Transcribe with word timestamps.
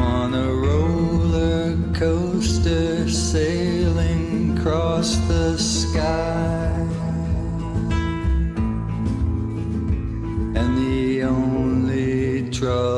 On 0.00 0.34
a 0.34 0.52
roller 0.52 1.76
coaster 1.92 3.08
sailing 3.08 4.56
across 4.58 5.16
the 5.28 5.58
sky. 5.58 6.72
And 10.54 10.78
the 10.78 11.22
only 11.24 12.50
trouble 12.50 12.97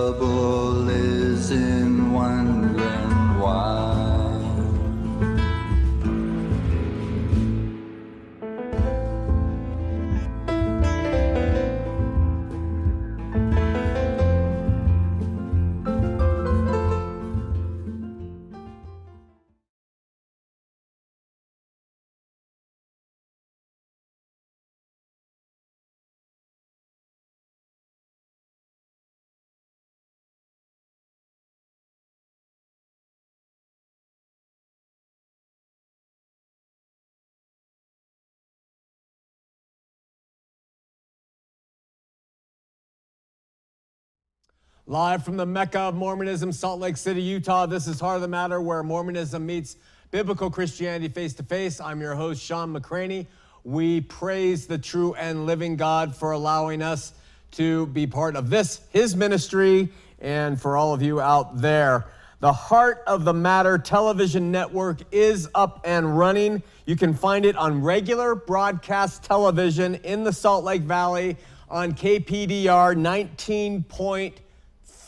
Live 44.91 45.25
from 45.25 45.37
the 45.37 45.47
Mecca 45.47 45.79
of 45.79 45.95
Mormonism, 45.95 46.51
Salt 46.51 46.81
Lake 46.81 46.97
City, 46.97 47.23
Utah. 47.23 47.65
This 47.65 47.87
is 47.87 48.01
Heart 48.01 48.17
of 48.17 48.23
the 48.23 48.27
Matter, 48.27 48.61
where 48.61 48.83
Mormonism 48.83 49.47
meets 49.47 49.77
biblical 50.11 50.51
Christianity 50.51 51.07
face 51.07 51.33
to 51.35 51.45
face. 51.45 51.81
I'm 51.81 52.01
your 52.01 52.17
host, 52.17 52.43
Shawn 52.43 52.75
McCraney. 52.75 53.29
We 53.63 54.01
praise 54.01 54.67
the 54.67 54.79
true 54.79 55.15
and 55.15 55.47
living 55.47 55.77
God 55.77 56.17
for 56.17 56.33
allowing 56.33 56.83
us 56.83 57.13
to 57.53 57.87
be 57.87 58.09
part 58.09 58.35
of 58.35 58.51
this, 58.51 58.81
his 58.91 59.15
ministry, 59.15 59.91
and 60.19 60.61
for 60.61 60.77
all 60.77 60.93
of 60.93 61.03
you 61.03 61.21
out 61.21 61.59
there. 61.59 62.07
The 62.41 62.53
Heart 62.53 63.05
of 63.07 63.25
the 63.25 63.33
Matter 63.33 63.79
television 63.79 64.51
network 64.51 65.03
is 65.13 65.49
up 65.55 65.83
and 65.85 66.19
running. 66.19 66.65
You 66.85 66.97
can 66.97 67.15
find 67.15 67.47
it 67.47 67.55
on 67.55 67.81
regular 67.81 68.35
broadcast 68.35 69.23
television 69.23 69.95
in 69.95 70.25
the 70.25 70.33
Salt 70.33 70.65
Lake 70.65 70.83
Valley 70.83 71.37
on 71.69 71.93
KPDR 71.93 72.97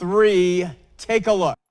19.3. 0.02 0.74
Take 0.98 1.26
a 1.26 1.32
look. 1.32 1.61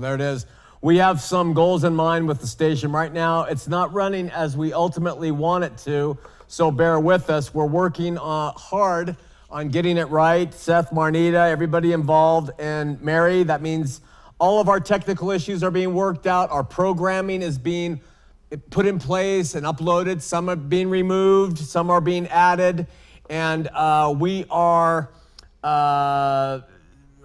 There 0.00 0.14
it 0.14 0.22
is. 0.22 0.46
We 0.80 0.96
have 0.96 1.20
some 1.20 1.52
goals 1.52 1.84
in 1.84 1.94
mind 1.94 2.26
with 2.26 2.40
the 2.40 2.46
station 2.46 2.90
right 2.90 3.12
now. 3.12 3.44
It's 3.44 3.68
not 3.68 3.92
running 3.92 4.30
as 4.30 4.56
we 4.56 4.72
ultimately 4.72 5.30
want 5.30 5.62
it 5.64 5.76
to, 5.84 6.16
so 6.48 6.70
bear 6.70 6.98
with 6.98 7.28
us. 7.28 7.52
We're 7.52 7.66
working 7.66 8.16
uh, 8.16 8.52
hard 8.52 9.14
on 9.50 9.68
getting 9.68 9.98
it 9.98 10.08
right. 10.08 10.54
Seth, 10.54 10.90
Marnita, 10.90 11.50
everybody 11.50 11.92
involved, 11.92 12.50
and 12.58 12.98
Mary. 13.02 13.42
That 13.42 13.60
means 13.60 14.00
all 14.38 14.58
of 14.58 14.70
our 14.70 14.80
technical 14.80 15.30
issues 15.30 15.62
are 15.62 15.70
being 15.70 15.92
worked 15.92 16.26
out. 16.26 16.50
Our 16.50 16.64
programming 16.64 17.42
is 17.42 17.58
being 17.58 18.00
put 18.70 18.86
in 18.86 18.98
place 18.98 19.54
and 19.54 19.66
uploaded. 19.66 20.22
Some 20.22 20.48
are 20.48 20.56
being 20.56 20.88
removed, 20.88 21.58
some 21.58 21.90
are 21.90 22.00
being 22.00 22.26
added, 22.28 22.86
and 23.28 23.68
uh, 23.68 24.14
we 24.18 24.46
are. 24.48 25.10
Uh, 25.62 26.60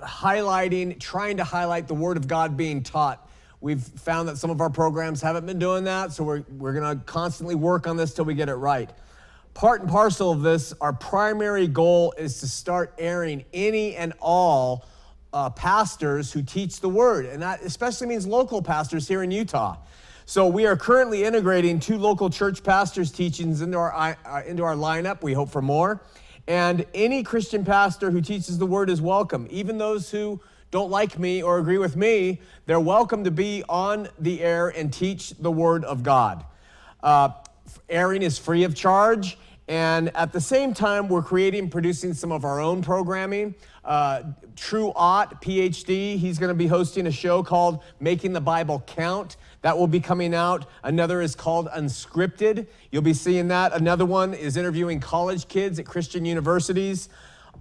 highlighting, 0.06 1.00
trying 1.00 1.38
to 1.38 1.44
highlight 1.44 1.88
the 1.88 1.94
Word 1.94 2.18
of 2.18 2.28
God 2.28 2.56
being 2.56 2.84
taught. 2.84 3.28
We've 3.62 3.82
found 3.82 4.30
that 4.30 4.38
some 4.38 4.50
of 4.50 4.62
our 4.62 4.70
programs 4.70 5.22
haven't 5.22 5.46
been 5.46 5.60
doing 5.60 5.86
that, 5.86 6.12
so 6.12 6.24
we're, 6.24 6.44
we're 6.58 6.74
going 6.74 6.98
to 6.98 7.04
constantly 7.06 7.56
work 7.56 7.88
on 7.88 7.98
this 7.98 8.14
till 8.14 8.26
we 8.26 8.36
get 8.36 8.50
it 8.50 8.56
right. 8.56 8.90
Part 9.54 9.82
and 9.82 9.90
parcel 9.90 10.32
of 10.32 10.42
this, 10.42 10.74
our 10.82 10.94
primary 10.94 11.68
goal 11.68 12.14
is 12.18 12.40
to 12.42 12.48
start 12.48 12.94
airing 12.98 13.46
any 13.54 13.96
and 13.96 14.14
all 14.20 14.86
uh, 15.34 15.50
pastors 15.50 16.32
who 16.32 16.44
teach 16.44 16.80
the 16.80 16.90
Word, 16.90 17.26
and 17.26 17.42
that 17.42 17.62
especially 17.62 18.08
means 18.08 18.28
local 18.28 18.62
pastors 18.62 19.08
here 19.08 19.24
in 19.24 19.32
Utah. 19.32 19.78
So 20.28 20.48
we 20.48 20.66
are 20.66 20.76
currently 20.76 21.24
integrating 21.24 21.80
two 21.80 21.98
local 21.98 22.30
church 22.30 22.64
pastors' 22.64 23.12
teachings 23.12 23.62
into 23.62 23.78
our, 23.78 24.18
uh, 24.26 24.42
into 24.46 24.64
our 24.64 24.76
lineup. 24.76 25.22
We 25.22 25.34
hope 25.34 25.50
for 25.50 25.62
more. 25.62 26.02
And 26.48 26.86
any 26.94 27.24
Christian 27.24 27.66
pastor 27.66 28.12
who 28.12 28.22
teaches 28.22 28.58
the 28.58 28.66
word 28.66 28.90
is 28.90 29.02
welcome. 29.02 29.48
Even 29.50 29.78
those 29.78 30.12
who 30.12 30.40
don't 30.70 30.92
like 30.92 31.18
me 31.18 31.42
or 31.42 31.58
agree 31.58 31.78
with 31.78 31.96
me, 31.96 32.42
they're 32.66 32.80
welcome 32.80 33.24
to 33.24 33.32
be 33.32 33.64
on 33.68 34.10
the 34.20 34.42
air 34.44 34.70
and 34.70 34.94
teach 34.94 35.32
the 35.40 35.52
word 35.52 35.84
of 35.86 36.04
God. 36.04 36.46
Uh, 37.02 37.30
airing 37.90 38.22
is 38.22 38.38
free 38.38 38.64
of 38.64 38.76
charge. 38.76 39.38
And 39.68 40.16
at 40.16 40.32
the 40.32 40.42
same 40.42 40.74
time, 40.76 41.08
we're 41.08 41.24
creating, 41.24 41.70
producing 41.70 42.14
some 42.14 42.32
of 42.32 42.46
our 42.46 42.60
own 42.60 42.84
programming. 42.84 43.56
Uh, 43.84 44.22
True 44.56 44.92
Ott, 44.96 45.42
PhD, 45.42 46.18
he's 46.18 46.38
going 46.38 46.50
to 46.50 46.56
be 46.56 46.68
hosting 46.68 47.08
a 47.08 47.12
show 47.12 47.42
called 47.42 47.84
Making 48.00 48.34
the 48.34 48.42
Bible 48.42 48.84
Count. 48.86 49.38
That 49.64 49.78
will 49.78 49.88
be 49.88 50.00
coming 50.00 50.36
out. 50.36 50.68
Another 50.84 51.20
is 51.20 51.34
called 51.34 51.68
Unscripted. 51.70 52.68
You'll 52.92 53.02
be 53.02 53.16
seeing 53.16 53.48
that. 53.48 53.74
Another 53.74 54.06
one 54.06 54.36
is 54.36 54.56
interviewing 54.56 55.00
college 55.00 55.48
kids 55.48 55.80
at 55.80 55.88
Christian 55.88 56.26
universities. 56.26 57.10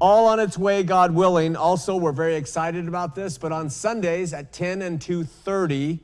All 0.00 0.26
on 0.26 0.40
its 0.40 0.58
way, 0.58 0.82
God 0.82 1.14
willing. 1.14 1.56
Also, 1.56 1.96
we're 1.96 2.12
very 2.12 2.34
excited 2.34 2.86
about 2.86 3.14
this, 3.14 3.38
but 3.38 3.52
on 3.52 3.70
Sundays 3.70 4.34
at 4.34 4.52
10 4.52 4.82
and 4.82 5.00
2.30, 5.00 6.00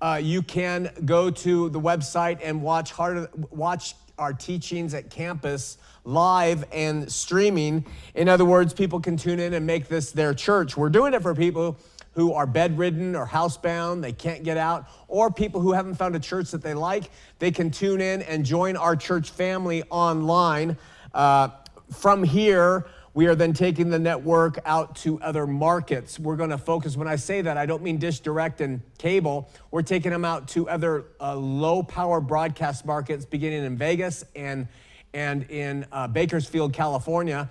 uh, 0.00 0.20
you 0.22 0.42
can 0.42 0.92
go 1.04 1.30
to 1.30 1.68
the 1.70 1.80
website 1.80 2.38
and 2.42 2.62
watch, 2.62 2.92
hard, 2.92 3.28
watch 3.50 3.94
our 4.18 4.32
teachings 4.32 4.94
at 4.94 5.10
campus 5.10 5.78
live 6.04 6.64
and 6.72 7.10
streaming. 7.10 7.84
In 8.14 8.28
other 8.28 8.44
words, 8.44 8.72
people 8.72 9.00
can 9.00 9.16
tune 9.16 9.40
in 9.40 9.54
and 9.54 9.66
make 9.66 9.88
this 9.88 10.12
their 10.12 10.34
church. 10.34 10.76
We're 10.76 10.90
doing 10.90 11.14
it 11.14 11.22
for 11.22 11.34
people 11.34 11.78
who 12.14 12.34
are 12.34 12.46
bedridden 12.46 13.16
or 13.16 13.26
housebound, 13.26 14.02
they 14.02 14.12
can't 14.12 14.42
get 14.42 14.56
out, 14.56 14.86
or 15.08 15.30
people 15.30 15.60
who 15.60 15.72
haven't 15.72 15.94
found 15.94 16.14
a 16.14 16.20
church 16.20 16.50
that 16.50 16.62
they 16.62 16.74
like, 16.74 17.10
they 17.38 17.50
can 17.50 17.70
tune 17.70 18.00
in 18.00 18.22
and 18.22 18.44
join 18.44 18.76
our 18.76 18.94
church 18.94 19.30
family 19.30 19.82
online. 19.90 20.76
Uh, 21.14 21.48
from 21.90 22.22
here, 22.22 22.86
we 23.14 23.26
are 23.26 23.34
then 23.34 23.52
taking 23.52 23.90
the 23.90 23.98
network 23.98 24.58
out 24.64 24.96
to 24.96 25.20
other 25.20 25.46
markets. 25.46 26.18
We're 26.18 26.36
going 26.36 26.50
to 26.50 26.58
focus, 26.58 26.96
when 26.96 27.08
I 27.08 27.16
say 27.16 27.42
that, 27.42 27.58
I 27.58 27.66
don't 27.66 27.82
mean 27.82 27.98
Dish 27.98 28.20
Direct 28.20 28.60
and 28.62 28.80
cable. 28.96 29.50
We're 29.70 29.82
taking 29.82 30.10
them 30.12 30.24
out 30.24 30.48
to 30.48 30.68
other 30.68 31.04
uh, 31.20 31.36
low 31.36 31.82
power 31.82 32.20
broadcast 32.20 32.86
markets 32.86 33.26
beginning 33.26 33.64
in 33.64 33.76
Vegas 33.76 34.24
and, 34.34 34.66
and 35.12 35.42
in 35.50 35.84
uh, 35.92 36.08
Bakersfield, 36.08 36.72
California. 36.72 37.50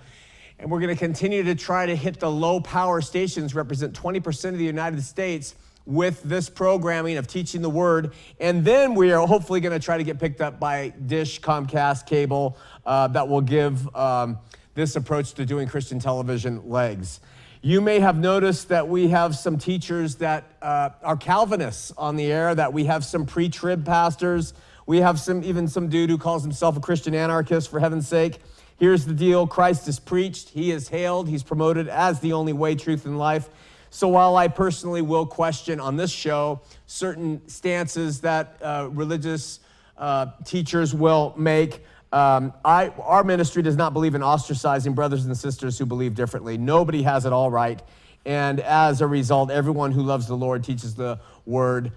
And 0.58 0.68
we're 0.68 0.80
going 0.80 0.94
to 0.94 0.98
continue 0.98 1.44
to 1.44 1.54
try 1.54 1.86
to 1.86 1.94
hit 1.94 2.18
the 2.18 2.30
low 2.30 2.60
power 2.60 3.00
stations, 3.00 3.54
represent 3.54 3.94
20% 3.94 4.48
of 4.50 4.58
the 4.58 4.64
United 4.64 5.02
States 5.02 5.54
with 5.84 6.22
this 6.22 6.48
programming 6.48 7.16
of 7.16 7.26
teaching 7.26 7.62
the 7.62 7.70
word. 7.70 8.12
And 8.40 8.64
then 8.64 8.94
we 8.94 9.12
are 9.12 9.26
hopefully 9.26 9.60
going 9.60 9.78
to 9.78 9.84
try 9.84 9.96
to 9.96 10.04
get 10.04 10.18
picked 10.18 10.40
up 10.40 10.58
by 10.58 10.90
Dish, 11.06 11.40
Comcast, 11.40 12.06
cable, 12.06 12.56
uh, 12.84 13.08
that 13.08 13.28
will 13.28 13.40
give 13.40 13.94
um, 13.94 14.38
this 14.74 14.96
approach 14.96 15.34
to 15.34 15.44
doing 15.44 15.68
Christian 15.68 15.98
television 15.98 16.68
legs. 16.68 17.20
You 17.60 17.80
may 17.80 18.00
have 18.00 18.16
noticed 18.16 18.70
that 18.70 18.88
we 18.88 19.08
have 19.08 19.36
some 19.36 19.56
teachers 19.56 20.16
that 20.16 20.44
uh, 20.60 20.90
are 21.02 21.16
Calvinists 21.16 21.92
on 21.96 22.16
the 22.16 22.32
air, 22.32 22.54
that 22.54 22.72
we 22.72 22.86
have 22.86 23.04
some 23.04 23.24
pre 23.24 23.48
trib 23.48 23.84
pastors. 23.84 24.54
We 24.84 24.98
have 24.98 25.20
some, 25.20 25.44
even 25.44 25.68
some 25.68 25.88
dude 25.88 26.10
who 26.10 26.18
calls 26.18 26.42
himself 26.42 26.76
a 26.76 26.80
Christian 26.80 27.14
anarchist, 27.14 27.70
for 27.70 27.78
heaven's 27.78 28.08
sake. 28.08 28.40
Here's 28.78 29.04
the 29.04 29.14
deal 29.14 29.46
Christ 29.46 29.86
is 29.86 30.00
preached, 30.00 30.48
he 30.48 30.72
is 30.72 30.88
hailed, 30.88 31.28
he's 31.28 31.44
promoted 31.44 31.86
as 31.86 32.18
the 32.18 32.32
only 32.32 32.52
way, 32.52 32.74
truth, 32.74 33.06
and 33.06 33.16
life. 33.16 33.48
So 33.90 34.08
while 34.08 34.36
I 34.36 34.48
personally 34.48 35.02
will 35.02 35.26
question 35.26 35.78
on 35.78 35.96
this 35.96 36.10
show 36.10 36.62
certain 36.86 37.46
stances 37.48 38.22
that 38.22 38.56
uh, 38.60 38.88
religious 38.90 39.60
uh, 39.98 40.26
teachers 40.44 40.94
will 40.94 41.32
make, 41.36 41.84
um, 42.12 42.52
I, 42.64 42.88
our 42.88 43.24
ministry 43.24 43.62
does 43.62 43.76
not 43.76 43.94
believe 43.94 44.14
in 44.14 44.20
ostracizing 44.20 44.94
brothers 44.94 45.24
and 45.24 45.36
sisters 45.36 45.78
who 45.78 45.86
believe 45.86 46.14
differently. 46.14 46.58
Nobody 46.58 47.02
has 47.02 47.24
it 47.24 47.32
all 47.32 47.50
right. 47.50 47.80
And 48.24 48.60
as 48.60 49.00
a 49.00 49.06
result, 49.06 49.50
everyone 49.50 49.92
who 49.92 50.02
loves 50.02 50.26
the 50.26 50.36
Lord 50.36 50.62
teaches 50.62 50.94
the 50.94 51.18
word 51.46 51.92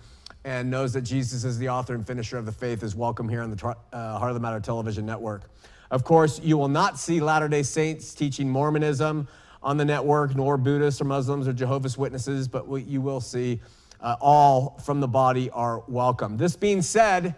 and 0.45 0.71
knows 0.71 0.93
that 0.93 1.01
Jesus 1.01 1.43
is 1.43 1.57
the 1.57 1.69
author 1.69 1.93
and 1.95 2.05
finisher 2.05 2.37
of 2.37 2.45
the 2.45 2.51
faith 2.51 2.81
is 2.81 2.95
welcome 2.95 3.27
here 3.27 3.41
on 3.41 3.51
the 3.51 3.75
uh, 3.91 4.17
Heart 4.17 4.31
of 4.31 4.35
the 4.35 4.39
Matter 4.39 4.59
television 4.59 5.05
network. 5.05 5.43
Of 5.91 6.03
course, 6.03 6.39
you 6.41 6.57
will 6.57 6.67
not 6.67 6.97
see 6.97 7.19
Latter 7.19 7.47
day 7.47 7.63
Saints 7.63 8.13
teaching 8.13 8.49
Mormonism 8.49 9.27
on 9.61 9.77
the 9.77 9.85
network, 9.85 10.35
nor 10.35 10.57
Buddhists 10.57 11.01
or 11.01 11.05
Muslims 11.05 11.47
or 11.47 11.53
Jehovah's 11.53 11.97
Witnesses, 11.97 12.47
but 12.47 12.67
what 12.67 12.87
you 12.87 13.01
will 13.01 13.21
see 13.21 13.59
uh, 14.01 14.15
all 14.21 14.79
from 14.83 14.99
the 14.99 15.07
body 15.07 15.49
are 15.49 15.83
welcome. 15.87 16.37
This 16.37 16.55
being 16.55 16.81
said, 16.81 17.35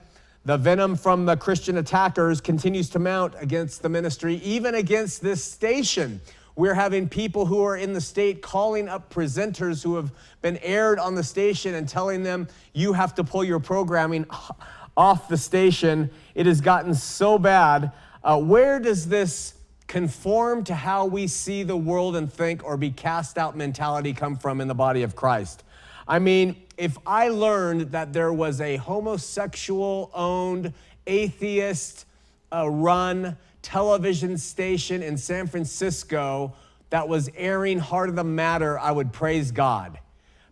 the 0.48 0.56
venom 0.56 0.96
from 0.96 1.26
the 1.26 1.36
Christian 1.36 1.76
attackers 1.76 2.40
continues 2.40 2.90
to 2.92 3.00
mount 3.00 3.36
against 3.38 3.82
the 3.82 3.90
ministry, 3.90 4.36
even 4.36 4.76
against 4.76 5.22
this 5.22 5.44
station. 5.44 6.22
We're 6.56 6.74
having 6.74 7.10
people 7.10 7.46
who 7.46 7.66
are 7.66 7.76
in 7.76 7.92
the 7.92 8.00
state 8.00 8.42
calling 8.42 8.88
up 8.88 9.14
presenters 9.14 9.84
who 9.84 9.98
have 9.98 10.10
been 10.42 10.56
aired 10.60 11.00
on 11.00 11.16
the 11.16 11.24
station 11.24 11.76
and 11.76 11.86
telling 11.86 12.24
them, 12.24 12.48
you 12.72 12.94
have 12.94 13.14
to 13.16 13.26
pull 13.26 13.44
your 13.44 13.60
programming 13.60 14.26
off 14.98 15.28
the 15.28 15.36
station. 15.36 16.10
It 16.34 16.46
has 16.46 16.62
gotten 16.62 16.94
so 16.94 17.38
bad. 17.38 17.92
Uh, 18.24 18.40
where 18.40 18.80
does 18.80 19.10
this 19.10 19.54
conform 19.88 20.64
to 20.64 20.76
how 20.76 21.08
we 21.08 21.28
see 21.28 21.64
the 21.64 21.76
world 21.76 22.16
and 22.16 22.32
think 22.32 22.64
or 22.64 22.78
be 22.78 22.90
cast 22.90 23.38
out 23.38 23.58
mentality 23.58 24.14
come 24.14 24.38
from 24.38 24.62
in 24.62 24.70
the 24.70 24.76
body 24.76 25.04
of 25.04 25.14
Christ? 25.14 25.66
I 26.08 26.20
mean, 26.20 26.56
if 26.78 26.98
I 27.06 27.30
learned 27.30 27.92
that 27.92 28.14
there 28.14 28.32
was 28.32 28.62
a 28.62 28.78
homosexual 28.78 30.10
owned, 30.14 30.74
atheist 31.06 32.06
uh, 32.54 32.70
run 32.70 33.38
television 33.62 34.38
station 34.38 35.04
in 35.04 35.18
San 35.18 35.48
Francisco 35.48 36.54
that 36.90 37.10
was 37.10 37.30
airing 37.36 37.80
Heart 37.80 38.10
of 38.10 38.16
the 38.16 38.24
Matter, 38.24 38.80
I 38.80 38.92
would 38.92 39.12
praise 39.12 39.52
God. 39.52 40.00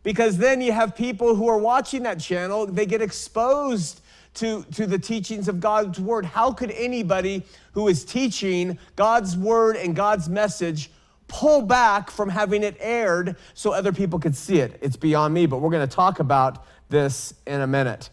Because 0.03 0.37
then 0.37 0.61
you 0.61 0.71
have 0.71 0.95
people 0.95 1.35
who 1.35 1.47
are 1.47 1.57
watching 1.57 2.03
that 2.03 2.19
channel, 2.19 2.65
they 2.65 2.85
get 2.85 3.01
exposed 3.01 4.01
to, 4.35 4.63
to 4.73 4.85
the 4.85 4.99
teachings 4.99 5.47
of 5.47 5.59
God's 5.59 5.99
word. 5.99 6.25
How 6.25 6.51
could 6.51 6.71
anybody 6.71 7.43
who 7.71 7.87
is 7.87 8.03
teaching 8.03 8.77
God's 8.95 9.37
word 9.37 9.77
and 9.77 9.95
God's 9.95 10.27
message 10.27 10.91
pull 11.27 11.61
back 11.61 12.11
from 12.11 12.29
having 12.29 12.63
it 12.63 12.77
aired 12.79 13.35
so 13.53 13.71
other 13.71 13.91
people 13.91 14.19
could 14.19 14.35
see 14.35 14.59
it. 14.59 14.77
It's 14.81 14.95
beyond 14.95 15.33
me, 15.33 15.45
but 15.45 15.59
we're 15.59 15.71
going 15.71 15.87
to 15.87 15.95
talk 15.95 16.19
about 16.19 16.65
this 16.89 17.33
in 17.47 17.61
a 17.61 17.67
minute. 17.67 18.09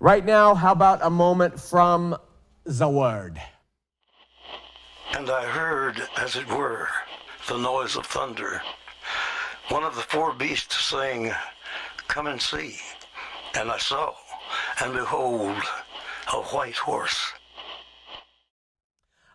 Right 0.00 0.24
now, 0.24 0.54
how 0.54 0.72
about 0.72 1.00
a 1.02 1.10
moment 1.10 1.58
from 1.58 2.16
the 2.64 2.88
Word? 2.88 3.40
And 5.12 5.30
I 5.30 5.44
heard, 5.46 6.00
as 6.16 6.36
it 6.36 6.46
were, 6.48 6.88
the 7.48 7.58
noise 7.58 7.96
of 7.96 8.06
thunder. 8.06 8.60
One 9.70 9.82
of 9.82 9.96
the 9.96 10.02
four 10.02 10.32
beasts 10.32 10.84
saying, 10.84 11.32
Come 12.06 12.26
and 12.26 12.40
see. 12.40 12.76
And 13.54 13.70
I 13.70 13.78
saw, 13.78 14.14
and 14.82 14.92
behold, 14.92 15.56
a 16.32 16.36
white 16.36 16.76
horse 16.76 17.32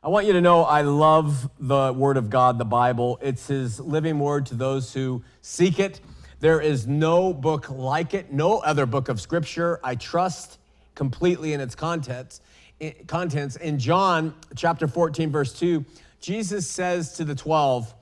I 0.05 0.09
want 0.09 0.27
you 0.27 0.33
to 0.33 0.41
know 0.41 0.65
I 0.65 0.81
love 0.81 1.49
the 1.57 1.93
Word 1.93 2.17
of 2.17 2.29
God, 2.29 2.57
the 2.57 2.65
Bible. 2.65 3.17
It's 3.21 3.47
His 3.47 3.79
living 3.79 4.19
Word 4.19 4.47
to 4.47 4.55
those 4.55 4.93
who 4.93 5.23
seek 5.39 5.79
it. 5.79 6.01
There 6.41 6.59
is 6.59 6.85
no 6.85 7.33
book 7.33 7.69
like 7.69 8.13
it, 8.13 8.33
no 8.33 8.59
other 8.59 8.85
book 8.85 9.07
of 9.07 9.21
Scripture. 9.21 9.79
I 9.81 9.95
trust 9.95 10.59
completely 10.93 11.53
in 11.53 11.61
its 11.61 11.73
contents. 11.73 12.41
Contents 13.07 13.55
in 13.55 13.79
John 13.79 14.35
chapter 14.57 14.89
14, 14.89 15.31
verse 15.31 15.57
2, 15.57 15.85
Jesus 16.19 16.69
says 16.69 17.13
to 17.13 17.23
the 17.23 17.33
12, 17.33 17.93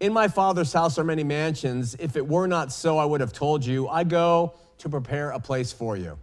In 0.00 0.12
my 0.12 0.28
Father's 0.28 0.74
house 0.74 0.98
are 0.98 1.04
many 1.04 1.24
mansions. 1.24 1.96
If 1.98 2.16
it 2.16 2.28
were 2.28 2.46
not 2.46 2.70
so, 2.70 2.98
I 2.98 3.06
would 3.06 3.22
have 3.22 3.32
told 3.32 3.64
you. 3.64 3.88
I 3.88 4.04
go 4.04 4.52
to 4.76 4.90
prepare 4.90 5.30
a 5.30 5.40
place 5.40 5.72
for 5.72 5.96
you. 5.96 6.18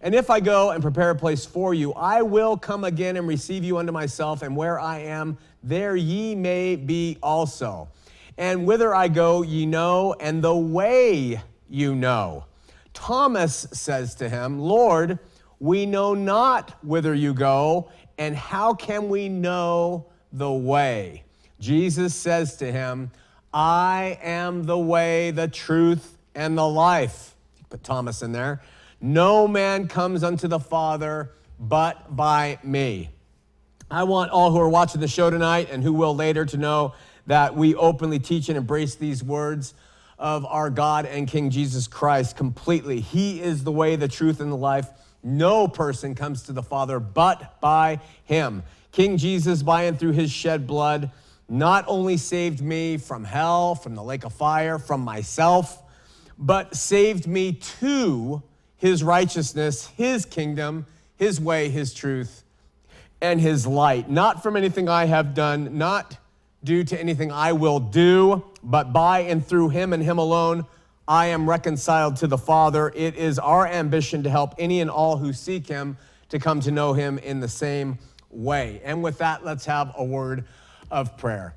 And 0.00 0.14
if 0.14 0.30
I 0.30 0.40
go 0.40 0.70
and 0.70 0.82
prepare 0.82 1.10
a 1.10 1.14
place 1.14 1.44
for 1.44 1.74
you, 1.74 1.92
I 1.94 2.22
will 2.22 2.56
come 2.56 2.84
again 2.84 3.16
and 3.16 3.26
receive 3.26 3.64
you 3.64 3.78
unto 3.78 3.92
myself, 3.92 4.42
and 4.42 4.56
where 4.56 4.78
I 4.78 4.98
am, 5.00 5.38
there 5.62 5.96
ye 5.96 6.34
may 6.34 6.76
be 6.76 7.18
also. 7.22 7.88
And 8.38 8.66
whither 8.66 8.94
I 8.94 9.08
go, 9.08 9.42
ye 9.42 9.64
know, 9.66 10.14
and 10.20 10.42
the 10.44 10.54
way 10.54 11.40
you 11.68 11.94
know. 11.94 12.44
Thomas 12.92 13.66
says 13.72 14.14
to 14.16 14.28
him, 14.28 14.58
Lord, 14.58 15.18
we 15.58 15.86
know 15.86 16.14
not 16.14 16.72
whither 16.84 17.14
you 17.14 17.32
go, 17.34 17.90
and 18.18 18.36
how 18.36 18.74
can 18.74 19.08
we 19.08 19.28
know 19.28 20.06
the 20.32 20.52
way? 20.52 21.24
Jesus 21.60 22.14
says 22.14 22.56
to 22.58 22.70
him, 22.70 23.10
I 23.52 24.18
am 24.22 24.64
the 24.64 24.78
way, 24.78 25.30
the 25.30 25.48
truth, 25.48 26.18
and 26.34 26.58
the 26.58 26.68
life. 26.68 27.34
Put 27.70 27.82
Thomas 27.82 28.22
in 28.22 28.32
there. 28.32 28.60
No 29.00 29.46
man 29.46 29.88
comes 29.88 30.22
unto 30.22 30.48
the 30.48 30.58
Father 30.58 31.32
but 31.58 32.14
by 32.16 32.58
me. 32.62 33.10
I 33.90 34.04
want 34.04 34.30
all 34.30 34.50
who 34.50 34.58
are 34.58 34.68
watching 34.68 35.00
the 35.00 35.08
show 35.08 35.30
tonight 35.30 35.68
and 35.70 35.82
who 35.82 35.92
will 35.92 36.14
later 36.14 36.44
to 36.46 36.56
know 36.56 36.94
that 37.26 37.54
we 37.54 37.74
openly 37.74 38.18
teach 38.18 38.48
and 38.48 38.56
embrace 38.56 38.94
these 38.94 39.22
words 39.22 39.74
of 40.18 40.44
our 40.46 40.70
God 40.70 41.06
and 41.06 41.28
King 41.28 41.50
Jesus 41.50 41.86
Christ 41.86 42.36
completely. 42.36 43.00
He 43.00 43.40
is 43.40 43.64
the 43.64 43.72
way, 43.72 43.96
the 43.96 44.08
truth, 44.08 44.40
and 44.40 44.50
the 44.50 44.56
life. 44.56 44.88
No 45.22 45.68
person 45.68 46.14
comes 46.14 46.42
to 46.44 46.52
the 46.52 46.62
Father 46.62 46.98
but 46.98 47.60
by 47.60 48.00
him. 48.24 48.62
King 48.92 49.18
Jesus, 49.18 49.62
by 49.62 49.82
and 49.84 49.98
through 49.98 50.12
his 50.12 50.30
shed 50.30 50.66
blood, 50.66 51.10
not 51.48 51.84
only 51.86 52.16
saved 52.16 52.62
me 52.62 52.96
from 52.96 53.24
hell, 53.24 53.74
from 53.74 53.94
the 53.94 54.02
lake 54.02 54.24
of 54.24 54.32
fire, 54.32 54.78
from 54.78 55.02
myself, 55.02 55.82
but 56.38 56.74
saved 56.74 57.26
me 57.26 57.52
too 57.52 58.42
his 58.76 59.02
righteousness, 59.02 59.86
his 59.96 60.24
kingdom, 60.24 60.86
his 61.16 61.40
way, 61.40 61.68
his 61.68 61.94
truth, 61.94 62.44
and 63.20 63.40
his 63.40 63.66
light. 63.66 64.10
Not 64.10 64.42
from 64.42 64.56
anything 64.56 64.88
I 64.88 65.06
have 65.06 65.34
done, 65.34 65.78
not 65.78 66.16
due 66.62 66.84
to 66.84 67.00
anything 67.00 67.32
I 67.32 67.52
will 67.52 67.80
do, 67.80 68.44
but 68.62 68.92
by 68.92 69.20
and 69.20 69.44
through 69.44 69.70
him 69.70 69.92
and 69.92 70.02
him 70.02 70.18
alone, 70.18 70.66
I 71.08 71.26
am 71.26 71.48
reconciled 71.48 72.16
to 72.16 72.26
the 72.26 72.38
Father. 72.38 72.92
It 72.94 73.14
is 73.14 73.38
our 73.38 73.66
ambition 73.66 74.24
to 74.24 74.30
help 74.30 74.54
any 74.58 74.80
and 74.80 74.90
all 74.90 75.16
who 75.16 75.32
seek 75.32 75.68
him 75.68 75.96
to 76.28 76.38
come 76.38 76.60
to 76.60 76.70
know 76.70 76.92
him 76.92 77.18
in 77.18 77.40
the 77.40 77.48
same 77.48 77.98
way. 78.30 78.80
And 78.84 79.02
with 79.02 79.18
that, 79.18 79.44
let's 79.44 79.64
have 79.66 79.94
a 79.96 80.04
word 80.04 80.44
of 80.90 81.16
prayer. 81.16 81.54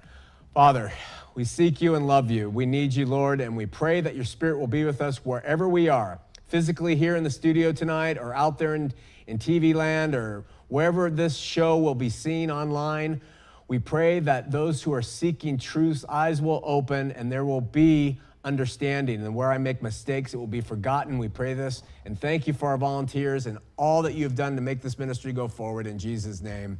Father, 0.53 0.91
we 1.33 1.43
seek 1.43 1.81
you 1.81 1.95
and 1.95 2.07
love 2.07 2.29
you. 2.29 2.49
We 2.49 2.67
need 2.67 2.93
you, 2.93 3.07
Lord, 3.07 3.41
and 3.41 3.57
we 3.57 3.65
pray 3.65 4.01
that 4.01 4.15
your 4.15 4.25
spirit 4.25 4.59
will 4.59 4.67
be 4.67 4.85
with 4.85 5.01
us 5.01 5.25
wherever 5.25 5.67
we 5.67 5.89
are 5.89 6.19
physically 6.49 6.95
here 6.95 7.15
in 7.15 7.23
the 7.23 7.29
studio 7.29 7.71
tonight 7.71 8.17
or 8.17 8.33
out 8.33 8.57
there 8.57 8.75
in, 8.75 8.91
in 9.27 9.37
TV 9.37 9.73
land 9.73 10.15
or 10.15 10.43
wherever 10.67 11.09
this 11.09 11.37
show 11.37 11.77
will 11.77 11.95
be 11.95 12.09
seen 12.09 12.49
online, 12.49 13.21
we 13.67 13.77
pray 13.77 14.19
that 14.19 14.51
those 14.51 14.81
who 14.81 14.91
are 14.91 15.01
seeking 15.01 15.57
truth's 15.57 16.03
eyes 16.09 16.41
will 16.41 16.61
open 16.65 17.11
and 17.11 17.31
there 17.31 17.45
will 17.45 17.61
be 17.61 18.19
understanding. 18.43 19.23
And 19.23 19.35
where 19.35 19.51
I 19.51 19.59
make 19.59 19.83
mistakes, 19.83 20.33
it 20.33 20.37
will 20.37 20.47
be 20.47 20.61
forgotten. 20.61 21.19
We 21.19 21.27
pray 21.27 21.53
this. 21.53 21.83
And 22.05 22.19
thank 22.19 22.47
you 22.47 22.53
for 22.53 22.69
our 22.69 22.77
volunteers 22.77 23.45
and 23.45 23.59
all 23.77 24.01
that 24.01 24.15
you 24.15 24.23
have 24.23 24.35
done 24.35 24.55
to 24.55 24.61
make 24.61 24.81
this 24.81 24.97
ministry 24.97 25.33
go 25.33 25.47
forward. 25.47 25.85
In 25.85 25.99
Jesus' 25.99 26.41
name, 26.41 26.79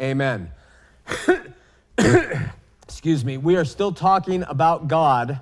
amen. 0.00 0.52
Excuse 2.84 3.24
me. 3.24 3.36
We 3.36 3.56
are 3.56 3.64
still 3.64 3.92
talking 3.92 4.44
about 4.46 4.86
God, 4.86 5.40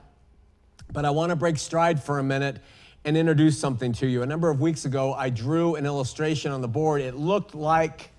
but 0.92 1.04
I 1.04 1.10
want 1.10 1.30
to 1.30 1.36
break 1.36 1.58
stride 1.58 2.02
for 2.02 2.18
a 2.18 2.24
minute 2.24 2.58
and 3.06 3.16
introduce 3.16 3.56
something 3.56 3.92
to 3.92 4.06
you. 4.08 4.22
A 4.22 4.26
number 4.26 4.50
of 4.50 4.60
weeks 4.60 4.84
ago, 4.84 5.14
I 5.14 5.30
drew 5.30 5.76
an 5.76 5.86
illustration 5.86 6.50
on 6.50 6.60
the 6.60 6.68
board. 6.68 7.00
It 7.00 7.14
looked 7.14 7.54
like 7.54 8.10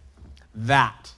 that. 0.56 1.12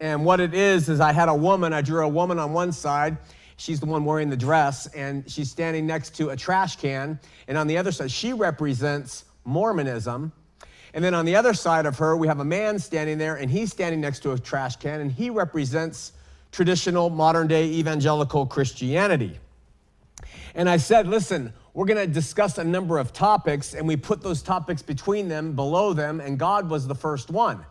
And 0.00 0.24
what 0.24 0.40
it 0.40 0.52
is, 0.52 0.88
is 0.88 0.98
I 0.98 1.12
had 1.12 1.28
a 1.28 1.34
woman, 1.34 1.72
I 1.72 1.82
drew 1.82 2.04
a 2.04 2.08
woman 2.08 2.40
on 2.40 2.52
one 2.52 2.72
side. 2.72 3.16
She's 3.58 3.78
the 3.78 3.86
one 3.86 4.04
wearing 4.04 4.28
the 4.28 4.36
dress, 4.36 4.88
and 4.88 5.28
she's 5.30 5.48
standing 5.48 5.86
next 5.86 6.16
to 6.16 6.30
a 6.30 6.36
trash 6.36 6.76
can. 6.76 7.20
And 7.46 7.56
on 7.56 7.68
the 7.68 7.78
other 7.78 7.92
side, 7.92 8.10
she 8.10 8.32
represents 8.32 9.24
Mormonism. 9.44 10.32
And 10.92 11.04
then 11.04 11.14
on 11.14 11.24
the 11.24 11.36
other 11.36 11.54
side 11.54 11.86
of 11.86 11.96
her, 11.98 12.16
we 12.16 12.26
have 12.26 12.40
a 12.40 12.44
man 12.44 12.78
standing 12.80 13.18
there, 13.18 13.36
and 13.36 13.48
he's 13.48 13.70
standing 13.70 14.00
next 14.00 14.20
to 14.24 14.32
a 14.32 14.38
trash 14.38 14.76
can, 14.76 15.00
and 15.00 15.12
he 15.12 15.30
represents 15.30 16.12
traditional 16.50 17.08
modern 17.08 17.46
day 17.46 17.66
evangelical 17.66 18.46
Christianity. 18.46 19.38
And 20.56 20.68
I 20.68 20.78
said, 20.78 21.06
listen, 21.06 21.52
we're 21.76 21.84
going 21.84 21.98
to 21.98 22.06
discuss 22.06 22.56
a 22.56 22.64
number 22.64 22.96
of 22.96 23.12
topics, 23.12 23.74
and 23.74 23.86
we 23.86 23.96
put 23.96 24.22
those 24.22 24.40
topics 24.40 24.80
between 24.80 25.28
them, 25.28 25.52
below 25.52 25.92
them, 25.92 26.20
and 26.20 26.38
God 26.38 26.70
was 26.70 26.86
the 26.86 26.94
first 26.94 27.30
one. 27.30 27.66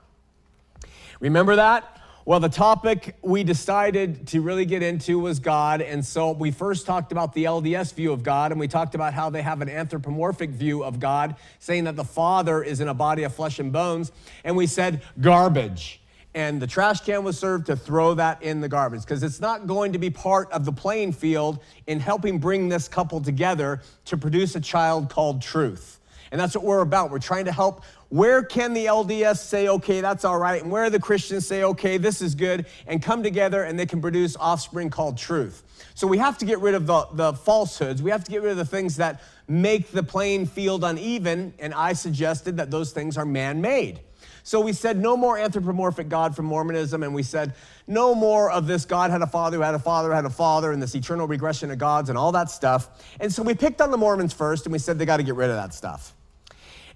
Remember 1.19 1.55
that? 1.55 2.03
Well, 2.23 2.39
the 2.39 2.47
topic 2.47 3.15
we 3.23 3.43
decided 3.43 4.27
to 4.27 4.41
really 4.41 4.65
get 4.65 4.83
into 4.83 5.17
was 5.17 5.39
God. 5.39 5.81
And 5.81 6.05
so 6.05 6.33
we 6.33 6.51
first 6.51 6.85
talked 6.85 7.11
about 7.11 7.33
the 7.33 7.45
LDS 7.45 7.95
view 7.95 8.13
of 8.13 8.21
God, 8.21 8.51
and 8.51 8.59
we 8.59 8.67
talked 8.67 8.93
about 8.93 9.15
how 9.15 9.31
they 9.31 9.41
have 9.41 9.63
an 9.63 9.69
anthropomorphic 9.69 10.51
view 10.51 10.83
of 10.83 10.99
God, 10.99 11.35
saying 11.57 11.85
that 11.85 11.95
the 11.95 12.03
Father 12.03 12.61
is 12.61 12.81
in 12.81 12.87
a 12.87 12.93
body 12.93 13.23
of 13.23 13.33
flesh 13.33 13.57
and 13.57 13.73
bones. 13.73 14.11
And 14.43 14.55
we 14.55 14.67
said 14.67 15.01
garbage. 15.19 15.99
And 16.35 16.61
the 16.61 16.67
trash 16.67 16.99
can 16.99 17.23
was 17.23 17.39
served 17.39 17.67
to 17.67 17.77
throw 17.77 18.13
that 18.15 18.43
in 18.43 18.59
the 18.59 18.67
garbage 18.67 19.01
because 19.01 19.23
it's 19.23 19.39
not 19.39 19.67
going 19.67 19.93
to 19.93 19.99
be 19.99 20.09
part 20.09 20.51
of 20.51 20.65
the 20.65 20.71
playing 20.73 21.13
field 21.13 21.63
in 21.87 22.01
helping 22.01 22.39
bring 22.39 22.67
this 22.67 22.89
couple 22.89 23.21
together 23.21 23.81
to 24.03 24.17
produce 24.17 24.53
a 24.55 24.59
child 24.59 25.09
called 25.09 25.41
truth. 25.41 26.01
And 26.31 26.41
that's 26.41 26.53
what 26.53 26.65
we're 26.65 26.81
about. 26.81 27.09
We're 27.09 27.19
trying 27.19 27.45
to 27.45 27.53
help 27.53 27.85
where 28.09 28.43
can 28.43 28.73
the 28.73 28.85
LDS 28.85 29.37
say, 29.37 29.69
okay, 29.69 30.01
that's 30.01 30.25
all 30.25 30.37
right? 30.37 30.61
And 30.61 30.69
where 30.69 30.89
the 30.89 30.99
Christians 30.99 31.47
say, 31.47 31.63
okay, 31.63 31.97
this 31.97 32.21
is 32.21 32.35
good, 32.35 32.65
and 32.85 33.01
come 33.01 33.23
together 33.23 33.63
and 33.63 33.79
they 33.79 33.85
can 33.85 34.01
produce 34.01 34.35
offspring 34.35 34.89
called 34.89 35.17
truth. 35.17 35.63
So 35.95 36.05
we 36.05 36.17
have 36.17 36.37
to 36.39 36.45
get 36.45 36.59
rid 36.59 36.75
of 36.75 36.85
the, 36.85 37.07
the 37.13 37.33
falsehoods. 37.33 38.01
We 38.01 38.11
have 38.11 38.25
to 38.25 38.31
get 38.31 38.41
rid 38.41 38.51
of 38.51 38.57
the 38.57 38.65
things 38.65 38.97
that 38.97 39.23
make 39.47 39.91
the 39.91 40.03
playing 40.03 40.47
field 40.47 40.83
uneven. 40.83 41.53
And 41.59 41.73
I 41.73 41.93
suggested 41.93 42.57
that 42.57 42.69
those 42.69 42.91
things 42.91 43.17
are 43.17 43.25
man 43.25 43.61
made. 43.61 44.01
So 44.45 44.61
we 44.61 44.73
said 44.73 44.99
no 44.99 45.17
more 45.17 45.39
anthropomorphic 45.39 46.07
God 46.07 46.35
from 46.35 46.45
Mormonism, 46.45 47.01
and 47.01 47.15
we 47.15 47.23
said 47.23 47.55
no 47.87 48.13
more 48.13 48.51
of 48.51 48.67
this 48.67 48.85
God 48.85 49.09
had 49.09 49.23
a 49.23 49.27
father 49.27 49.57
who 49.57 49.63
had 49.63 49.73
a 49.73 49.79
father 49.79 50.13
had 50.13 50.23
a 50.23 50.29
father, 50.29 50.71
and 50.71 50.79
this 50.79 50.93
eternal 50.93 51.27
regression 51.27 51.71
of 51.71 51.79
gods 51.79 52.09
and 52.09 52.17
all 52.17 52.31
that 52.33 52.51
stuff. 52.51 53.03
And 53.19 53.33
so 53.33 53.41
we 53.41 53.55
picked 53.55 53.81
on 53.81 53.89
the 53.89 53.97
Mormons 53.97 54.33
first, 54.33 54.67
and 54.67 54.71
we 54.71 54.77
said 54.77 54.99
they 54.99 55.05
got 55.05 55.17
to 55.17 55.23
get 55.23 55.33
rid 55.33 55.49
of 55.49 55.55
that 55.55 55.73
stuff. 55.73 56.13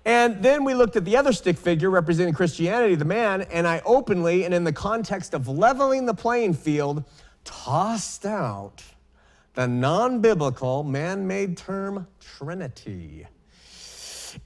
And 0.06 0.44
then 0.44 0.64
we 0.64 0.76
looked 0.76 0.96
at 0.96 1.06
the 1.06 1.18
other 1.18 1.34
stick 1.34 1.58
figure 1.58 1.90
representing 1.90 2.36
Christianity, 2.36 2.94
the 2.94 3.04
man, 3.04 3.42
and 3.42 3.68
I 3.68 3.82
openly 3.84 4.46
and 4.46 4.54
in 4.54 4.64
the 4.64 4.72
context 4.72 5.34
of 5.34 5.48
leveling 5.48 6.06
the 6.06 6.14
playing 6.14 6.54
field, 6.54 7.04
tossed 7.46 8.28
out 8.28 8.84
the 9.56 9.68
non 9.68 10.22
biblical 10.22 10.84
man 10.84 11.26
made 11.26 11.58
term 11.58 12.06
Trinity 12.20 13.26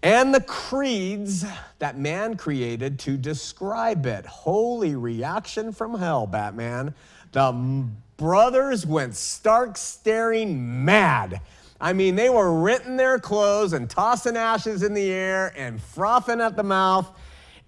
and 0.03 0.33
the 0.33 0.41
creeds 0.41 1.43
that 1.79 1.97
man 1.97 2.37
created 2.37 2.99
to 2.99 3.17
describe 3.17 4.05
it. 4.05 4.27
Holy 4.27 4.95
reaction 4.95 5.71
from 5.71 5.97
hell, 5.97 6.27
Batman. 6.27 6.93
The 7.31 7.87
brothers 8.17 8.85
went 8.85 9.15
stark 9.15 9.77
staring 9.77 10.85
mad 10.85 11.41
I 11.83 11.91
mean, 11.91 12.15
they 12.15 12.29
were 12.29 12.61
renting 12.61 12.95
their 12.95 13.19
clothes 13.19 13.73
and 13.73 13.89
tossing 13.89 14.37
ashes 14.37 14.83
in 14.83 14.93
the 14.93 15.11
air 15.11 15.53
and 15.57 15.81
frothing 15.81 16.39
at 16.39 16.55
the 16.55 16.63
mouth. 16.63 17.11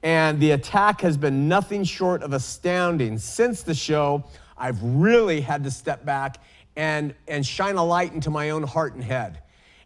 And 0.03 0.39
the 0.39 0.51
attack 0.51 1.01
has 1.01 1.17
been 1.17 1.49
nothing 1.49 1.83
short 1.83 2.23
of 2.23 2.31
astounding. 2.31 3.17
Since 3.17 3.63
the 3.63 3.73
show, 3.73 4.23
I've 4.57 4.81
really 4.81 5.41
had 5.41 5.65
to 5.65 5.71
step 5.71 6.05
back 6.05 6.37
and, 6.77 7.13
and 7.27 7.45
shine 7.45 7.75
a 7.75 7.83
light 7.83 8.13
into 8.13 8.29
my 8.29 8.51
own 8.51 8.63
heart 8.63 8.93
and 8.93 9.03
head. 9.03 9.39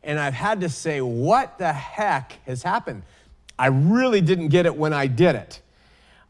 And 0.04 0.20
I've 0.20 0.34
had 0.34 0.62
to 0.62 0.70
say, 0.70 1.02
what 1.02 1.58
the 1.58 1.74
heck 1.74 2.34
has 2.46 2.64
happened? 2.64 3.04
I 3.58 3.68
really 3.68 4.22
didn't 4.22 4.48
get 4.48 4.66
it 4.66 4.76
when 4.76 4.94
I 4.94 5.08
did 5.08 5.36
it. 5.36 5.62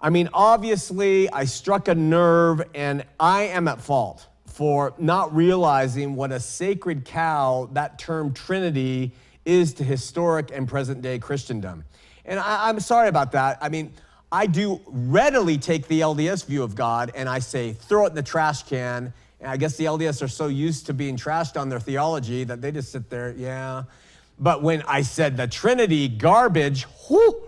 I 0.02 0.10
mean, 0.10 0.30
obviously, 0.34 1.30
I 1.30 1.46
struck 1.46 1.88
a 1.88 1.96
nerve 1.96 2.62
and 2.74 3.06
I 3.20 3.44
am 3.44 3.68
at 3.68 3.82
fault 3.82 4.28
for 4.46 4.94
not 4.98 5.36
realizing 5.36 6.16
what 6.16 6.32
a 6.32 6.40
sacred 6.40 7.06
cow 7.06 7.70
that 7.74 8.00
term 8.00 8.34
Trinity 8.34 9.12
is 9.46 9.74
to 9.76 9.84
historic 9.84 10.52
and 10.54 10.68
present 10.68 11.02
day 11.02 11.20
Christendom. 11.20 11.86
And 12.26 12.40
I, 12.40 12.70
am 12.70 12.80
sorry 12.80 13.10
about 13.10 13.32
that. 13.34 13.58
I 13.62 13.70
mean, 13.70 13.94
I 14.32 14.46
do 14.46 14.80
readily 14.86 15.58
take 15.58 15.88
the 15.88 16.02
LDS 16.02 16.46
view 16.46 16.64
of 16.64 16.76
God 16.76 17.12
and 17.16 17.28
I 17.28 17.40
say, 17.40 17.74
throw 17.74 18.06
it 18.06 18.10
in 18.10 18.16
the 18.16 18.24
trash 18.24 18.64
can. 18.64 19.14
And 19.42 19.50
I 19.50 19.58
guess 19.58 19.78
the 19.78 19.86
LDS 19.86 20.22
are 20.22 20.28
so 20.28 20.48
used 20.48 20.86
to 20.88 20.94
being 20.94 21.16
trashed 21.16 21.60
on 21.60 21.70
their 21.70 21.80
theology 21.80 22.44
that 22.44 22.62
they 22.62 22.72
just 22.72 22.92
sit 22.92 23.10
there, 23.10 23.34
yeah. 23.38 23.84
But 24.38 24.64
when 24.64 24.82
I 24.84 25.02
said 25.02 25.38
the 25.38 25.48
Trinity 25.48 26.08
garbage, 26.08 26.86
whoo, 27.10 27.42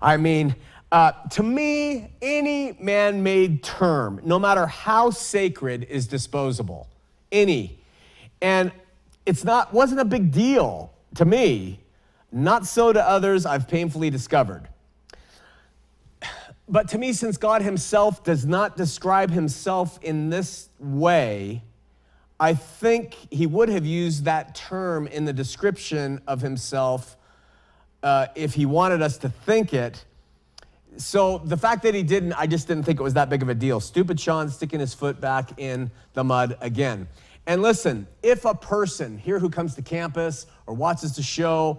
I 0.00 0.16
mean, 0.16 0.54
uh, 0.90 1.12
to 1.30 1.42
me, 1.42 2.10
any 2.22 2.76
man 2.80 3.22
made 3.22 3.62
term, 3.62 4.20
no 4.24 4.38
matter 4.38 4.66
how 4.66 5.10
sacred, 5.10 5.84
is 5.84 6.06
disposable. 6.06 6.88
Any. 7.30 7.78
And 8.40 8.72
it's 9.26 9.44
not, 9.44 9.74
wasn't 9.74 10.00
a 10.00 10.04
big 10.04 10.32
deal 10.32 10.92
to 11.16 11.24
me. 11.24 11.80
Not 12.32 12.66
so 12.66 12.92
to 12.92 13.02
others, 13.02 13.44
I've 13.44 13.68
painfully 13.68 14.10
discovered. 14.10 14.68
But 16.68 16.88
to 16.88 16.98
me, 16.98 17.12
since 17.12 17.36
God 17.36 17.62
Himself 17.62 18.22
does 18.24 18.44
not 18.44 18.76
describe 18.76 19.30
Himself 19.30 19.98
in 20.02 20.30
this 20.30 20.68
way, 20.78 21.62
I 22.38 22.54
think 22.54 23.16
He 23.30 23.46
would 23.46 23.68
have 23.68 23.86
used 23.86 24.24
that 24.24 24.54
term 24.54 25.06
in 25.06 25.24
the 25.24 25.32
description 25.32 26.20
of 26.26 26.40
Himself 26.42 27.16
uh, 28.02 28.26
if 28.34 28.54
He 28.54 28.66
wanted 28.66 29.02
us 29.02 29.18
to 29.18 29.28
think 29.28 29.72
it 29.72 30.04
so 30.98 31.38
the 31.38 31.56
fact 31.56 31.82
that 31.84 31.94
he 31.94 32.02
didn't, 32.02 32.32
I 32.32 32.46
just 32.46 32.66
didn't 32.66 32.84
think 32.84 32.98
it 32.98 33.02
was 33.02 33.14
that 33.14 33.28
big 33.28 33.42
of 33.42 33.48
a 33.48 33.54
deal. 33.54 33.80
Stupid 33.80 34.18
Shawn 34.18 34.50
sticking 34.50 34.80
his 34.80 34.94
foot 34.94 35.20
back 35.20 35.58
in 35.58 35.90
the 36.14 36.24
mud 36.24 36.56
again. 36.60 37.08
And 37.46 37.62
listen, 37.62 38.06
if 38.22 38.44
a 38.44 38.54
person 38.54 39.16
here 39.16 39.38
who 39.38 39.48
comes 39.48 39.74
to 39.76 39.82
campus 39.82 40.46
or 40.66 40.74
watches 40.74 41.14
the 41.14 41.22
show 41.22 41.78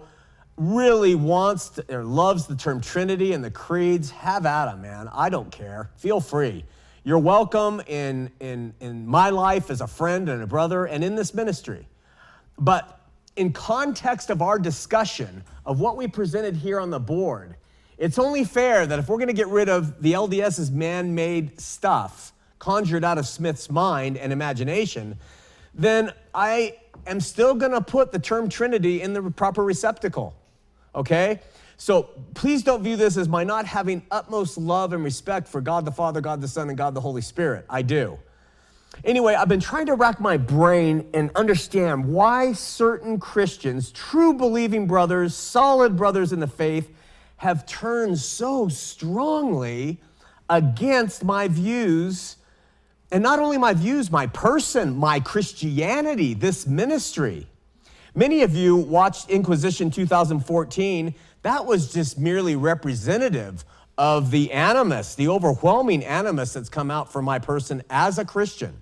really 0.60 1.14
wants 1.14 1.70
to, 1.70 1.96
or 1.96 2.04
loves 2.04 2.46
the 2.46 2.54
term 2.54 2.82
Trinity 2.82 3.32
and 3.32 3.42
the 3.42 3.50
creeds, 3.50 4.10
have 4.10 4.44
at 4.44 4.66
them, 4.66 4.82
man. 4.82 5.08
I 5.10 5.30
don't 5.30 5.50
care. 5.50 5.90
Feel 5.96 6.20
free. 6.20 6.66
You're 7.02 7.18
welcome 7.18 7.80
in, 7.86 8.30
in, 8.40 8.74
in 8.78 9.06
my 9.06 9.30
life 9.30 9.70
as 9.70 9.80
a 9.80 9.86
friend 9.86 10.28
and 10.28 10.42
a 10.42 10.46
brother 10.46 10.84
and 10.84 11.02
in 11.02 11.14
this 11.14 11.32
ministry. 11.32 11.88
But 12.58 13.00
in 13.36 13.54
context 13.54 14.28
of 14.28 14.42
our 14.42 14.58
discussion 14.58 15.42
of 15.64 15.80
what 15.80 15.96
we 15.96 16.06
presented 16.06 16.56
here 16.56 16.78
on 16.78 16.90
the 16.90 17.00
board, 17.00 17.56
it's 17.96 18.18
only 18.18 18.44
fair 18.44 18.86
that 18.86 18.98
if 18.98 19.08
we're 19.08 19.16
going 19.16 19.28
to 19.28 19.32
get 19.32 19.48
rid 19.48 19.70
of 19.70 20.02
the 20.02 20.12
LDS's 20.12 20.70
man 20.70 21.14
made 21.14 21.58
stuff 21.58 22.34
conjured 22.58 23.02
out 23.02 23.16
of 23.16 23.26
Smith's 23.26 23.70
mind 23.70 24.18
and 24.18 24.30
imagination, 24.30 25.16
then 25.72 26.12
I 26.34 26.76
am 27.06 27.18
still 27.20 27.54
going 27.54 27.72
to 27.72 27.80
put 27.80 28.12
the 28.12 28.18
term 28.18 28.50
Trinity 28.50 29.00
in 29.00 29.14
the 29.14 29.22
proper 29.30 29.64
receptacle. 29.64 30.34
Okay? 30.94 31.40
So 31.76 32.10
please 32.34 32.62
don't 32.62 32.82
view 32.82 32.96
this 32.96 33.16
as 33.16 33.28
my 33.28 33.42
not 33.42 33.64
having 33.64 34.02
utmost 34.10 34.58
love 34.58 34.92
and 34.92 35.02
respect 35.02 35.48
for 35.48 35.60
God 35.60 35.84
the 35.84 35.92
Father, 35.92 36.20
God 36.20 36.40
the 36.40 36.48
Son, 36.48 36.68
and 36.68 36.76
God 36.76 36.94
the 36.94 37.00
Holy 37.00 37.22
Spirit. 37.22 37.64
I 37.70 37.82
do. 37.82 38.18
Anyway, 39.04 39.34
I've 39.34 39.48
been 39.48 39.60
trying 39.60 39.86
to 39.86 39.94
rack 39.94 40.20
my 40.20 40.36
brain 40.36 41.08
and 41.14 41.30
understand 41.34 42.04
why 42.04 42.52
certain 42.52 43.18
Christians, 43.18 43.92
true 43.92 44.34
believing 44.34 44.86
brothers, 44.86 45.34
solid 45.34 45.96
brothers 45.96 46.32
in 46.32 46.40
the 46.40 46.46
faith, 46.46 46.92
have 47.38 47.64
turned 47.64 48.18
so 48.18 48.68
strongly 48.68 49.98
against 50.50 51.24
my 51.24 51.48
views, 51.48 52.36
and 53.10 53.22
not 53.22 53.38
only 53.38 53.56
my 53.56 53.72
views, 53.72 54.10
my 54.10 54.26
person, 54.26 54.96
my 54.96 55.18
Christianity, 55.20 56.34
this 56.34 56.66
ministry. 56.66 57.46
Many 58.14 58.42
of 58.42 58.56
you 58.56 58.76
watched 58.76 59.30
Inquisition 59.30 59.90
2014. 59.90 61.14
That 61.42 61.64
was 61.64 61.92
just 61.92 62.18
merely 62.18 62.56
representative 62.56 63.64
of 63.96 64.30
the 64.30 64.50
animus, 64.52 65.14
the 65.14 65.28
overwhelming 65.28 66.04
animus 66.04 66.54
that's 66.54 66.68
come 66.68 66.90
out 66.90 67.12
for 67.12 67.22
my 67.22 67.38
person 67.38 67.82
as 67.88 68.18
a 68.18 68.24
Christian. 68.24 68.76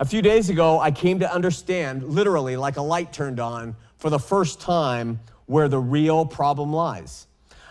A 0.00 0.04
few 0.04 0.22
days 0.22 0.50
ago, 0.50 0.80
I 0.80 0.90
came 0.90 1.20
to 1.20 1.32
understand, 1.32 2.02
literally 2.02 2.56
like 2.56 2.76
a 2.76 2.82
light 2.82 3.12
turned 3.12 3.38
on, 3.38 3.76
for 3.98 4.10
the 4.10 4.18
first 4.18 4.60
time, 4.60 5.20
where 5.46 5.68
the 5.68 5.78
real 5.78 6.26
problem 6.26 6.72
lies. 6.72 7.26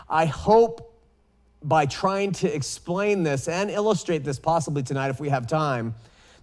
I 0.10 0.26
hope 0.26 0.94
by 1.64 1.86
trying 1.86 2.32
to 2.34 2.54
explain 2.54 3.24
this 3.24 3.48
and 3.48 3.70
illustrate 3.70 4.24
this 4.24 4.40
possibly 4.40 4.84
tonight 4.84 5.10
if 5.10 5.20
we 5.20 5.30
have 5.30 5.48
time, 5.48 5.96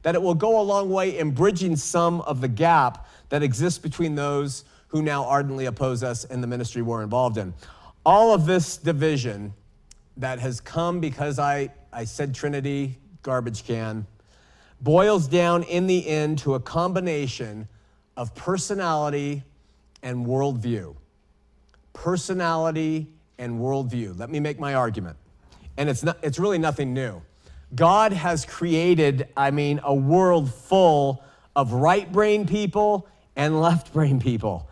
that 0.03 0.15
it 0.15 0.23
will 0.23 0.35
go 0.35 0.61
a 0.61 0.63
long 0.63 0.91
way 0.91 1.19
in 1.19 1.31
bridging 1.31 1.77
some 1.77 2.21
of 2.23 2.41
the 2.41 2.49
gap 2.49 3.07
that 3.35 3.43
exists 3.43 3.81
between 3.81 4.14
those 4.14 4.62
who 4.87 5.03
now 5.03 5.25
ardently 5.25 5.67
oppose 5.67 6.05
us 6.05 6.25
and 6.25 6.41
the 6.41 6.47
ministry 6.47 6.83
we're 6.83 7.03
involved 7.03 7.37
in. 7.37 7.53
All 8.07 8.33
of 8.33 8.47
this 8.47 8.76
division 8.76 9.53
that 10.19 10.38
has 10.38 10.61
come 10.61 11.00
because 11.00 11.41
I, 11.41 11.71
I 11.93 12.05
said 12.05 12.33
Trinity, 12.33 12.97
garbage 13.23 13.64
can, 13.64 14.07
boils 14.81 15.26
down 15.26 15.64
in 15.64 15.88
the 15.88 16.07
end 16.07 16.38
to 16.38 16.55
a 16.55 16.61
combination 16.61 17.67
of 18.17 18.37
personality 18.37 19.43
and 20.05 20.25
worldview. 20.25 20.95
Personality 21.93 23.09
and 23.37 23.59
worldview. 23.59 24.17
Let 24.17 24.31
me 24.31 24.38
make 24.38 24.61
my 24.61 24.75
argument. 24.75 25.17
And 25.76 25.88
it's, 25.88 26.05
not, 26.05 26.19
it's 26.23 26.38
really 26.38 26.59
nothing 26.59 26.95
new. 26.95 27.21
God 27.75 28.12
has 28.12 28.45
created, 28.45 29.26
I 29.37 29.50
mean, 29.50 29.81
a 29.83 29.93
world 29.93 30.55
full 30.55 31.25
of 31.57 31.73
right 31.73 32.12
brain 32.12 32.47
people 32.47 33.09
and 33.37 33.61
left 33.61 33.93
brain 33.93 34.21
people. 34.21 34.69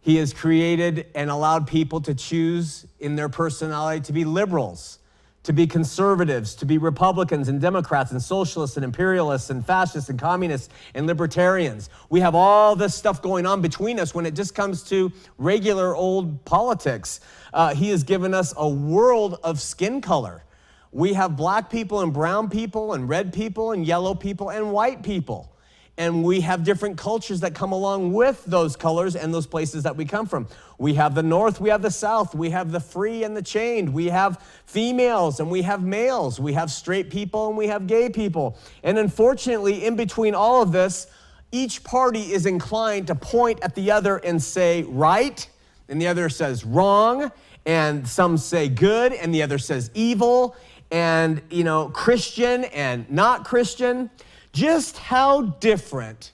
He 0.00 0.16
has 0.18 0.32
created 0.32 1.06
and 1.16 1.30
allowed 1.30 1.66
people 1.66 2.00
to 2.02 2.14
choose 2.14 2.86
in 3.00 3.16
their 3.16 3.28
personality 3.28 4.00
to 4.02 4.12
be 4.12 4.24
liberals, 4.24 5.00
to 5.42 5.52
be 5.52 5.66
conservatives, 5.66 6.54
to 6.56 6.64
be 6.64 6.78
Republicans 6.78 7.48
and 7.48 7.60
Democrats 7.60 8.12
and 8.12 8.22
socialists 8.22 8.76
and 8.76 8.84
imperialists 8.84 9.50
and 9.50 9.66
fascists 9.66 10.08
and 10.08 10.16
communists 10.16 10.68
and 10.94 11.08
libertarians. 11.08 11.90
We 12.08 12.20
have 12.20 12.36
all 12.36 12.76
this 12.76 12.94
stuff 12.94 13.20
going 13.20 13.46
on 13.46 13.60
between 13.62 13.98
us 13.98 14.14
when 14.14 14.26
it 14.26 14.34
just 14.34 14.54
comes 14.54 14.84
to 14.84 15.10
regular 15.38 15.96
old 15.96 16.44
politics. 16.44 17.18
Uh, 17.52 17.74
he 17.74 17.88
has 17.90 18.04
given 18.04 18.32
us 18.32 18.54
a 18.56 18.68
world 18.68 19.40
of 19.42 19.60
skin 19.60 20.00
color. 20.00 20.44
We 20.92 21.14
have 21.14 21.36
black 21.36 21.68
people 21.68 22.00
and 22.00 22.12
brown 22.12 22.48
people 22.48 22.92
and 22.92 23.08
red 23.08 23.32
people 23.32 23.72
and 23.72 23.84
yellow 23.84 24.14
people 24.14 24.50
and 24.50 24.70
white 24.70 25.02
people 25.02 25.55
and 25.98 26.22
we 26.22 26.40
have 26.42 26.62
different 26.62 26.98
cultures 26.98 27.40
that 27.40 27.54
come 27.54 27.72
along 27.72 28.12
with 28.12 28.44
those 28.44 28.76
colors 28.76 29.16
and 29.16 29.32
those 29.32 29.46
places 29.46 29.82
that 29.84 29.96
we 29.96 30.04
come 30.04 30.26
from. 30.26 30.46
We 30.78 30.94
have 30.94 31.14
the 31.14 31.22
North, 31.22 31.60
we 31.60 31.70
have 31.70 31.80
the 31.80 31.90
South, 31.90 32.34
we 32.34 32.50
have 32.50 32.70
the 32.70 32.80
free 32.80 33.24
and 33.24 33.36
the 33.36 33.42
chained, 33.42 33.92
we 33.92 34.06
have 34.06 34.42
females 34.66 35.40
and 35.40 35.50
we 35.50 35.62
have 35.62 35.82
males, 35.82 36.38
we 36.38 36.52
have 36.52 36.70
straight 36.70 37.10
people 37.10 37.48
and 37.48 37.56
we 37.56 37.68
have 37.68 37.86
gay 37.86 38.10
people. 38.10 38.58
And 38.82 38.98
unfortunately, 38.98 39.86
in 39.86 39.96
between 39.96 40.34
all 40.34 40.60
of 40.60 40.70
this, 40.72 41.06
each 41.50 41.82
party 41.82 42.32
is 42.32 42.44
inclined 42.44 43.06
to 43.06 43.14
point 43.14 43.60
at 43.62 43.74
the 43.74 43.90
other 43.90 44.18
and 44.18 44.42
say 44.42 44.82
right, 44.82 45.48
and 45.88 46.00
the 46.00 46.08
other 46.08 46.28
says 46.28 46.64
wrong, 46.64 47.30
and 47.64 48.06
some 48.06 48.36
say 48.36 48.68
good, 48.68 49.12
and 49.12 49.34
the 49.34 49.42
other 49.42 49.58
says 49.58 49.90
evil, 49.94 50.56
and 50.90 51.40
you 51.50 51.64
know, 51.64 51.88
Christian 51.88 52.64
and 52.64 53.10
not 53.10 53.44
Christian. 53.44 54.10
Just 54.56 54.96
how 54.96 55.42
different 55.42 56.32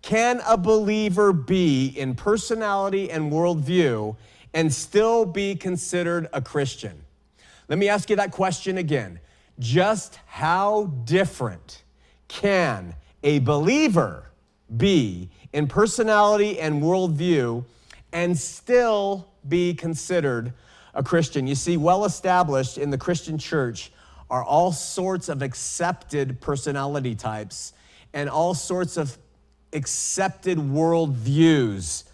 can 0.00 0.40
a 0.48 0.56
believer 0.56 1.34
be 1.34 1.88
in 1.88 2.14
personality 2.14 3.10
and 3.10 3.30
worldview 3.30 4.16
and 4.54 4.72
still 4.72 5.26
be 5.26 5.54
considered 5.54 6.30
a 6.32 6.40
Christian? 6.40 7.04
Let 7.68 7.78
me 7.78 7.90
ask 7.90 8.08
you 8.08 8.16
that 8.16 8.30
question 8.30 8.78
again. 8.78 9.20
Just 9.58 10.18
how 10.24 10.84
different 11.04 11.82
can 12.26 12.94
a 13.22 13.40
believer 13.40 14.30
be 14.74 15.28
in 15.52 15.66
personality 15.66 16.58
and 16.58 16.82
worldview 16.82 17.66
and 18.14 18.38
still 18.38 19.28
be 19.46 19.74
considered 19.74 20.54
a 20.94 21.02
Christian? 21.02 21.46
You 21.46 21.54
see, 21.54 21.76
well 21.76 22.06
established 22.06 22.78
in 22.78 22.88
the 22.88 22.96
Christian 22.96 23.36
church 23.36 23.92
are 24.30 24.44
all 24.44 24.72
sorts 24.72 25.28
of 25.28 25.42
accepted 25.42 26.40
personality 26.40 27.14
types 27.14 27.72
and 28.12 28.28
all 28.28 28.54
sorts 28.54 28.96
of 28.96 29.16
accepted 29.72 30.58
worldviews. 30.58 32.04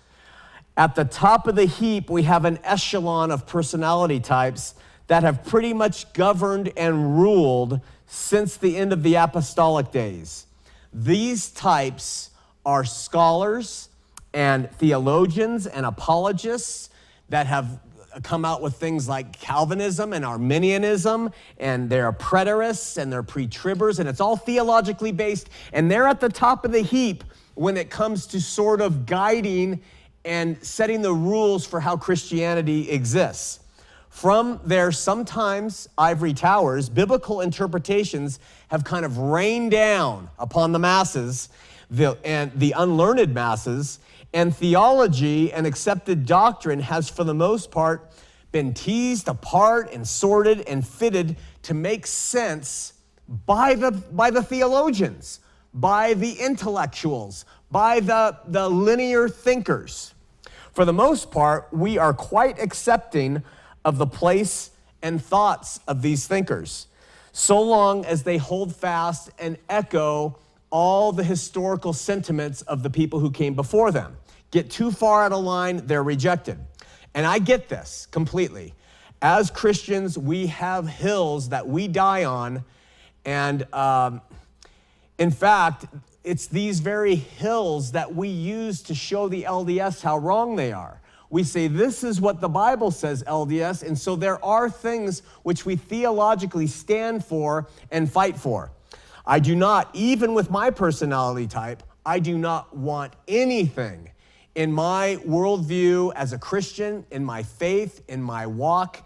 At 0.77 0.95
the 0.95 1.05
top 1.05 1.47
of 1.47 1.55
the 1.55 1.67
heap, 1.67 2.11
we 2.11 2.25
have 2.25 2.45
an 2.45 2.59
echelon 2.65 3.31
of 3.31 3.47
personality 3.47 4.21
types 4.21 4.75
that 5.07 5.23
have 5.23 5.45
pretty 5.45 5.73
much 5.73 6.13
governed 6.13 6.73
and 6.77 7.19
ruled 7.19 7.81
since 8.07 8.57
the 8.57 8.77
end 8.77 8.93
of 8.93 9.03
the 9.03 9.15
apostolic 9.15 9.91
days. 9.91 10.47
These 10.93 11.51
types 11.51 12.31
are 12.65 12.85
scholars 12.85 13.89
and 14.33 14.71
theologians 14.73 15.67
and 15.67 15.87
apologists 15.87 16.91
that 17.29 17.47
have 17.47 17.81
come 18.23 18.45
out 18.45 18.63
with 18.63 18.77
things 18.77 19.09
like 19.09 19.39
Calvinism 19.39 20.13
and 20.13 20.25
Arminianism, 20.25 21.31
and 21.59 21.91
they're 21.91 22.13
preterists 22.13 22.97
and 22.97 23.13
they're 23.13 23.23
pre 23.23 23.47
tribbers, 23.47 23.99
and 23.99 24.09
it's 24.09 24.21
all 24.21 24.37
theologically 24.37 25.13
based. 25.13 25.51
And 25.73 25.91
they're 25.91 26.07
at 26.07 26.21
the 26.21 26.29
top 26.29 26.65
of 26.65 26.73
the 26.73 26.81
heap 26.81 27.25
when 27.55 27.77
it 27.77 27.91
comes 27.91 28.27
to 28.29 28.41
sort 28.41 28.81
of 28.81 29.07
guiding 29.07 29.81
and 30.25 30.63
setting 30.65 31.03
the 31.03 31.13
rules 31.13 31.67
for 31.67 31.81
how 31.81 31.97
Christianity 31.97 32.91
exists. 32.91 33.61
From 34.09 34.61
their 34.65 34.93
sometimes 34.93 35.89
ivory 35.99 36.35
towers, 36.35 36.89
biblical 36.89 37.41
interpretations 37.41 38.39
have 38.69 38.85
kind 38.85 39.05
of 39.05 39.19
rained 39.19 39.73
down 39.73 40.31
upon 40.39 40.73
the 40.73 40.79
masses 40.79 41.49
the, 41.91 42.17
and 42.25 42.53
the 42.55 42.75
unlearned 42.77 43.35
masses 43.35 43.99
and 44.35 44.55
theology 44.55 45.53
and 45.53 45.65
accepted 45.65 46.27
doctrine 46.27 46.81
has, 46.81 47.09
for 47.09 47.23
the 47.23 47.33
most 47.33 47.71
part, 47.71 48.11
been 48.51 48.75
teased 48.75 49.29
apart 49.29 49.93
and 49.93 50.07
sorted 50.07 50.61
and 50.63 50.87
fitted 50.87 51.37
to 51.63 51.73
make 51.73 52.07
sense 52.07 52.95
by 53.47 53.75
the, 53.75 53.93
by 53.93 54.31
the 54.31 54.43
theologians, 54.43 55.39
by 55.73 56.15
the 56.15 56.33
intellectuals, 56.33 57.45
by 57.71 58.01
the, 58.01 58.37
the 58.49 58.69
linear 58.69 59.29
thinkers. 59.29 60.15
For 60.73 60.85
the 60.85 60.93
most 60.93 61.31
part, 61.31 61.69
we 61.73 61.97
are 61.97 62.13
quite 62.13 62.61
accepting 62.61 63.43
of 63.85 63.99
the 63.99 64.07
place 64.07 64.73
and 65.01 65.23
thoughts 65.23 65.79
of 65.87 66.03
these 66.03 66.27
thinkers, 66.27 66.89
so 67.33 67.61
long 67.63 68.05
as 68.05 68.25
they 68.25 68.39
hold 68.39 68.75
fast 68.75 69.31
and 69.39 69.59
echo 69.69 70.39
all 70.71 71.13
the 71.13 71.23
historical 71.23 71.93
sentiments 71.93 72.63
of 72.63 72.83
the 72.83 72.91
people 72.91 73.21
who 73.21 73.31
came 73.31 73.55
before 73.55 73.93
them 73.93 74.17
get 74.55 74.71
too 74.71 74.93
far 74.93 75.25
out 75.25 75.33
of 75.33 75.43
line, 75.43 75.85
they're 75.85 76.05
rejected. 76.05 76.57
And 77.13 77.27
I 77.27 77.41
get 77.41 77.69
this 77.69 78.07
completely. 78.13 78.73
As 79.21 79.51
Christians, 79.51 80.17
we 80.17 80.47
have 80.47 80.87
hills 80.87 81.49
that 81.49 81.67
we 81.67 81.89
die 81.89 82.25
on. 82.25 82.65
And 83.25 83.67
um, 83.75 84.21
in 85.19 85.33
fact, 85.33 85.87
it's 86.23 86.47
these 86.47 86.79
very 86.79 87.17
hills 87.17 87.93
that 87.93 88.15
we 88.15 88.29
use 88.29 88.81
to 88.83 88.95
show 88.95 89.29
the 89.29 89.43
LDS 89.43 90.03
how 90.03 90.19
wrong 90.19 90.55
they 90.55 90.73
are. 90.73 91.01
We 91.31 91.43
say, 91.43 91.67
this 91.67 92.05
is 92.05 92.21
what 92.21 92.41
the 92.41 92.49
Bible 92.49 92.93
says, 92.93 93.25
LDS. 93.25 93.83
And 93.83 93.99
so 93.99 94.15
there 94.15 94.43
are 94.45 94.71
things 94.71 95.23
which 95.43 95.67
we 95.67 95.75
theologically 95.75 96.69
stand 96.69 97.25
for 97.25 97.67
and 97.91 98.11
fight 98.11 98.39
for. 98.39 98.71
I 99.27 99.41
do 99.41 99.57
not, 99.57 99.91
even 99.95 100.33
with 100.33 100.49
my 100.49 100.71
personality 100.71 101.49
type, 101.49 101.83
I 102.07 102.21
do 102.21 102.39
not 102.39 102.77
want 102.77 103.15
anything 103.27 104.11
in 104.55 104.73
my 104.73 105.19
worldview 105.27 106.13
as 106.15 106.33
a 106.33 106.39
Christian, 106.39 107.05
in 107.11 107.25
my 107.25 107.43
faith, 107.43 108.03
in 108.09 108.23
my 108.23 108.47
walk, 108.47 109.03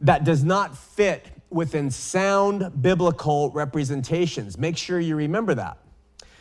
that 0.00 0.24
does 0.24 0.44
not 0.44 0.76
fit 0.76 1.26
within 1.50 1.90
sound 1.90 2.82
biblical 2.82 3.50
representations. 3.50 4.58
Make 4.58 4.76
sure 4.76 4.98
you 4.98 5.16
remember 5.16 5.54
that. 5.54 5.78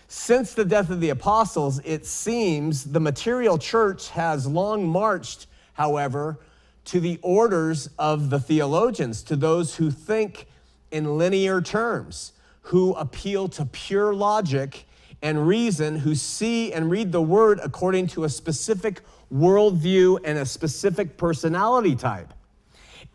Since 0.08 0.54
the 0.54 0.66
death 0.66 0.90
of 0.90 1.02
the 1.02 1.10
apostles, 1.10 1.80
it 1.84 2.06
seems 2.06 2.86
the 2.86 3.00
material 3.00 3.58
church 3.58 4.10
has 4.10 4.48
long 4.48 4.88
marched, 4.88 5.48
however, 5.74 6.40
to 6.86 7.00
the 7.00 7.20
orders 7.22 7.90
of 7.98 8.30
the 8.30 8.40
theologians, 8.40 9.24
to 9.24 9.36
those 9.36 9.76
who 9.76 9.90
think 9.90 10.48
in 10.92 11.18
linear 11.18 11.62
terms, 11.62 12.34
who 12.62 12.94
appeal 12.94 13.48
to 13.50 13.66
pure 13.66 14.14
logic 14.14 14.86
and 15.26 15.48
reason 15.48 15.96
who 15.96 16.14
see 16.14 16.72
and 16.72 16.92
read 16.92 17.12
the 17.12 17.20
word 17.20 17.60
according 17.64 18.06
to 18.06 18.26
a 18.26 18.30
specific 18.30 19.02
worldview 19.34 20.20
and 20.24 20.38
a 20.38 20.46
specific 20.46 21.18
personality 21.18 21.96
type. 21.96 22.32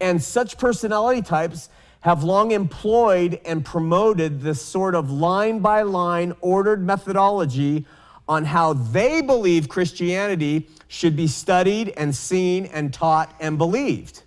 And 0.00 0.20
such 0.20 0.58
personality 0.58 1.22
types 1.22 1.68
have 2.00 2.24
long 2.24 2.50
employed 2.50 3.40
and 3.44 3.64
promoted 3.64 4.40
this 4.40 4.60
sort 4.60 4.96
of 4.96 5.12
line 5.12 5.60
by 5.60 5.82
line 5.82 6.34
ordered 6.40 6.84
methodology 6.84 7.86
on 8.28 8.44
how 8.44 8.72
they 8.72 9.22
believe 9.22 9.68
Christianity 9.68 10.68
should 10.88 11.14
be 11.14 11.28
studied 11.28 11.90
and 11.96 12.12
seen 12.12 12.66
and 12.66 12.92
taught 12.92 13.32
and 13.38 13.56
believed. 13.56 14.24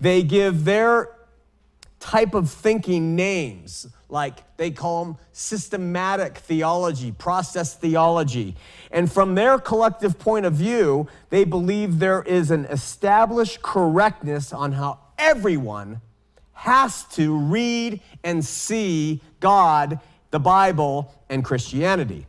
They 0.00 0.22
give 0.22 0.64
their 0.64 1.10
type 2.00 2.32
of 2.32 2.50
thinking 2.50 3.14
names 3.14 3.86
like 4.08 4.56
they 4.56 4.70
call 4.70 5.04
them 5.04 5.16
systematic 5.32 6.38
theology, 6.38 7.12
process 7.12 7.74
theology. 7.74 8.56
And 8.90 9.10
from 9.10 9.34
their 9.34 9.58
collective 9.58 10.18
point 10.18 10.46
of 10.46 10.54
view, 10.54 11.08
they 11.30 11.44
believe 11.44 11.98
there 11.98 12.22
is 12.22 12.50
an 12.50 12.66
established 12.66 13.62
correctness 13.62 14.52
on 14.52 14.72
how 14.72 15.00
everyone 15.18 16.00
has 16.52 17.04
to 17.04 17.36
read 17.36 18.00
and 18.24 18.44
see 18.44 19.20
God, 19.40 20.00
the 20.30 20.40
Bible, 20.40 21.12
and 21.28 21.44
Christianity. 21.44 22.26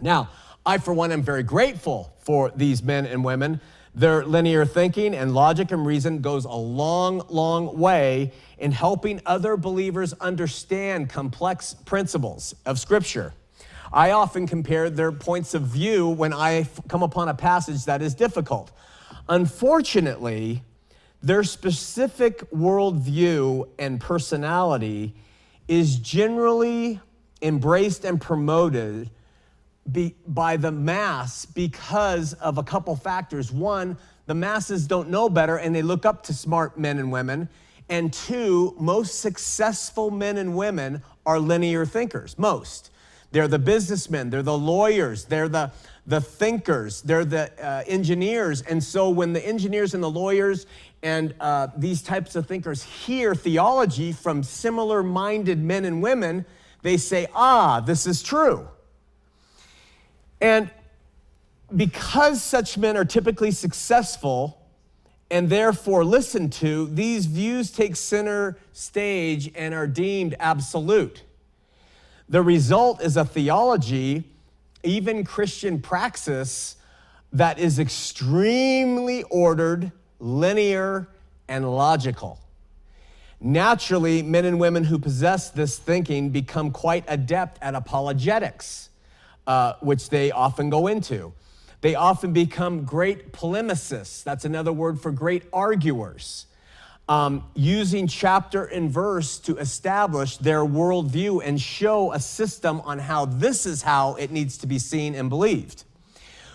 Now, 0.00 0.30
I, 0.64 0.78
for 0.78 0.94
one, 0.94 1.12
am 1.12 1.22
very 1.22 1.42
grateful 1.42 2.14
for 2.20 2.50
these 2.56 2.82
men 2.82 3.04
and 3.04 3.22
women 3.22 3.60
their 3.94 4.24
linear 4.24 4.64
thinking 4.64 5.14
and 5.14 5.34
logic 5.34 5.70
and 5.70 5.86
reason 5.86 6.20
goes 6.20 6.44
a 6.44 6.50
long, 6.50 7.22
long 7.28 7.78
way 7.78 8.32
in 8.58 8.72
helping 8.72 9.20
other 9.24 9.56
believers 9.56 10.12
understand 10.14 11.08
complex 11.08 11.74
principles 11.84 12.54
of 12.66 12.78
Scripture. 12.80 13.32
I 13.92 14.10
often 14.10 14.48
compare 14.48 14.90
their 14.90 15.12
points 15.12 15.54
of 15.54 15.62
view 15.62 16.08
when 16.08 16.32
I 16.32 16.66
come 16.88 17.04
upon 17.04 17.28
a 17.28 17.34
passage 17.34 17.84
that 17.84 18.02
is 18.02 18.14
difficult. 18.14 18.72
Unfortunately, 19.28 20.62
their 21.22 21.44
specific 21.44 22.50
worldview 22.50 23.68
and 23.78 24.00
personality 24.00 25.14
is 25.68 25.96
generally 25.96 27.00
embraced 27.40 28.04
and 28.04 28.20
promoted 28.20 29.10
be, 29.90 30.14
by 30.26 30.56
the 30.56 30.72
mass 30.72 31.44
because 31.44 32.32
of 32.34 32.58
a 32.58 32.62
couple 32.62 32.96
factors. 32.96 33.52
One, 33.52 33.96
the 34.26 34.34
masses 34.34 34.86
don't 34.86 35.10
know 35.10 35.28
better 35.28 35.56
and 35.56 35.74
they 35.74 35.82
look 35.82 36.06
up 36.06 36.22
to 36.24 36.34
smart 36.34 36.78
men 36.78 36.98
and 36.98 37.12
women. 37.12 37.48
And 37.88 38.12
two, 38.12 38.74
most 38.78 39.20
successful 39.20 40.10
men 40.10 40.38
and 40.38 40.56
women 40.56 41.02
are 41.26 41.38
linear 41.38 41.84
thinkers. 41.84 42.38
Most. 42.38 42.90
They're 43.30 43.48
the 43.48 43.58
businessmen, 43.58 44.30
they're 44.30 44.44
the 44.44 44.56
lawyers, 44.56 45.24
they're 45.24 45.48
the, 45.48 45.72
the 46.06 46.20
thinkers, 46.20 47.02
they're 47.02 47.24
the 47.24 47.50
uh, 47.60 47.82
engineers. 47.84 48.62
And 48.62 48.82
so 48.82 49.10
when 49.10 49.32
the 49.32 49.44
engineers 49.44 49.92
and 49.92 50.00
the 50.00 50.10
lawyers 50.10 50.66
and 51.02 51.34
uh, 51.40 51.66
these 51.76 52.00
types 52.00 52.36
of 52.36 52.46
thinkers 52.46 52.84
hear 52.84 53.34
theology 53.34 54.12
from 54.12 54.44
similar 54.44 55.02
minded 55.02 55.58
men 55.58 55.84
and 55.84 56.00
women, 56.00 56.46
they 56.82 56.96
say, 56.96 57.26
ah, 57.34 57.80
this 57.80 58.06
is 58.06 58.22
true. 58.22 58.68
And 60.44 60.68
because 61.74 62.42
such 62.42 62.76
men 62.76 62.98
are 62.98 63.04
typically 63.06 63.50
successful 63.50 64.60
and 65.30 65.48
therefore 65.48 66.04
listened 66.04 66.52
to, 66.52 66.86
these 66.88 67.24
views 67.24 67.70
take 67.70 67.96
center 67.96 68.58
stage 68.74 69.50
and 69.54 69.72
are 69.72 69.86
deemed 69.86 70.34
absolute. 70.38 71.22
The 72.28 72.42
result 72.42 73.00
is 73.00 73.16
a 73.16 73.24
theology, 73.24 74.24
even 74.82 75.24
Christian 75.24 75.80
praxis, 75.80 76.76
that 77.32 77.58
is 77.58 77.78
extremely 77.78 79.22
ordered, 79.30 79.92
linear, 80.20 81.08
and 81.48 81.74
logical. 81.74 82.38
Naturally, 83.40 84.20
men 84.20 84.44
and 84.44 84.60
women 84.60 84.84
who 84.84 84.98
possess 84.98 85.48
this 85.48 85.78
thinking 85.78 86.28
become 86.28 86.70
quite 86.70 87.06
adept 87.08 87.58
at 87.62 87.74
apologetics, 87.74 88.90
uh, 89.46 89.74
which 89.80 90.08
they 90.08 90.30
often 90.30 90.70
go 90.70 90.86
into. 90.86 91.32
They 91.80 91.94
often 91.94 92.32
become 92.32 92.84
great 92.84 93.32
polemicists. 93.32 94.24
That's 94.24 94.44
another 94.44 94.72
word 94.72 95.00
for 95.00 95.10
great 95.10 95.44
arguers 95.52 96.46
um, 97.08 97.44
using 97.54 98.06
chapter 98.06 98.64
and 98.64 98.90
verse 98.90 99.38
to 99.40 99.56
establish 99.58 100.38
their 100.38 100.60
worldview 100.60 101.42
and 101.44 101.60
show 101.60 102.12
a 102.12 102.20
system 102.20 102.80
on 102.82 102.98
how 102.98 103.26
this 103.26 103.66
is 103.66 103.82
how 103.82 104.14
it 104.14 104.30
needs 104.30 104.56
to 104.58 104.66
be 104.66 104.78
seen 104.78 105.14
and 105.14 105.28
believed. 105.28 105.84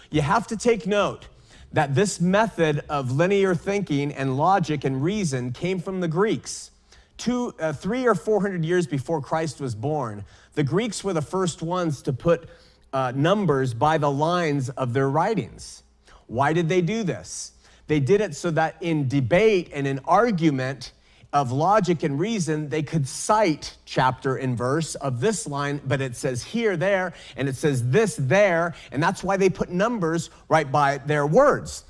You 0.10 0.22
have 0.22 0.48
to 0.48 0.58
take 0.58 0.88
note 0.88 1.28
that 1.72 1.94
this 1.94 2.20
method 2.20 2.84
of 2.90 3.12
linear 3.12 3.54
thinking 3.54 4.12
and 4.12 4.38
logic 4.38 4.84
and 4.84 5.04
reason 5.04 5.52
came 5.52 5.80
from 5.80 6.00
the 6.00 6.08
Greeks. 6.08 6.72
Two, 7.18 7.54
uh, 7.60 7.74
three 7.74 8.08
or 8.08 8.16
four 8.16 8.42
hundred 8.42 8.66
years 8.66 8.88
before 8.88 9.22
Christ 9.22 9.62
was 9.62 9.76
born, 9.76 10.26
the 10.56 10.64
Greeks 10.64 11.04
were 11.04 11.14
the 11.14 11.22
first 11.22 11.62
ones 11.62 12.02
to 12.04 12.14
put 12.14 12.50
uh, 12.94 13.12
numbers 13.16 13.74
by 13.74 13.98
the 13.98 14.12
lines 14.12 14.70
of 14.70 14.94
their 14.94 15.10
writings. 15.10 15.84
Why 16.28 16.54
did 16.54 16.70
they 16.70 16.82
do 16.82 17.04
this? 17.04 17.54
They 17.88 18.00
did 18.00 18.22
it 18.22 18.36
so 18.36 18.52
that 18.52 18.76
in 18.82 19.08
debate 19.08 19.72
and 19.74 19.88
in 19.88 20.00
argument 20.06 20.92
of 21.32 21.52
logic 21.52 22.04
and 22.04 22.20
reason, 22.20 22.70
they 22.70 22.82
could 22.82 23.08
cite 23.08 23.78
chapter 23.86 24.36
and 24.36 24.58
verse 24.58 24.96
of 24.96 25.22
this 25.22 25.48
line, 25.48 25.80
but 25.86 26.02
it 26.02 26.16
says 26.16 26.44
here, 26.44 26.76
there, 26.76 27.14
and 27.38 27.48
it 27.48 27.56
says 27.56 27.90
this, 27.90 28.16
there, 28.16 28.74
and 28.92 29.02
that's 29.02 29.24
why 29.24 29.38
they 29.38 29.50
put 29.50 29.70
numbers 29.70 30.32
right 30.48 30.72
by 30.72 30.98
their 30.98 31.28
words 31.28 31.84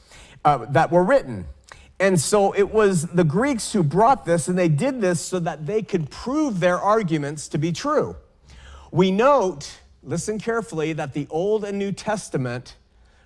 uh, 0.43 0.65
that 0.69 0.91
were 0.91 1.03
written. 1.03 1.45
And 2.01 2.19
so 2.19 2.53
it 2.53 2.71
was 2.71 3.03
the 3.07 3.23
Greeks 3.23 3.73
who 3.73 3.83
brought 3.83 4.25
this, 4.25 4.47
and 4.47 4.57
they 4.57 4.69
did 4.69 5.01
this 5.01 5.19
so 5.19 5.39
that 5.39 5.65
they 5.65 5.81
could 5.81 6.09
prove 6.09 6.59
their 6.59 6.79
arguments 6.79 7.49
to 7.49 7.57
be 7.57 7.71
true. 7.71 8.15
We 8.91 9.12
note, 9.12 9.79
listen 10.03 10.39
carefully, 10.39 10.93
that 10.93 11.13
the 11.13 11.27
Old 11.29 11.63
and 11.63 11.77
New 11.77 11.91
Testament, 11.91 12.75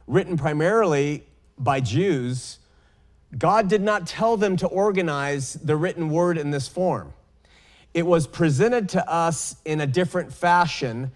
written 0.07 0.37
primarily 0.37 1.23
by 1.57 1.79
Jews, 1.79 2.59
God 3.37 3.67
did 3.67 3.81
not 3.81 4.05
tell 4.05 4.37
them 4.37 4.57
to 4.57 4.67
organize 4.67 5.53
the 5.53 5.75
written 5.75 6.09
word 6.09 6.37
in 6.37 6.51
this 6.51 6.67
form. 6.67 7.13
It 7.93 8.05
was 8.05 8.27
presented 8.27 8.89
to 8.89 9.09
us 9.09 9.55
in 9.65 9.81
a 9.81 9.87
different 9.87 10.33
fashion. 10.33 11.11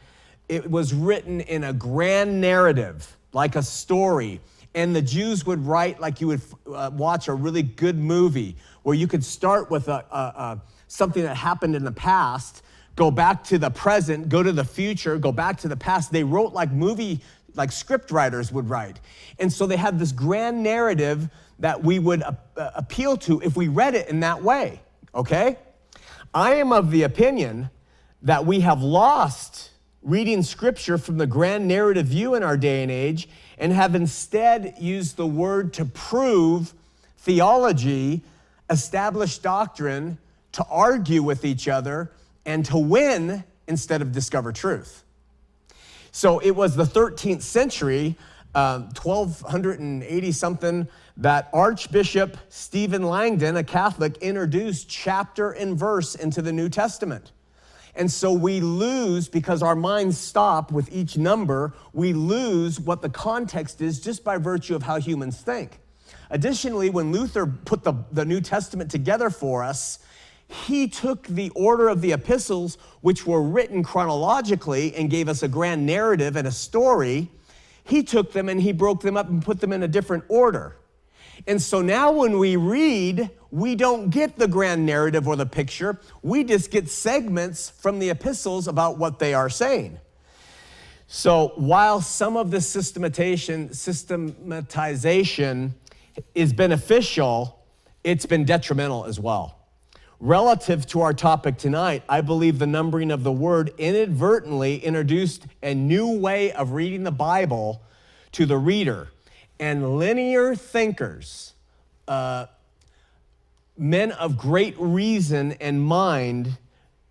It 0.48 0.70
was 0.70 0.94
written 0.94 1.42
in 1.42 1.64
a 1.64 1.74
grand 1.74 2.40
narrative, 2.40 3.18
like 3.34 3.56
a 3.56 3.64
story. 3.64 4.42
And 4.76 4.96
the 4.96 5.02
Jews 5.02 5.46
would 5.46 5.66
write 5.66 6.00
like 6.00 6.22
you 6.22 6.28
would 6.28 6.42
uh, 6.72 6.92
watch 6.94 7.28
a 7.28 7.34
really 7.34 7.64
good 7.64 7.98
movie, 7.98 8.56
where 8.84 8.96
you 8.96 9.08
could 9.08 9.24
start 9.24 9.72
with 9.72 9.88
a, 9.88 10.06
a, 10.12 10.18
a, 10.18 10.62
something 10.88 11.24
that 11.24 11.36
happened 11.36 11.76
in 11.76 11.84
the 11.84 11.92
past, 11.92 12.64
go 12.98 13.12
back 13.12 13.44
to 13.46 13.58
the 13.58 13.70
present, 13.70 14.28
go 14.28 14.44
to 14.44 14.52
the 14.52 14.66
future, 14.66 15.18
go 15.18 15.32
back 15.32 15.58
to 15.60 15.70
the 15.70 15.78
past. 15.78 16.12
They 16.12 16.24
wrote 16.24 16.52
like 16.52 16.72
movie, 16.72 17.22
like 17.56 17.72
script 17.72 18.12
writers 18.12 18.52
would 18.52 18.70
write. 18.70 19.00
And 19.40 19.54
so 19.54 19.66
they 19.66 19.78
had 19.78 19.98
this 20.00 20.12
grand 20.12 20.64
narrative 20.64 21.30
that 21.60 21.82
we 21.82 22.00
would 22.00 22.24
uh, 22.24 22.34
appeal 22.58 23.16
to 23.18 23.40
if 23.42 23.56
we 23.56 23.68
read 23.68 23.96
it 23.96 24.10
in 24.10 24.20
that 24.22 24.44
way, 24.44 24.82
okay? 25.16 25.58
I 26.34 26.56
am 26.56 26.74
of 26.74 26.92
the 26.92 27.04
opinion 27.04 27.70
that 28.24 28.46
we 28.46 28.62
have 28.62 28.82
lost 28.82 29.70
reading 30.02 30.42
scripture 30.42 30.98
from 30.98 31.18
the 31.18 31.28
grand 31.28 31.68
narrative 31.68 32.08
view 32.08 32.34
in 32.34 32.42
our 32.42 32.58
day 32.58 32.82
and 32.82 32.92
age 32.92 33.30
and 33.60 33.72
have 33.74 33.94
instead 33.94 34.76
used 34.80 35.18
the 35.18 35.28
word 35.28 35.74
to 35.74 35.86
prove 35.86 36.74
theology, 37.18 38.24
establish 38.72 39.38
doctrine, 39.38 40.18
to 40.54 40.64
argue 40.70 41.22
with 41.22 41.46
each 41.46 41.68
other, 41.68 42.12
and 42.48 42.66
to 42.66 42.78
win 42.78 43.44
instead 43.68 44.02
of 44.02 44.12
discover 44.12 44.52
truth. 44.52 45.04
So 46.12 46.40
it 46.40 46.52
was 46.52 46.76
the 46.76 46.86
13th 46.86 47.44
century, 47.44 48.16
uh, 48.56 48.80
1280 49.00 50.32
something 50.32 50.88
that 51.18 51.50
Archbishop 51.54 52.38
Stephen 52.50 53.04
Langton, 53.04 53.58
a 53.58 53.64
Catholic, 53.64 54.18
introduced 54.18 54.90
chapter 54.90 55.52
and 55.52 55.78
verse 55.78 56.16
into 56.16 56.42
the 56.42 56.54
New 56.54 56.70
Testament. 56.70 57.34
And 57.96 58.12
so 58.12 58.32
we 58.32 58.62
lose, 58.62 59.28
because 59.28 59.62
our 59.62 59.76
minds 59.76 60.18
stop 60.18 60.72
with 60.72 60.92
each 60.92 61.18
number, 61.18 61.74
we 61.94 62.14
lose 62.14 62.80
what 62.80 63.02
the 63.02 63.10
context 63.10 63.82
is 63.82 64.00
just 64.00 64.24
by 64.24 64.38
virtue 64.38 64.76
of 64.76 64.84
how 64.84 65.00
humans 65.00 65.42
think. 65.42 65.80
Additionally, 66.30 66.90
when 66.90 67.12
Luther 67.12 67.48
put 67.48 67.84
the, 67.84 67.94
the 68.12 68.24
New 68.24 68.40
Testament 68.40 68.92
together 68.92 69.30
for 69.30 69.64
us, 69.64 70.00
he 70.48 70.88
took 70.88 71.28
the 71.28 71.50
order 71.52 71.90
of 71.90 72.02
the 72.02 72.14
epistles, 72.14 72.78
which 73.02 73.26
were 73.26 73.42
written 73.42 73.84
chronologically 73.84 74.96
and 74.96 75.10
gave 75.10 75.28
us 75.28 75.44
a 75.44 75.48
grand 75.48 75.86
narrative 75.86 76.36
and 76.36 76.48
a 76.48 76.52
story. 76.52 77.30
He 77.84 78.04
took 78.04 78.32
them 78.32 78.48
and 78.48 78.62
he 78.62 78.72
broke 78.72 79.02
them 79.02 79.18
up 79.18 79.30
and 79.30 79.44
put 79.44 79.60
them 79.60 79.74
in 79.74 79.84
a 79.84 79.88
different 79.88 80.24
order. 80.30 80.78
And 81.46 81.62
so 81.62 81.82
now 81.82 82.12
when 82.12 82.40
we 82.40 82.56
read, 82.56 83.30
we 83.52 83.76
don't 83.76 84.10
get 84.10 84.38
the 84.38 84.48
grand 84.48 84.86
narrative 84.86 85.28
or 85.28 85.36
the 85.36 85.46
picture. 85.46 86.00
We 86.22 86.44
just 86.44 86.72
get 86.72 86.90
segments 86.90 87.70
from 87.70 88.00
the 88.00 88.10
epistles 88.10 88.68
about 88.68 88.98
what 88.98 89.20
they 89.20 89.34
are 89.34 89.50
saying. 89.50 90.00
So 91.08 91.54
while 91.56 92.02
some 92.02 92.36
of 92.36 92.52
the 92.52 92.60
systematization, 92.60 93.74
systematization 93.74 95.76
is 96.34 96.52
beneficial, 96.52 97.64
it's 98.04 98.26
been 98.26 98.44
detrimental 98.44 99.06
as 99.06 99.20
well. 99.20 99.57
Relative 100.20 100.88
to 100.88 101.02
our 101.02 101.14
topic 101.14 101.58
tonight, 101.58 102.02
I 102.10 102.22
believe 102.22 102.58
the 102.58 102.66
numbering 102.66 103.12
of 103.12 103.24
the 103.24 103.32
word 103.32 103.72
inadvertently 103.78 104.84
introduced 104.84 105.46
a 105.62 105.76
new 105.76 106.18
way 106.18 106.52
of 106.54 106.72
reading 106.72 107.04
the 107.04 107.12
Bible 107.12 107.84
to 108.32 108.48
the 108.48 108.58
reader 108.58 109.10
and 109.60 110.00
linear 110.00 110.56
thinkers, 110.56 111.54
uh, 112.08 112.48
men 113.78 114.12
of 114.12 114.40
great 114.40 114.76
reason 114.80 115.52
and 115.54 115.84
mind 115.84 116.58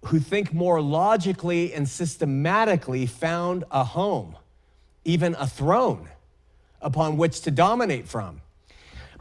who 0.06 0.18
think 0.18 0.52
more 0.52 0.80
logically 0.80 1.72
and 1.74 1.88
systematically, 1.88 3.06
found 3.06 3.62
a 3.70 3.84
home, 3.84 4.36
even 5.04 5.36
a 5.38 5.46
throne 5.46 6.08
upon 6.80 7.16
which 7.16 7.40
to 7.42 7.52
dominate 7.52 8.08
from. 8.08 8.40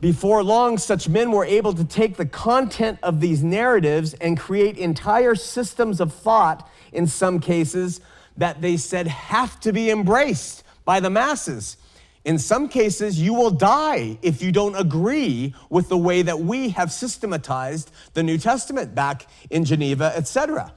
Before 0.05 0.43
long, 0.43 0.77
such 0.77 1.09
men 1.09 1.31
were 1.31 1.45
able 1.45 1.73
to 1.73 1.83
take 1.83 2.15
the 2.15 2.27
content 2.27 2.99
of 3.01 3.21
these 3.21 3.43
narratives 3.43 4.13
and 4.13 4.37
create 4.39 4.77
entire 4.77 5.33
systems 5.33 5.99
of 5.99 6.13
thought, 6.13 6.69
in 6.93 7.07
some 7.07 7.39
cases, 7.39 8.01
that 8.37 8.61
they 8.61 8.77
said 8.77 9.07
have 9.07 9.59
to 9.61 9.73
be 9.73 9.89
embraced 9.89 10.63
by 10.85 10.99
the 10.99 11.09
masses. 11.09 11.77
In 12.23 12.37
some 12.37 12.69
cases, 12.69 13.19
you 13.19 13.33
will 13.33 13.49
die 13.49 14.19
if 14.21 14.43
you 14.43 14.51
don't 14.51 14.75
agree 14.75 15.55
with 15.71 15.89
the 15.89 15.97
way 15.97 16.21
that 16.21 16.39
we 16.39 16.69
have 16.69 16.91
systematized 16.91 17.89
the 18.13 18.21
New 18.21 18.37
Testament 18.37 18.93
back 18.93 19.25
in 19.49 19.65
Geneva, 19.65 20.13
etc. 20.15 20.71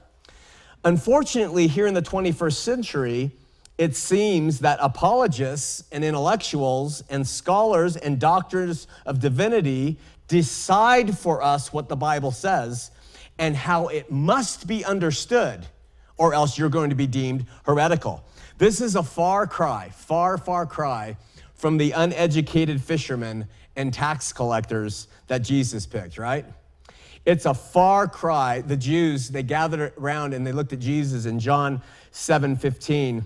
Unfortunately, 0.83 1.67
here 1.67 1.85
in 1.85 1.93
the 1.93 2.01
21st 2.01 2.53
century, 2.55 3.31
it 3.79 3.95
seems 3.95 4.59
that 4.59 4.77
apologists 4.81 5.85
and 5.93 6.03
intellectuals 6.03 7.01
and 7.09 7.25
scholars 7.25 7.95
and 7.95 8.19
doctors 8.19 8.87
of 9.05 9.21
divinity 9.21 9.97
decide 10.27 11.17
for 11.17 11.41
us 11.41 11.71
what 11.71 11.87
the 11.87 11.95
Bible 11.95 12.31
says, 12.31 12.91
and 13.37 13.55
how 13.55 13.87
it 13.87 14.11
must 14.11 14.67
be 14.67 14.83
understood, 14.83 15.65
or 16.17 16.33
else 16.33 16.57
you're 16.57 16.67
going 16.67 16.89
to 16.89 16.95
be 16.95 17.07
deemed 17.07 17.45
heretical. 17.63 18.21
This 18.57 18.81
is 18.81 18.97
a 18.97 19.01
far 19.01 19.47
cry, 19.47 19.91
far, 19.95 20.37
far 20.37 20.65
cry 20.65 21.15
from 21.53 21.77
the 21.77 21.91
uneducated 21.91 22.83
fishermen 22.83 23.47
and 23.77 23.93
tax 23.93 24.33
collectors 24.33 25.07
that 25.27 25.39
Jesus 25.39 25.85
picked, 25.85 26.17
right? 26.17 26.45
It's 27.25 27.45
a 27.45 27.53
far 27.53 28.09
cry. 28.09 28.59
The 28.59 28.75
Jews, 28.75 29.29
they 29.29 29.43
gathered 29.43 29.93
around 29.97 30.33
and 30.33 30.45
they 30.45 30.51
looked 30.51 30.73
at 30.73 30.79
Jesus 30.79 31.25
in 31.25 31.39
John 31.39 31.81
7 32.11 32.57
15, 32.57 33.25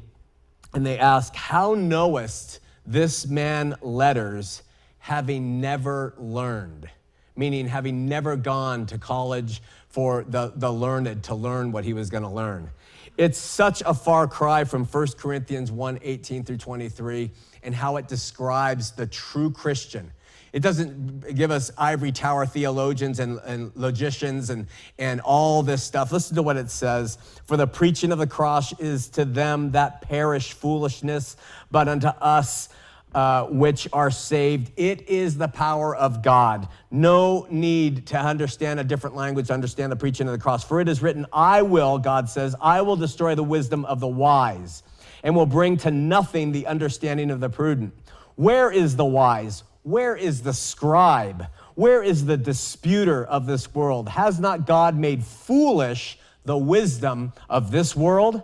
and 0.74 0.86
they 0.86 0.98
ask, 0.98 1.36
How 1.36 1.74
knowest 1.74 2.60
this 2.86 3.28
man 3.28 3.76
letters, 3.82 4.64
having 5.00 5.62
never 5.62 6.14
learned? 6.18 6.90
Meaning, 7.36 7.68
having 7.68 8.08
never 8.08 8.36
gone 8.36 8.86
to 8.88 8.98
college 8.98 9.62
for 9.90 10.24
the, 10.28 10.54
the 10.56 10.72
learned 10.72 11.24
to 11.24 11.36
learn 11.36 11.72
what 11.72 11.84
he 11.84 11.94
was 11.94 12.10
going 12.10 12.24
to 12.24 12.30
learn. 12.30 12.70
It's 13.18 13.38
such 13.38 13.84
a 13.86 13.94
far 13.94 14.28
cry 14.28 14.64
from 14.64 14.86
1 14.86 15.08
Corinthians 15.18 15.72
1 15.72 16.00
18 16.02 16.44
through 16.44 16.58
23 16.58 17.32
and 17.62 17.76
how 17.76 17.98
it 17.98 18.08
describes 18.08 18.92
the 18.92 19.06
true 19.06 19.52
Christian. 19.52 20.12
It 20.54 20.62
doesn't 20.62 21.36
give 21.36 21.50
us 21.50 21.72
ivory 21.80 22.12
tower 22.12 22.46
theologians 22.46 23.20
and, 23.20 23.40
and 23.40 23.72
logicians 23.74 24.52
and, 24.52 24.68
and 25.00 25.20
all 25.22 25.64
this 25.64 25.84
stuff. 25.84 26.12
Listen 26.12 26.36
to 26.36 26.44
what 26.44 26.58
it 26.58 26.70
says 26.70 27.18
For 27.46 27.58
the 27.58 27.66
preaching 27.66 28.12
of 28.12 28.20
the 28.20 28.28
cross 28.28 28.72
is 28.80 29.10
to 29.10 29.26
them 29.26 29.72
that 29.72 30.02
perish 30.02 30.54
foolishness, 30.54 31.38
but 31.72 31.88
unto 31.88 32.08
us, 32.08 32.70
uh, 33.16 33.46
which 33.46 33.88
are 33.94 34.12
saved. 34.12 34.72
It 34.78 35.10
is 35.10 35.38
the 35.38 35.48
power 35.48 35.96
of 35.96 36.22
God. 36.22 36.68
No 36.92 37.48
need 37.50 38.06
to 38.08 38.18
understand 38.20 38.80
a 38.80 38.84
different 38.84 39.16
language 39.16 39.48
to 39.48 39.54
understand 39.54 39.92
the 39.92 39.96
preaching 39.96 40.28
of 40.28 40.34
the 40.34 40.40
cross. 40.40 40.64
For 40.64 40.80
it 40.82 40.88
is 40.88 41.02
written, 41.02 41.26
I 41.34 41.64
will, 41.64 41.98
God 41.98 42.30
says, 42.30 42.56
I 42.62 42.82
will 42.82 42.96
destroy 42.96 43.34
the 43.34 43.44
wisdom 43.44 43.86
of 43.86 44.00
the 44.00 44.08
wise 44.08 44.84
and 45.24 45.36
will 45.36 45.46
bring 45.48 45.78
to 45.78 45.90
nothing 45.90 46.52
the 46.52 46.68
understanding 46.68 47.32
of 47.32 47.40
the 47.40 47.50
prudent. 47.50 47.94
Where 48.36 48.72
is 48.72 48.96
the 48.96 49.06
wise? 49.06 49.64
Where 49.84 50.16
is 50.16 50.42
the 50.42 50.54
scribe? 50.54 51.48
Where 51.76 52.02
is 52.02 52.26
the 52.26 52.38
disputer 52.38 53.24
of 53.26 53.46
this 53.46 53.74
world? 53.74 54.10
Has 54.10 54.40
not 54.40 54.66
God 54.66 54.98
made 54.98 55.24
foolish 55.24 56.18
the 56.46 56.58
wisdom 56.58 57.34
of 57.50 57.72
this 57.72 57.96
world? 57.96 58.44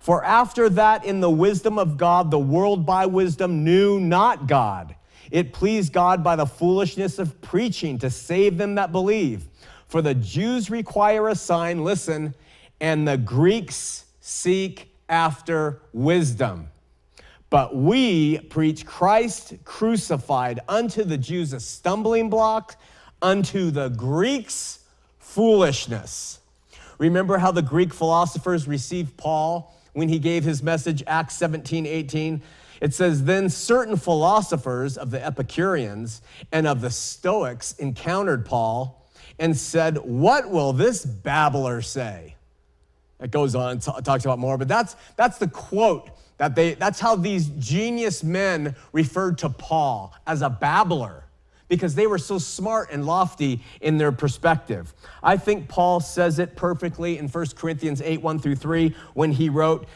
For 0.00 0.24
after 0.24 0.68
that, 0.70 1.04
in 1.04 1.20
the 1.20 1.30
wisdom 1.30 1.78
of 1.78 1.96
God, 1.96 2.32
the 2.32 2.38
world 2.38 2.84
by 2.84 3.06
wisdom 3.06 3.62
knew 3.62 4.00
not 4.00 4.48
God. 4.48 4.96
It 5.30 5.52
pleased 5.52 5.92
God 5.92 6.24
by 6.24 6.34
the 6.34 6.46
foolishness 6.46 7.20
of 7.20 7.40
preaching 7.40 7.98
to 7.98 8.10
save 8.10 8.58
them 8.58 8.74
that 8.74 8.90
believe. 8.90 9.44
For 9.86 10.02
the 10.02 10.14
Jews 10.14 10.70
require 10.70 11.28
a 11.28 11.36
sign, 11.36 11.84
listen, 11.84 12.34
and 12.80 13.06
the 13.06 13.16
Greeks 13.16 14.06
seek 14.20 14.92
after 15.08 15.82
wisdom. 15.92 16.71
But 17.52 17.76
we 17.76 18.38
preach 18.38 18.86
Christ 18.86 19.56
crucified 19.62 20.60
unto 20.70 21.04
the 21.04 21.18
Jews 21.18 21.52
a 21.52 21.60
stumbling 21.60 22.30
block, 22.30 22.80
unto 23.20 23.70
the 23.70 23.90
Greeks 23.90 24.78
foolishness. 25.18 26.40
Remember 26.96 27.36
how 27.36 27.52
the 27.52 27.60
Greek 27.60 27.92
philosophers 27.92 28.66
received 28.66 29.18
Paul 29.18 29.70
when 29.92 30.08
he 30.08 30.18
gave 30.18 30.44
his 30.44 30.62
message, 30.62 31.02
Acts 31.06 31.36
17 31.36 31.84
18? 31.84 32.40
It 32.80 32.94
says, 32.94 33.24
Then 33.24 33.50
certain 33.50 33.98
philosophers 33.98 34.96
of 34.96 35.10
the 35.10 35.22
Epicureans 35.22 36.22
and 36.52 36.66
of 36.66 36.80
the 36.80 36.88
Stoics 36.88 37.74
encountered 37.74 38.46
Paul 38.46 39.06
and 39.38 39.54
said, 39.54 39.98
What 39.98 40.48
will 40.48 40.72
this 40.72 41.04
babbler 41.04 41.82
say? 41.82 42.34
It 43.20 43.30
goes 43.30 43.54
on, 43.54 43.80
t- 43.80 43.92
talks 44.02 44.24
about 44.24 44.38
more, 44.38 44.56
but 44.56 44.68
that's, 44.68 44.96
that's 45.16 45.36
the 45.36 45.48
quote 45.48 46.08
that 46.38 46.54
they, 46.54 46.74
that's 46.74 47.00
how 47.00 47.16
these 47.16 47.48
genius 47.58 48.22
men 48.22 48.74
referred 48.92 49.38
to 49.38 49.48
Paul 49.48 50.14
as 50.26 50.42
a 50.42 50.50
babbler 50.50 51.24
because 51.68 51.94
they 51.94 52.06
were 52.06 52.18
so 52.18 52.38
smart 52.38 52.90
and 52.90 53.06
lofty 53.06 53.62
in 53.80 53.96
their 53.96 54.12
perspective. 54.12 54.92
I 55.22 55.38
think 55.38 55.68
Paul 55.68 56.00
says 56.00 56.38
it 56.38 56.54
perfectly 56.54 57.16
in 57.16 57.28
1 57.28 57.46
Corinthians 57.56 58.02
8 58.02 58.20
1 58.20 58.38
through 58.40 58.56
3 58.56 58.94
when 59.14 59.32
he 59.32 59.48
wrote, 59.48 59.88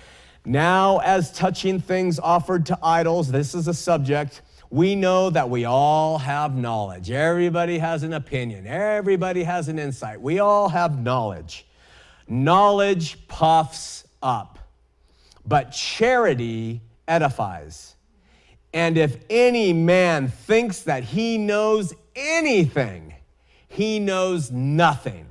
Now, 0.44 0.98
as 0.98 1.30
touching 1.32 1.80
things 1.80 2.18
offered 2.18 2.64
to 2.66 2.78
idols, 2.82 3.30
this 3.30 3.54
is 3.54 3.68
a 3.68 3.74
subject, 3.74 4.40
we 4.70 4.94
know 4.94 5.30
that 5.30 5.48
we 5.50 5.64
all 5.64 6.18
have 6.18 6.56
knowledge. 6.56 7.10
Everybody 7.10 7.78
has 7.78 8.02
an 8.02 8.14
opinion, 8.14 8.66
everybody 8.66 9.42
has 9.42 9.68
an 9.68 9.78
insight. 9.78 10.20
We 10.20 10.38
all 10.38 10.68
have 10.68 10.98
knowledge. 10.98 11.66
Knowledge 12.28 13.28
puffs 13.28 14.04
up, 14.22 14.55
but 15.46 15.72
charity 15.72 16.80
edifies. 17.06 17.94
And 18.72 18.98
if 18.98 19.16
any 19.30 19.72
man 19.72 20.28
thinks 20.28 20.80
that 20.82 21.04
he 21.04 21.38
knows 21.38 21.94
anything, 22.14 23.14
he 23.68 23.98
knows 23.98 24.50
nothing, 24.50 25.26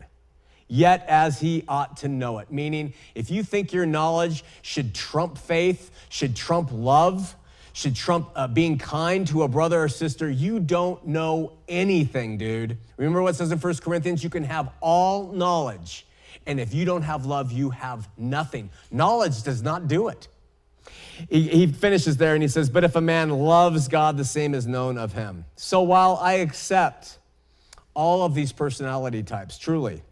yet 0.68 1.06
as 1.08 1.40
he 1.40 1.64
ought 1.68 1.98
to 1.98 2.08
know 2.08 2.40
it. 2.40 2.52
Meaning, 2.52 2.94
if 3.14 3.30
you 3.30 3.44
think 3.44 3.74
your 3.74 3.86
knowledge 3.86 4.44
should 4.62 4.96
trump 4.96 5.38
faith, 5.38 5.92
should 6.10 6.36
trump 6.36 6.70
love, 6.72 7.36
should 7.74 7.96
trump 7.96 8.30
uh, 8.36 8.48
being 8.48 8.78
kind 8.78 9.28
to 9.28 9.44
a 9.44 9.48
brother 9.48 9.84
or 9.84 9.90
sister, 9.90 10.30
you 10.30 10.60
don't 10.60 11.06
know 11.06 11.52
anything, 11.68 12.38
dude. 12.38 12.78
Remember 12.98 13.22
what 13.22 13.36
says 13.36 13.52
in 13.52 13.60
1 13.60 13.76
Corinthians? 13.76 14.24
You 14.24 14.30
can 14.30 14.46
have 14.46 14.70
all 14.80 15.32
knowledge 15.34 16.08
and 16.46 16.60
if 16.60 16.74
you 16.74 16.86
don't 16.86 17.02
have 17.02 17.26
love, 17.26 17.52
you 17.52 17.72
have 17.72 18.08
nothing. 18.18 18.70
Knowledge 18.92 19.44
does 19.44 19.62
not 19.62 19.88
do 19.88 20.08
it. 20.08 20.28
He, 21.30 21.48
he, 21.48 21.68
finishes 21.68 22.18
there 22.18 22.34
and 22.34 22.44
he 22.44 22.50
says, 22.50 22.70
But 22.70 22.84
if 22.84 22.96
a 22.96 23.02
man 23.02 23.30
loves 23.30 23.88
God, 23.88 24.18
the 24.18 24.26
same 24.26 24.54
is 24.54 24.68
known 24.68 24.98
of 24.98 25.14
him. 25.14 25.46
So 25.56 25.82
while 25.82 26.18
I 26.22 26.34
accept 26.34 27.18
all 27.94 28.24
of 28.24 28.36
these 28.36 28.52
personality 28.52 29.24
types, 29.24 29.58
truly, 29.58 30.04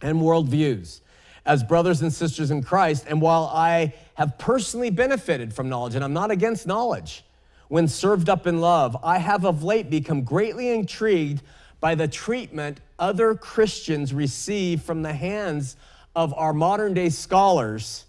and 0.00 0.18
worldviews, 0.18 1.00
as 1.44 1.64
brothers 1.64 2.02
and 2.02 2.12
sisters 2.12 2.50
in 2.50 2.62
Christ, 2.62 3.04
and 3.08 3.20
while 3.20 3.50
I 3.52 3.94
have 4.14 4.38
personally 4.38 4.90
benefited 4.90 5.52
from 5.52 5.68
knowledge, 5.68 5.94
and 5.94 6.04
I'm 6.04 6.12
not 6.12 6.30
against 6.30 6.66
knowledge, 6.66 7.24
when 7.68 7.88
served 7.88 8.28
up 8.28 8.46
in 8.46 8.60
love, 8.60 8.96
I 9.02 9.18
have 9.18 9.44
of 9.44 9.64
late 9.64 9.90
become 9.90 10.22
greatly 10.22 10.70
intrigued 10.70 11.42
by 11.80 11.94
the 11.94 12.08
treatment 12.08 12.80
other 12.98 13.34
Christians 13.34 14.12
receive 14.12 14.82
from 14.82 15.02
the 15.02 15.12
hands 15.12 15.76
of 16.16 16.34
our 16.34 16.52
modern 16.52 16.94
day 16.94 17.10
scholars 17.10 18.04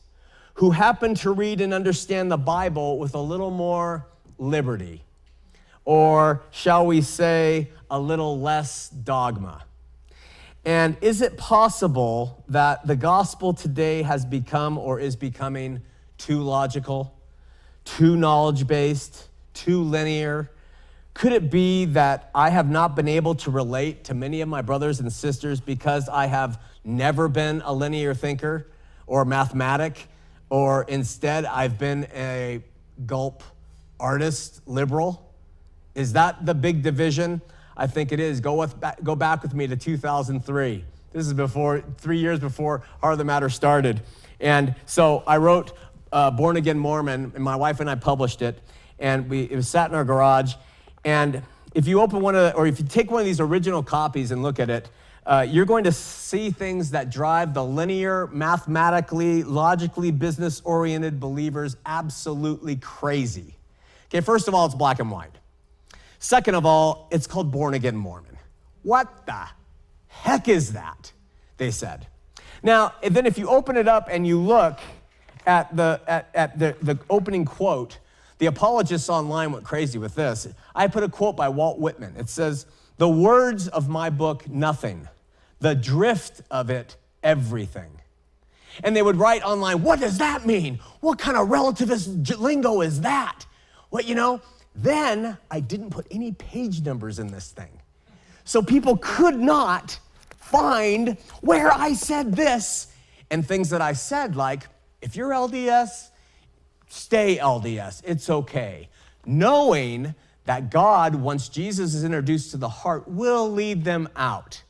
who 0.55 0.71
happen 0.71 1.15
to 1.15 1.31
read 1.31 1.61
and 1.61 1.73
understand 1.73 2.31
the 2.31 2.37
Bible 2.37 2.99
with 2.99 3.15
a 3.15 3.19
little 3.19 3.51
more 3.51 4.07
liberty, 4.37 5.03
or 5.85 6.43
shall 6.51 6.85
we 6.85 7.01
say, 7.01 7.69
a 7.89 7.99
little 7.99 8.39
less 8.39 8.89
dogma. 8.89 9.63
And 10.65 10.97
is 11.01 11.21
it 11.21 11.37
possible 11.37 12.43
that 12.49 12.85
the 12.85 12.95
gospel 12.95 13.53
today 13.53 14.01
has 14.01 14.25
become 14.25 14.77
or 14.77 14.99
is 14.99 15.15
becoming 15.15 15.81
too 16.17 16.41
logical, 16.41 17.15
too 17.85 18.17
knowledge 18.17 18.67
based, 18.67 19.29
too 19.53 19.81
linear? 19.83 20.51
Could 21.13 21.33
it 21.33 21.49
be 21.49 21.85
that 21.85 22.29
I 22.33 22.49
have 22.49 22.69
not 22.69 22.95
been 22.95 23.07
able 23.07 23.35
to 23.35 23.51
relate 23.51 24.05
to 24.05 24.13
many 24.13 24.41
of 24.41 24.47
my 24.47 24.61
brothers 24.61 24.99
and 24.99 25.11
sisters 25.11 25.59
because 25.59 26.07
I 26.07 26.27
have 26.27 26.61
never 26.83 27.27
been 27.27 27.61
a 27.65 27.73
linear 27.73 28.13
thinker 28.13 28.67
or 29.05 29.25
mathematic, 29.25 30.07
or 30.49 30.83
instead 30.83 31.45
I've 31.45 31.77
been 31.77 32.07
a 32.13 32.63
gulp 33.05 33.43
artist 33.99 34.61
liberal? 34.65 35.33
Is 35.95 36.13
that 36.13 36.45
the 36.45 36.53
big 36.53 36.83
division? 36.83 37.41
I 37.75 37.87
think 37.87 38.11
it 38.11 38.19
is. 38.19 38.39
Go, 38.39 38.55
with, 38.55 38.75
go 39.03 39.15
back 39.15 39.41
with 39.41 39.53
me 39.53 39.67
to 39.67 39.75
2003. 39.75 40.83
This 41.11 41.25
is 41.25 41.33
before, 41.33 41.83
three 41.97 42.19
years 42.19 42.39
before 42.39 42.83
Heart 43.01 43.13
of 43.13 43.17
the 43.17 43.25
Matter 43.25 43.49
started. 43.49 44.01
And 44.39 44.75
so 44.85 45.23
I 45.25 45.37
wrote 45.37 45.73
uh, 46.11 46.31
Born 46.31 46.57
Again 46.57 46.77
Mormon, 46.77 47.31
and 47.35 47.43
my 47.43 47.55
wife 47.55 47.79
and 47.79 47.89
I 47.89 47.95
published 47.95 48.41
it. 48.41 48.59
And 48.99 49.29
we, 49.29 49.43
it 49.43 49.55
was 49.55 49.67
sat 49.67 49.89
in 49.89 49.95
our 49.95 50.05
garage. 50.05 50.53
And 51.03 51.41
if 51.73 51.87
you 51.87 52.01
open 52.01 52.21
one 52.21 52.35
of 52.35 52.41
the, 52.41 52.55
or 52.55 52.67
if 52.67 52.79
you 52.79 52.85
take 52.85 53.11
one 53.11 53.21
of 53.21 53.25
these 53.25 53.39
original 53.39 53.83
copies 53.83 54.31
and 54.31 54.41
look 54.43 54.59
at 54.59 54.69
it, 54.69 54.89
uh, 55.25 55.45
you're 55.47 55.65
going 55.65 55.83
to 55.83 55.91
see 55.91 56.49
things 56.49 56.91
that 56.91 57.11
drive 57.11 57.53
the 57.53 57.63
linear, 57.63 58.27
mathematically, 58.27 59.43
logically 59.43 60.11
business 60.11 60.61
oriented 60.65 61.19
believers 61.19 61.77
absolutely 61.85 62.75
crazy. 62.77 63.55
Okay, 64.07 64.21
first 64.21 64.47
of 64.47 64.55
all, 64.55 64.65
it's 64.65 64.75
black 64.75 64.99
and 64.99 65.11
white. 65.11 65.35
Second 66.17 66.55
of 66.55 66.65
all, 66.65 67.07
it's 67.11 67.27
called 67.27 67.51
Born 67.51 67.75
Again 67.75 67.95
Mormon. 67.95 68.37
What 68.81 69.25
the 69.25 69.47
heck 70.07 70.47
is 70.47 70.73
that? 70.73 71.11
They 71.57 71.71
said. 71.71 72.07
Now, 72.63 72.93
then 73.07 73.25
if 73.25 73.37
you 73.37 73.49
open 73.49 73.77
it 73.77 73.87
up 73.87 74.07
and 74.09 74.25
you 74.25 74.41
look 74.41 74.79
at 75.45 75.75
the, 75.75 76.01
at, 76.07 76.29
at 76.33 76.59
the, 76.59 76.75
the 76.81 76.97
opening 77.09 77.45
quote, 77.45 77.99
the 78.39 78.47
apologists 78.47 79.09
online 79.09 79.51
went 79.51 79.65
crazy 79.65 79.99
with 79.99 80.15
this. 80.15 80.47
I 80.73 80.87
put 80.87 81.03
a 81.03 81.09
quote 81.09 81.35
by 81.35 81.49
Walt 81.49 81.77
Whitman. 81.77 82.15
It 82.17 82.29
says, 82.29 82.65
The 82.97 83.07
words 83.07 83.67
of 83.67 83.87
my 83.87 84.09
book, 84.09 84.49
Nothing, 84.49 85.07
the 85.59 85.75
drift 85.75 86.41
of 86.49 86.69
it 86.69 86.95
everything. 87.21 87.91
And 88.83 88.95
they 88.95 89.01
would 89.01 89.17
write 89.17 89.43
online, 89.43 89.83
What 89.83 89.99
does 89.99 90.17
that 90.19 90.45
mean? 90.45 90.79
What 91.01 91.19
kind 91.19 91.37
of 91.37 91.49
relativist 91.49 92.39
lingo 92.39 92.81
is 92.81 93.01
that? 93.01 93.45
What, 93.89 94.05
you 94.05 94.15
know? 94.15 94.41
Then 94.73 95.37
I 95.51 95.59
didn't 95.59 95.89
put 95.89 96.07
any 96.09 96.31
page 96.31 96.81
numbers 96.81 97.19
in 97.19 97.27
this 97.27 97.51
thing. 97.51 97.81
So 98.45 98.61
people 98.61 98.97
could 98.97 99.37
not 99.37 99.99
find 100.37 101.17
where 101.41 101.71
I 101.71 101.93
said 101.93 102.35
this 102.35 102.87
and 103.29 103.45
things 103.45 103.69
that 103.71 103.81
I 103.81 103.93
said, 103.93 104.35
like, 104.35 104.63
if 105.01 105.15
you're 105.15 105.31
LDS, 105.31 106.09
stay 106.89 107.37
LDS. 107.37 108.01
It's 108.05 108.29
okay. 108.29 108.89
Knowing 109.25 110.13
that 110.45 110.69
God, 110.69 111.15
once 111.15 111.47
Jesus 111.47 111.93
is 111.93 112.03
introduced 112.03 112.51
to 112.51 112.57
the 112.57 112.69
heart, 112.69 113.07
will 113.07 113.49
lead 113.49 113.83
them 113.83 114.09
out. 114.15 114.63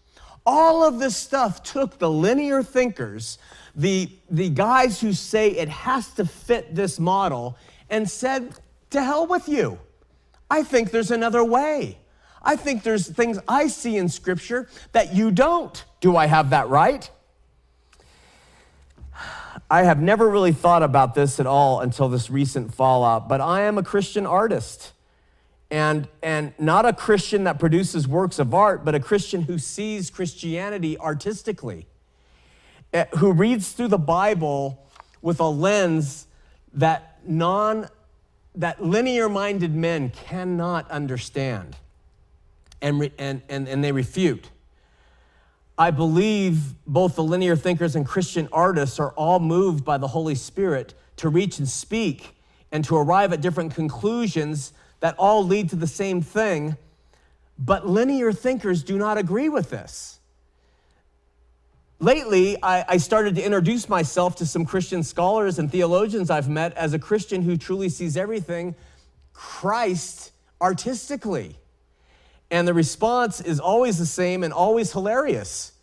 All 0.46 0.84
of 0.84 1.00
this 1.00 1.16
stuff 1.16 1.64
took 1.64 2.00
the 2.00 2.10
linear 2.10 2.64
thinkers, 2.64 3.38
the, 3.76 4.10
the 4.30 4.50
guys 4.50 5.00
who 5.00 5.14
say 5.14 5.50
it 5.52 5.70
has 5.70 6.10
to 6.14 6.26
fit 6.26 6.76
this 6.76 7.00
model, 7.00 7.58
and 7.90 8.10
said, 8.10 8.54
to 8.90 9.04
hell 9.04 9.28
with 9.28 9.48
you. 9.48 9.80
I 10.50 10.64
think 10.64 10.92
there's 10.92 11.12
another 11.12 11.44
way. 11.44 11.98
I 12.42 12.56
think 12.56 12.84
there's 12.84 13.08
things 13.08 13.40
I 13.48 13.68
see 13.68 13.98
in 13.98 14.10
Scripture 14.10 14.68
that 14.92 15.14
you 15.14 15.32
don't. 15.32 15.84
Do 16.02 16.16
I 16.16 16.26
have 16.26 16.50
that 16.52 16.70
right? 16.70 17.10
I 19.70 19.84
have 19.84 20.02
never 20.02 20.28
really 20.28 20.52
thought 20.52 20.82
about 20.82 21.14
this 21.14 21.40
at 21.40 21.46
all 21.46 21.82
until 21.82 22.10
this 22.10 22.30
recent 22.30 22.74
fallout, 22.74 23.30
but 23.30 23.40
I 23.40 23.62
am 23.62 23.78
a 23.78 23.84
Christian 23.84 24.26
artist. 24.26 24.94
And, 25.72 26.08
and 26.24 26.54
not 26.58 26.88
a 26.88 26.94
Christian 26.94 27.44
that 27.44 27.60
produces 27.60 28.08
works 28.08 28.40
of 28.40 28.56
art, 28.56 28.84
but 28.84 28.96
a 28.96 29.00
Christian 29.00 29.44
who 29.44 29.60
sees 29.60 30.10
Christianity 30.10 30.98
artistically, 30.98 31.86
eh, 32.92 33.06
who 33.18 33.32
reads 33.32 33.72
through 33.74 33.90
the 33.90 34.00
Bible 34.00 34.84
with 35.22 35.40
a 35.40 35.48
lens 35.48 36.26
that 36.74 37.20
non 37.24 37.88
that 38.56 38.84
linear 38.84 39.30
minded 39.30 39.76
men 39.76 40.10
cannot 40.10 40.90
understand 40.90 41.76
and, 42.82 43.12
and, 43.18 43.42
and, 43.48 43.68
and 43.68 43.84
they 43.84 43.92
refute. 43.92 44.50
I 45.80 45.92
believe 45.92 46.74
both 46.86 47.16
the 47.16 47.24
linear 47.24 47.56
thinkers 47.56 47.96
and 47.96 48.06
Christian 48.06 48.50
artists 48.52 49.00
are 49.00 49.12
all 49.12 49.40
moved 49.40 49.86
by 49.86 49.98
the 49.98 50.10
Holy 50.10 50.36
Spirit 50.36 50.94
to 51.16 51.30
reach 51.30 51.58
and 51.58 51.70
speak 51.70 52.36
and 52.70 52.84
to 52.84 52.98
arrive 52.98 53.32
at 53.32 53.40
different 53.40 53.74
conclusions 53.74 54.74
that 55.00 55.16
all 55.18 55.46
lead 55.46 55.70
to 55.70 55.78
the 55.78 55.88
same 55.88 56.22
thing. 56.22 56.76
But 57.58 57.88
linear 57.88 58.34
thinkers 58.34 58.84
do 58.84 58.98
not 58.98 59.18
agree 59.18 59.48
with 59.48 59.70
this. 59.70 60.20
Lately, 62.02 62.62
I, 62.62 62.84
I, 62.88 62.98
started 62.98 63.36
to 63.36 63.44
introduce 63.44 63.88
myself 63.88 64.36
to 64.38 64.46
some 64.46 64.66
Christian 64.66 65.02
scholars 65.04 65.60
and 65.60 65.70
theologians 65.70 66.30
I've 66.30 66.50
met 66.50 66.74
as 66.76 66.94
a 66.94 67.00
Christian 67.00 67.42
who 67.42 67.58
truly 67.58 67.90
sees 67.90 68.16
everything 68.16 68.76
Christ 69.34 70.32
artistically. 70.62 71.58
And 72.52 72.68
the 72.68 72.74
response 72.74 73.42
is 73.42 73.60
always 73.60 73.98
the 73.98 74.06
same 74.06 74.44
and 74.44 74.54
always 74.54 74.92
hilarious. 74.92 75.74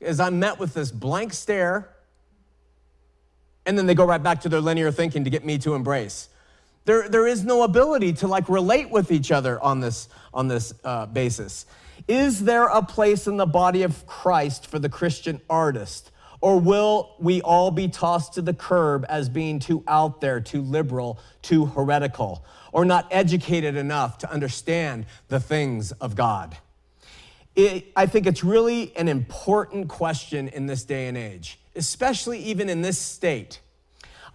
As 0.00 0.20
I'm 0.20 0.38
met 0.38 0.58
with 0.58 0.74
this 0.74 0.90
blank 0.90 1.32
stare, 1.32 1.88
and 3.66 3.76
then 3.76 3.86
they 3.86 3.94
go 3.94 4.04
right 4.04 4.22
back 4.22 4.40
to 4.42 4.48
their 4.48 4.60
linear 4.60 4.90
thinking 4.90 5.24
to 5.24 5.30
get 5.30 5.44
me 5.44 5.58
to 5.58 5.74
embrace. 5.74 6.28
There, 6.86 7.08
there 7.08 7.26
is 7.26 7.44
no 7.44 7.64
ability 7.64 8.14
to 8.14 8.26
like 8.26 8.48
relate 8.48 8.90
with 8.90 9.12
each 9.12 9.30
other 9.30 9.60
on 9.60 9.80
this, 9.80 10.08
on 10.32 10.48
this 10.48 10.72
uh, 10.84 11.06
basis. 11.06 11.66
Is 12.06 12.44
there 12.44 12.66
a 12.66 12.82
place 12.82 13.26
in 13.26 13.36
the 13.36 13.46
body 13.46 13.82
of 13.82 14.06
Christ 14.06 14.66
for 14.66 14.78
the 14.78 14.88
Christian 14.88 15.40
artist? 15.50 16.10
Or 16.40 16.58
will 16.58 17.14
we 17.18 17.42
all 17.42 17.70
be 17.70 17.88
tossed 17.88 18.34
to 18.34 18.42
the 18.42 18.54
curb 18.54 19.04
as 19.08 19.28
being 19.28 19.58
too 19.58 19.82
out 19.86 20.20
there, 20.20 20.40
too 20.40 20.62
liberal, 20.62 21.18
too 21.42 21.66
heretical? 21.66 22.44
Or 22.78 22.84
not 22.84 23.08
educated 23.10 23.74
enough 23.74 24.18
to 24.18 24.30
understand 24.30 25.04
the 25.26 25.40
things 25.40 25.90
of 25.90 26.14
God? 26.14 26.56
It, 27.56 27.86
I 27.96 28.06
think 28.06 28.28
it's 28.28 28.44
really 28.44 28.96
an 28.96 29.08
important 29.08 29.88
question 29.88 30.46
in 30.46 30.66
this 30.66 30.84
day 30.84 31.08
and 31.08 31.18
age, 31.18 31.58
especially 31.74 32.38
even 32.38 32.68
in 32.68 32.80
this 32.80 32.96
state. 32.96 33.60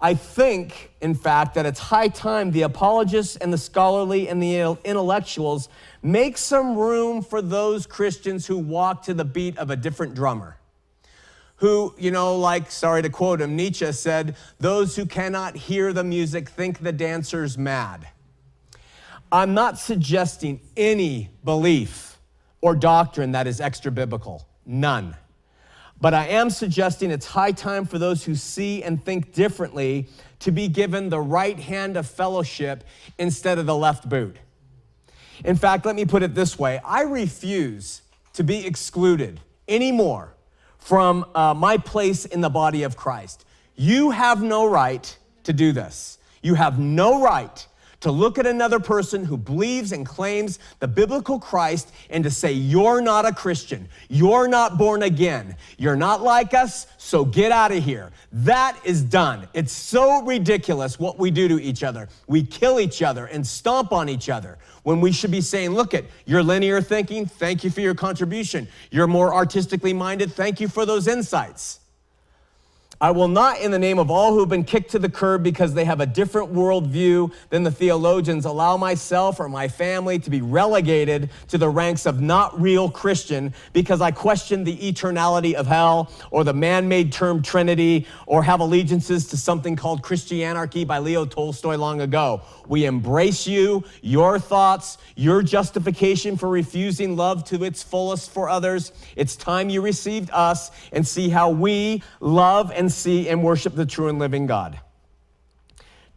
I 0.02 0.14
think, 0.14 0.92
in 1.00 1.16
fact, 1.16 1.56
that 1.56 1.66
it's 1.66 1.80
high 1.80 2.10
time 2.10 2.52
the 2.52 2.64
apologists 2.64 3.38
and 3.38 3.54
the 3.54 3.58
scholarly 3.58 4.28
and 4.28 4.44
the 4.44 4.78
intellectuals 4.84 5.70
make 6.02 6.38
some 6.38 6.78
room 6.78 7.22
for 7.22 7.42
those 7.42 7.88
Christians 7.88 8.46
who 8.46 8.58
walk 8.58 9.04
to 9.04 9.14
the 9.14 9.24
beat 9.24 9.58
of 9.58 9.70
a 9.70 9.78
different 9.78 10.16
drummer. 10.16 10.58
Who, 11.58 11.96
you 11.98 12.12
know, 12.12 12.36
like, 12.36 12.70
sorry 12.72 13.04
to 13.04 13.10
quote 13.10 13.40
him, 13.40 13.56
Nietzsche 13.56 13.90
said, 13.94 14.36
those 14.60 14.98
who 14.98 15.06
cannot 15.06 15.56
hear 15.56 15.94
the 15.94 16.04
music 16.04 16.50
think 16.50 16.80
the 16.80 16.92
dancer's 16.92 17.58
mad. 17.58 18.06
I'm 19.34 19.56
not 19.56 19.80
suggesting 19.80 20.62
any 20.78 21.32
belief 21.44 22.20
or 22.62 22.76
doctrine 22.76 23.32
that 23.32 23.48
is 23.48 23.60
extra 23.60 23.92
biblical, 23.92 24.48
none. 24.64 25.18
But 26.00 26.14
I 26.14 26.28
am 26.28 26.52
suggesting 26.52 27.10
it's 27.10 27.26
high 27.26 27.52
time 27.52 27.86
for 27.86 27.98
those 27.98 28.24
who 28.24 28.36
see 28.36 28.84
and 28.84 29.04
think 29.04 29.34
differently 29.34 30.08
to 30.42 30.52
be 30.52 30.68
given 30.68 31.10
the 31.10 31.20
right 31.20 31.60
hand 31.60 31.98
of 31.98 32.06
fellowship 32.06 32.84
instead 33.18 33.58
of 33.58 33.66
the 33.66 33.76
left 33.76 34.08
boot. 34.08 34.36
In 35.44 35.56
fact, 35.56 35.88
let 35.88 35.96
me 35.96 36.06
put 36.06 36.22
it 36.22 36.36
this 36.36 36.60
way 36.60 36.80
I 36.86 37.02
refuse 37.02 38.04
to 38.34 38.44
be 38.44 38.68
excluded 38.68 39.40
anymore 39.68 40.36
from 40.78 41.26
uh, 41.34 41.56
my 41.56 41.78
place 41.78 42.26
in 42.26 42.42
the 42.42 42.50
body 42.50 42.84
of 42.84 42.96
Christ. 42.96 43.46
You 43.76 44.12
have 44.12 44.44
no 44.44 44.70
right 44.70 45.18
to 45.46 45.54
do 45.54 45.72
this. 45.72 46.20
You 46.44 46.54
have 46.54 46.78
no 46.78 47.24
right 47.24 47.66
to 48.04 48.12
look 48.12 48.38
at 48.38 48.46
another 48.46 48.82
person 48.82 49.24
who 49.24 49.38
believes 49.38 49.94
and 49.94 50.06
claims 50.06 50.60
the 50.80 50.88
biblical 50.90 51.40
Christ 51.40 51.90
and 52.10 52.22
to 52.26 52.30
say, 52.30 52.52
You're 52.52 53.00
not 53.00 53.26
a 53.26 53.32
Christian. 53.32 53.88
You're 54.10 54.50
not 54.50 54.78
born 54.78 55.04
again. 55.04 55.56
You're 55.78 55.96
not 55.96 56.22
like 56.22 56.54
us, 56.54 56.86
so 56.98 57.24
get 57.24 57.54
out 57.54 57.72
of 57.72 57.82
here. 57.82 58.12
That 58.34 58.78
is 58.84 59.02
done. 59.02 59.48
It's 59.54 59.72
so 59.72 60.22
ridiculous 60.24 61.00
what 61.00 61.18
we 61.18 61.32
do 61.32 61.48
to 61.48 61.62
each 61.62 61.82
other. 61.82 62.10
We 62.28 62.44
kill 62.44 62.82
each 62.82 63.02
other 63.02 63.28
and 63.28 63.48
stomp 63.48 63.94
on 63.94 64.10
each 64.10 64.30
other 64.30 64.58
when 64.84 65.00
we 65.00 65.14
should 65.14 65.32
be 65.32 65.42
saying, 65.42 65.72
Look 65.72 65.94
at 65.94 66.04
your 66.26 66.44
linear 66.44 66.82
thinking. 66.82 67.26
Thank 67.26 67.64
you 67.64 67.70
for 67.70 67.80
your 67.80 67.96
contribution. 67.96 68.68
You're 68.92 69.08
more 69.08 69.34
artistically 69.34 69.94
minded. 69.94 70.34
Thank 70.34 70.60
you 70.60 70.68
for 70.68 70.86
those 70.86 71.08
insights. 71.08 71.80
I 73.04 73.12
will 73.12 73.28
not, 73.28 73.60
in 73.60 73.72
the 73.72 73.80
name 73.80 74.00
of 74.00 74.10
all 74.10 74.32
who've 74.32 74.48
been 74.48 74.64
kicked 74.64 74.92
to 74.92 75.00
the 75.00 75.10
curb 75.10 75.44
because 75.44 75.74
they 75.74 75.84
have 75.84 76.00
a 76.00 76.06
different 76.06 76.54
worldview 76.54 77.34
than 77.50 77.64
the 77.64 77.70
theologians, 77.70 78.46
allow 78.46 78.78
myself 78.78 79.42
or 79.42 79.50
my 79.50 79.68
family 79.68 80.20
to 80.20 80.30
be 80.30 80.40
relegated 80.42 81.30
to 81.50 81.58
the 81.58 81.68
ranks 81.68 82.06
of 82.06 82.22
not 82.22 82.62
real 82.62 82.90
Christian 82.90 83.54
because 83.74 84.00
I 84.00 84.12
question 84.12 84.64
the 84.64 84.78
eternality 84.78 85.54
of 85.54 85.68
hell 85.68 86.14
or 86.32 86.46
the 86.46 86.54
man 86.54 86.88
made 86.88 87.12
term 87.12 87.42
Trinity 87.42 88.08
or 88.26 88.42
have 88.42 88.62
allegiances 88.62 89.28
to 89.28 89.36
something 89.36 89.76
called 89.76 90.02
Christianarchy 90.02 90.88
by 90.88 91.00
Leo 91.00 91.26
Tolstoy 91.26 91.76
long 91.76 92.00
ago. 92.00 92.42
We 92.68 92.86
embrace 92.86 93.46
you, 93.48 93.84
your 94.02 94.40
thoughts, 94.40 94.98
your 95.16 95.44
justification 95.44 96.38
for 96.38 96.50
refusing 96.50 97.16
love 97.16 97.44
to 97.46 97.64
its 97.64 97.84
fullest 97.84 98.32
for 98.32 98.50
others. 98.50 98.92
It's 99.16 99.36
time 99.36 99.70
you 99.70 99.82
received 99.82 100.30
us 100.32 100.72
and 100.92 101.08
see 101.08 101.30
how 101.30 101.50
we 101.50 102.04
love 102.20 102.72
and 102.72 102.92
see 102.92 103.30
and 103.30 103.44
worship 103.44 103.76
the 103.76 103.86
true 103.86 104.08
and 104.08 104.20
living 104.20 104.46
God. 104.46 104.80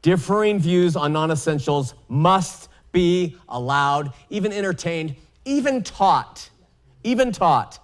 Differing 0.02 0.60
views 0.60 0.94
on 0.94 1.12
non 1.12 1.30
essentials 1.30 1.94
must 2.08 2.68
be 2.92 3.36
allowed, 3.48 4.12
even 4.30 4.52
entertained, 4.52 5.16
even 5.44 5.82
taught, 5.82 6.48
even 7.02 7.32
taught. 7.32 7.80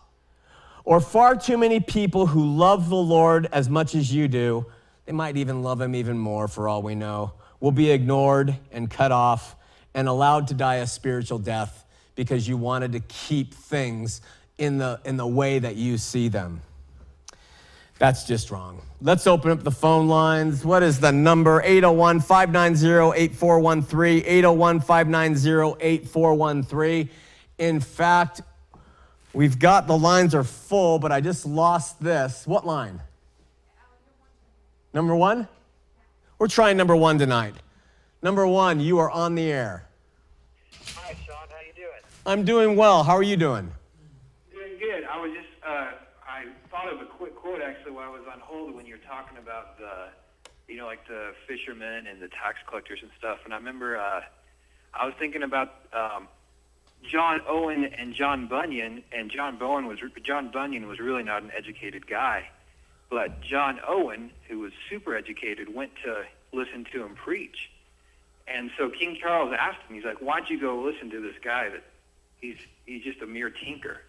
Or 0.84 1.00
far 1.00 1.36
too 1.36 1.58
many 1.58 1.80
people 1.80 2.26
who 2.26 2.56
love 2.56 2.88
the 2.88 2.96
Lord 2.96 3.48
as 3.52 3.68
much 3.68 3.94
as 3.94 4.12
you 4.12 4.26
do, 4.28 4.66
they 5.06 5.12
might 5.12 5.36
even 5.36 5.62
love 5.62 5.80
him 5.80 5.94
even 5.94 6.18
more 6.18 6.48
for 6.48 6.68
all 6.68 6.82
we 6.82 6.94
know, 6.94 7.34
will 7.62 7.70
be 7.70 7.92
ignored 7.92 8.56
and 8.72 8.90
cut 8.90 9.12
off 9.12 9.54
and 9.94 10.08
allowed 10.08 10.48
to 10.48 10.54
die 10.54 10.76
a 10.76 10.86
spiritual 10.86 11.38
death 11.38 11.86
because 12.16 12.48
you 12.48 12.56
wanted 12.56 12.90
to 12.90 12.98
keep 13.00 13.54
things 13.54 14.20
in 14.58 14.78
the, 14.78 15.00
in 15.04 15.16
the 15.16 15.26
way 15.26 15.60
that 15.60 15.76
you 15.76 15.96
see 15.96 16.26
them. 16.26 16.60
That's 18.00 18.24
just 18.24 18.50
wrong. 18.50 18.82
Let's 19.00 19.28
open 19.28 19.52
up 19.52 19.62
the 19.62 19.70
phone 19.70 20.08
lines. 20.08 20.64
What 20.64 20.82
is 20.82 20.98
the 20.98 21.12
number? 21.12 21.62
801 21.62 22.18
590 22.20 23.16
8413. 23.16 24.24
801 24.26 24.80
590 24.80 25.76
8413. 25.80 27.10
In 27.58 27.78
fact, 27.78 28.40
we've 29.32 29.56
got 29.56 29.86
the 29.86 29.96
lines 29.96 30.34
are 30.34 30.42
full, 30.42 30.98
but 30.98 31.12
I 31.12 31.20
just 31.20 31.46
lost 31.46 32.02
this. 32.02 32.44
What 32.44 32.66
line? 32.66 33.00
Number 34.92 35.14
one? 35.14 35.46
We're 36.42 36.48
trying 36.48 36.76
number 36.76 36.96
one 36.96 37.20
tonight. 37.20 37.54
Number 38.20 38.44
one, 38.48 38.80
you 38.80 38.98
are 38.98 39.08
on 39.08 39.36
the 39.36 39.48
air. 39.48 39.86
Hi, 40.96 41.14
Shawn. 41.24 41.36
How 41.48 41.60
you 41.64 41.72
doing? 41.72 42.02
I'm 42.26 42.44
doing 42.44 42.74
well. 42.74 43.04
How 43.04 43.12
are 43.12 43.22
you 43.22 43.36
doing? 43.36 43.70
Doing 44.50 44.76
good. 44.80 45.04
I 45.04 45.20
was 45.20 45.30
just 45.30 45.46
uh, 45.64 45.90
I 46.28 46.46
thought 46.68 46.92
of 46.92 47.00
a 47.00 47.04
quick 47.04 47.36
quote 47.36 47.62
actually 47.62 47.92
while 47.92 48.08
I 48.08 48.10
was 48.10 48.22
on 48.26 48.40
hold 48.40 48.74
when 48.74 48.86
you 48.86 48.94
were 48.94 49.06
talking 49.08 49.38
about 49.38 49.78
the, 49.78 50.08
you 50.66 50.76
know, 50.78 50.86
like 50.86 51.06
the 51.06 51.32
fishermen 51.46 52.08
and 52.08 52.20
the 52.20 52.26
tax 52.26 52.58
collectors 52.66 52.98
and 53.02 53.12
stuff. 53.16 53.38
And 53.44 53.54
I 53.54 53.56
remember 53.58 53.96
uh, 53.96 54.22
I 54.94 55.06
was 55.06 55.14
thinking 55.20 55.44
about 55.44 55.72
um, 55.92 56.26
John 57.08 57.40
Owen 57.48 57.84
and 57.84 58.14
John 58.14 58.48
Bunyan. 58.48 59.04
And 59.12 59.30
John 59.30 59.58
Bowen 59.60 59.86
was 59.86 60.00
John 60.24 60.50
Bunyan 60.50 60.88
was 60.88 60.98
really 60.98 61.22
not 61.22 61.44
an 61.44 61.52
educated 61.56 62.08
guy, 62.08 62.48
but 63.12 63.42
John 63.42 63.78
Owen, 63.86 64.30
who 64.48 64.60
was 64.60 64.72
super 64.88 65.14
educated, 65.14 65.72
went 65.74 65.92
to 66.02 66.24
listen 66.54 66.86
to 66.92 67.04
him 67.04 67.14
preach. 67.14 67.70
And 68.48 68.70
so 68.78 68.88
King 68.88 69.18
Charles 69.20 69.54
asked 69.56 69.82
him, 69.86 69.96
he's 69.96 70.04
like, 70.04 70.18
"Why'd 70.18 70.48
you 70.48 70.58
go 70.58 70.80
listen 70.80 71.10
to 71.10 71.20
this 71.20 71.36
guy 71.44 71.68
that 71.68 71.84
he's 72.40 72.56
he's 72.86 73.04
just 73.04 73.20
a 73.20 73.26
mere 73.26 73.50
tinker?" 73.50 74.00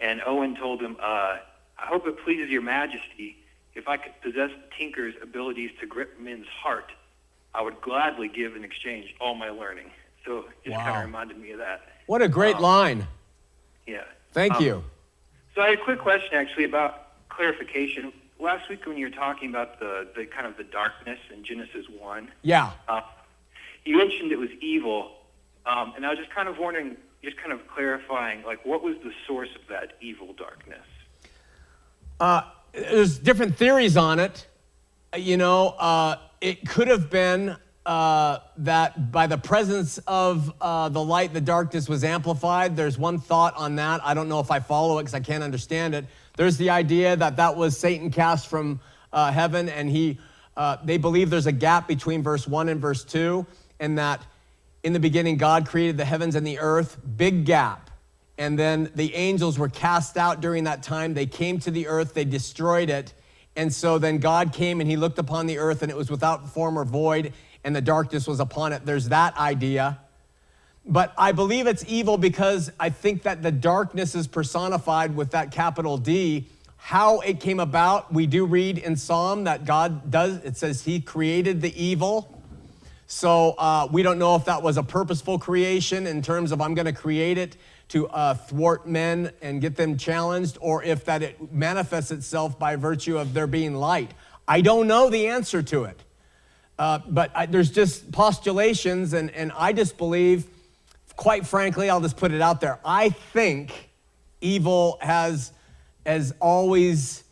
And 0.00 0.22
Owen 0.24 0.54
told 0.56 0.80
him, 0.80 0.96
uh, 1.00 1.38
I 1.78 1.86
hope 1.86 2.06
it 2.06 2.16
pleases 2.24 2.48
your 2.48 2.62
majesty 2.62 3.36
if 3.74 3.88
I 3.88 3.96
could 3.96 4.12
possess 4.22 4.50
the 4.50 4.76
tinker's 4.78 5.14
abilities 5.20 5.70
to 5.80 5.86
grip 5.86 6.18
men's 6.20 6.46
heart. 6.46 6.92
I 7.54 7.62
would 7.62 7.80
gladly 7.80 8.28
give 8.28 8.54
in 8.54 8.62
exchange 8.64 9.14
all 9.20 9.34
my 9.34 9.50
learning. 9.50 9.90
So 10.24 10.38
it 10.38 10.44
just 10.64 10.76
Wow. 10.76 10.84
kind 10.84 10.96
of 10.98 11.04
reminded 11.06 11.38
me 11.38 11.50
of 11.50 11.58
that. 11.58 11.82
What 12.06 12.22
a 12.22 12.28
great 12.28 12.56
Um, 12.56 12.62
line. 12.62 13.06
Yeah. 13.86 14.04
Thank 14.32 14.54
Um, 14.54 14.64
you. 14.64 14.84
So 15.56 15.62
I 15.62 15.70
had 15.70 15.78
a 15.80 15.82
quick 15.82 15.98
question 15.98 16.34
actually 16.34 16.64
about 16.64 17.28
clarification. 17.28 18.12
Last 18.40 18.68
week 18.68 18.84
when 18.86 18.96
you 18.96 19.06
were 19.06 19.14
talking 19.14 19.48
about 19.48 19.78
the, 19.78 20.08
the 20.16 20.26
kind 20.26 20.46
of 20.46 20.56
the 20.56 20.64
darkness 20.64 21.18
in 21.32 21.44
Genesis 21.44 21.86
1, 21.98 22.30
Yeah. 22.42 22.72
uh, 22.88 23.00
you 23.84 23.96
mentioned 23.96 24.32
it 24.32 24.38
was 24.38 24.50
evil, 24.60 25.12
um, 25.66 25.92
and 25.96 26.04
I 26.04 26.10
was 26.10 26.18
just 26.18 26.30
kind 26.34 26.48
of 26.48 26.58
wondering, 26.58 26.96
just 27.22 27.36
kind 27.36 27.52
of 27.52 27.66
clarifying, 27.68 28.42
like 28.42 28.64
what 28.66 28.82
was 28.82 28.96
the 29.04 29.12
source 29.26 29.50
of 29.54 29.66
that 29.68 29.92
evil 30.00 30.32
darkness? 30.32 30.84
Uh, 32.18 32.42
there's 32.72 33.18
different 33.18 33.56
theories 33.56 33.96
on 33.96 34.18
it. 34.18 34.46
Uh, 35.12 35.18
You 35.18 35.36
know, 35.36 35.68
uh, 35.78 36.16
it 36.40 36.68
could 36.68 36.88
have 36.88 37.08
been 37.10 37.56
uh, 37.86 38.38
that 38.58 39.12
by 39.12 39.26
the 39.26 39.38
presence 39.38 39.98
of 40.06 40.52
uh, 40.60 40.88
the 40.88 41.02
light, 41.02 41.32
the 41.32 41.40
darkness 41.40 41.88
was 41.88 42.02
amplified. 42.02 42.76
There's 42.76 42.98
one 42.98 43.18
thought 43.20 43.54
on 43.56 43.76
that. 43.76 44.00
I 44.04 44.14
don't 44.14 44.28
know 44.28 44.40
if 44.40 44.50
I 44.50 44.58
follow 44.60 44.98
it 44.98 45.02
because 45.02 45.14
I 45.14 45.20
can't 45.20 45.44
understand 45.44 45.94
it. 45.94 46.06
There's 46.36 46.56
the 46.56 46.70
idea 46.70 47.16
that 47.16 47.36
that 47.36 47.56
was 47.56 47.78
Satan 47.78 48.10
cast 48.10 48.48
from 48.48 48.80
uh, 49.12 49.30
heaven, 49.32 49.68
and 49.68 49.88
he. 49.88 50.18
Uh, 50.56 50.76
they 50.84 50.98
believe 50.98 51.30
there's 51.30 51.46
a 51.46 51.52
gap 51.52 51.88
between 51.88 52.22
verse 52.22 52.46
one 52.46 52.68
and 52.68 52.80
verse 52.80 53.04
two, 53.04 53.44
and 53.80 53.98
that 53.98 54.24
in 54.84 54.92
the 54.92 55.00
beginning 55.00 55.36
God 55.36 55.66
created 55.66 55.96
the 55.96 56.04
heavens 56.04 56.36
and 56.36 56.46
the 56.46 56.60
earth. 56.60 56.96
Big 57.16 57.44
gap. 57.44 57.90
And 58.38 58.58
then 58.58 58.90
the 58.94 59.14
angels 59.14 59.58
were 59.58 59.68
cast 59.68 60.16
out 60.16 60.40
during 60.40 60.64
that 60.64 60.82
time. 60.82 61.14
They 61.14 61.26
came 61.26 61.58
to 61.60 61.70
the 61.70 61.88
earth, 61.88 62.14
they 62.14 62.24
destroyed 62.24 62.90
it. 62.90 63.14
And 63.56 63.72
so 63.72 63.98
then 63.98 64.18
God 64.18 64.52
came 64.52 64.80
and 64.80 64.90
he 64.90 64.96
looked 64.96 65.18
upon 65.18 65.46
the 65.46 65.58
earth 65.58 65.82
and 65.82 65.90
it 65.90 65.96
was 65.96 66.10
without 66.10 66.48
form 66.48 66.78
or 66.78 66.84
void, 66.84 67.32
and 67.62 67.74
the 67.74 67.80
darkness 67.80 68.26
was 68.26 68.40
upon 68.40 68.72
it. 68.72 68.84
There's 68.84 69.08
that 69.08 69.36
idea. 69.36 70.00
But 70.86 71.14
I 71.16 71.32
believe 71.32 71.66
it's 71.66 71.84
evil 71.88 72.18
because 72.18 72.70
I 72.78 72.90
think 72.90 73.22
that 73.22 73.42
the 73.42 73.50
darkness 73.50 74.14
is 74.14 74.26
personified 74.26 75.16
with 75.16 75.30
that 75.30 75.50
capital 75.50 75.96
D. 75.96 76.46
How 76.76 77.20
it 77.20 77.40
came 77.40 77.60
about, 77.60 78.12
we 78.12 78.26
do 78.26 78.44
read 78.44 78.76
in 78.76 78.96
Psalm 78.96 79.44
that 79.44 79.64
God 79.64 80.10
does, 80.10 80.44
it 80.44 80.58
says 80.58 80.84
he 80.84 81.00
created 81.00 81.62
the 81.62 81.82
evil. 81.82 82.42
So 83.06 83.52
uh, 83.52 83.88
we 83.90 84.02
don't 84.02 84.18
know 84.18 84.34
if 84.36 84.44
that 84.44 84.62
was 84.62 84.76
a 84.76 84.82
purposeful 84.82 85.38
creation 85.38 86.06
in 86.06 86.20
terms 86.20 86.52
of 86.52 86.60
I'm 86.60 86.74
going 86.74 86.86
to 86.86 86.92
create 86.92 87.38
it 87.38 87.56
to 87.88 88.08
uh, 88.08 88.34
thwart 88.34 88.86
men 88.86 89.30
and 89.40 89.60
get 89.60 89.76
them 89.76 89.96
challenged, 89.96 90.58
or 90.60 90.82
if 90.82 91.04
that 91.04 91.22
it 91.22 91.52
manifests 91.52 92.10
itself 92.10 92.58
by 92.58 92.76
virtue 92.76 93.18
of 93.18 93.34
there 93.34 93.46
being 93.46 93.74
light. 93.74 94.12
I 94.48 94.60
don't 94.60 94.86
know 94.86 95.10
the 95.10 95.28
answer 95.28 95.62
to 95.62 95.84
it. 95.84 96.00
Uh, 96.78 96.98
but 97.08 97.30
I, 97.34 97.46
there's 97.46 97.70
just 97.70 98.10
postulations, 98.10 99.12
and, 99.12 99.30
and 99.30 99.52
I 99.56 99.72
just 99.72 99.96
believe, 99.96 100.46
quite 101.16 101.46
frankly, 101.46 101.90
I'll 101.90 102.00
just 102.00 102.16
put 102.16 102.32
it 102.32 102.40
out 102.40 102.60
there. 102.60 102.78
I 102.84 103.10
think 103.10 103.90
evil 104.40 104.98
has, 105.00 105.52
has 106.04 106.34
always 106.40 107.24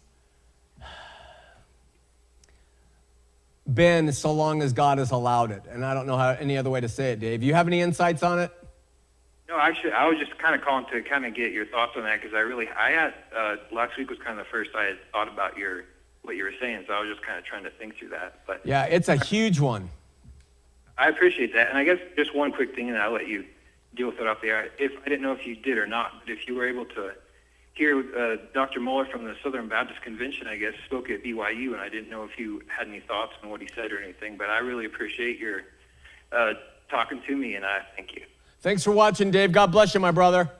been 3.72 4.12
so 4.12 4.32
long 4.32 4.62
as 4.62 4.72
God 4.72 4.98
has 4.98 5.10
allowed 5.10 5.50
it. 5.50 5.62
And 5.70 5.84
I 5.84 5.94
don't 5.94 6.06
know 6.06 6.16
how, 6.16 6.30
any 6.30 6.58
other 6.58 6.70
way 6.70 6.80
to 6.80 6.88
say 6.88 7.12
it, 7.12 7.20
Dave. 7.20 7.42
You 7.42 7.54
have 7.54 7.66
any 7.66 7.80
insights 7.80 8.22
on 8.22 8.38
it? 8.38 8.50
No, 9.48 9.58
actually, 9.58 9.92
I 9.92 10.06
was 10.06 10.18
just 10.18 10.38
kind 10.38 10.54
of 10.54 10.62
calling 10.62 10.86
to 10.92 11.02
kind 11.02 11.26
of 11.26 11.34
get 11.34 11.52
your 11.52 11.66
thoughts 11.66 11.92
on 11.96 12.04
that 12.04 12.20
because 12.20 12.34
I 12.34 12.40
really, 12.40 12.68
I 12.70 12.90
had 12.90 13.14
uh, 13.36 13.56
last 13.70 13.96
week 13.98 14.08
was 14.08 14.18
kind 14.18 14.38
of 14.38 14.46
the 14.46 14.50
first 14.50 14.70
I 14.74 14.84
had 14.84 14.98
thought 15.12 15.28
about 15.28 15.58
your 15.58 15.84
what 16.22 16.36
you 16.36 16.44
were 16.44 16.54
saying, 16.60 16.84
so 16.86 16.94
I 16.94 17.00
was 17.00 17.10
just 17.10 17.22
kind 17.22 17.38
of 17.38 17.44
trying 17.44 17.64
to 17.64 17.70
think 17.70 17.96
through 17.96 18.10
that. 18.10 18.40
But 18.46 18.64
Yeah, 18.64 18.84
it's 18.84 19.08
a 19.08 19.16
huge 19.16 19.58
one. 19.58 19.90
I 20.96 21.08
appreciate 21.08 21.52
that, 21.54 21.68
and 21.68 21.76
I 21.76 21.84
guess 21.84 21.98
just 22.16 22.34
one 22.34 22.52
quick 22.52 22.74
thing, 22.74 22.88
and 22.88 22.96
I'll 22.96 23.10
let 23.10 23.26
you 23.26 23.44
deal 23.94 24.08
with 24.08 24.18
it 24.18 24.26
off 24.26 24.40
the 24.40 24.48
air. 24.48 24.70
If 24.78 24.92
I 25.04 25.08
didn't 25.08 25.22
know 25.22 25.32
if 25.32 25.46
you 25.46 25.56
did 25.56 25.78
or 25.78 25.86
not, 25.86 26.12
but 26.20 26.32
if 26.32 26.46
you 26.48 26.54
were 26.54 26.66
able 26.66 26.84
to 26.86 27.12
hear 27.74 27.98
uh, 27.98 28.36
Dr. 28.52 28.80
Mohler 28.80 29.10
from 29.10 29.24
the 29.24 29.34
Southern 29.42 29.68
Baptist 29.68 30.02
Convention, 30.02 30.46
I 30.46 30.56
guess 30.56 30.74
spoke 30.86 31.10
at 31.10 31.22
BYU, 31.22 31.72
and 31.72 31.80
I 31.80 31.88
didn't 31.88 32.10
know 32.10 32.24
if 32.24 32.38
you 32.38 32.62
had 32.66 32.88
any 32.88 33.00
thoughts 33.00 33.32
on 33.42 33.50
what 33.50 33.60
he 33.60 33.68
said 33.74 33.92
or 33.92 34.02
anything. 34.02 34.36
But 34.36 34.50
I 34.50 34.58
really 34.58 34.84
appreciate 34.84 35.38
your 35.38 35.62
uh, 36.32 36.54
talking 36.90 37.22
to 37.26 37.36
me, 37.36 37.54
and 37.54 37.64
I 37.64 37.80
thank 37.96 38.14
you. 38.14 38.22
Thanks 38.60 38.84
for 38.84 38.92
watching, 38.92 39.30
Dave. 39.30 39.52
God 39.52 39.72
bless 39.72 39.94
you, 39.94 40.00
my 40.00 40.10
brother. 40.10 40.50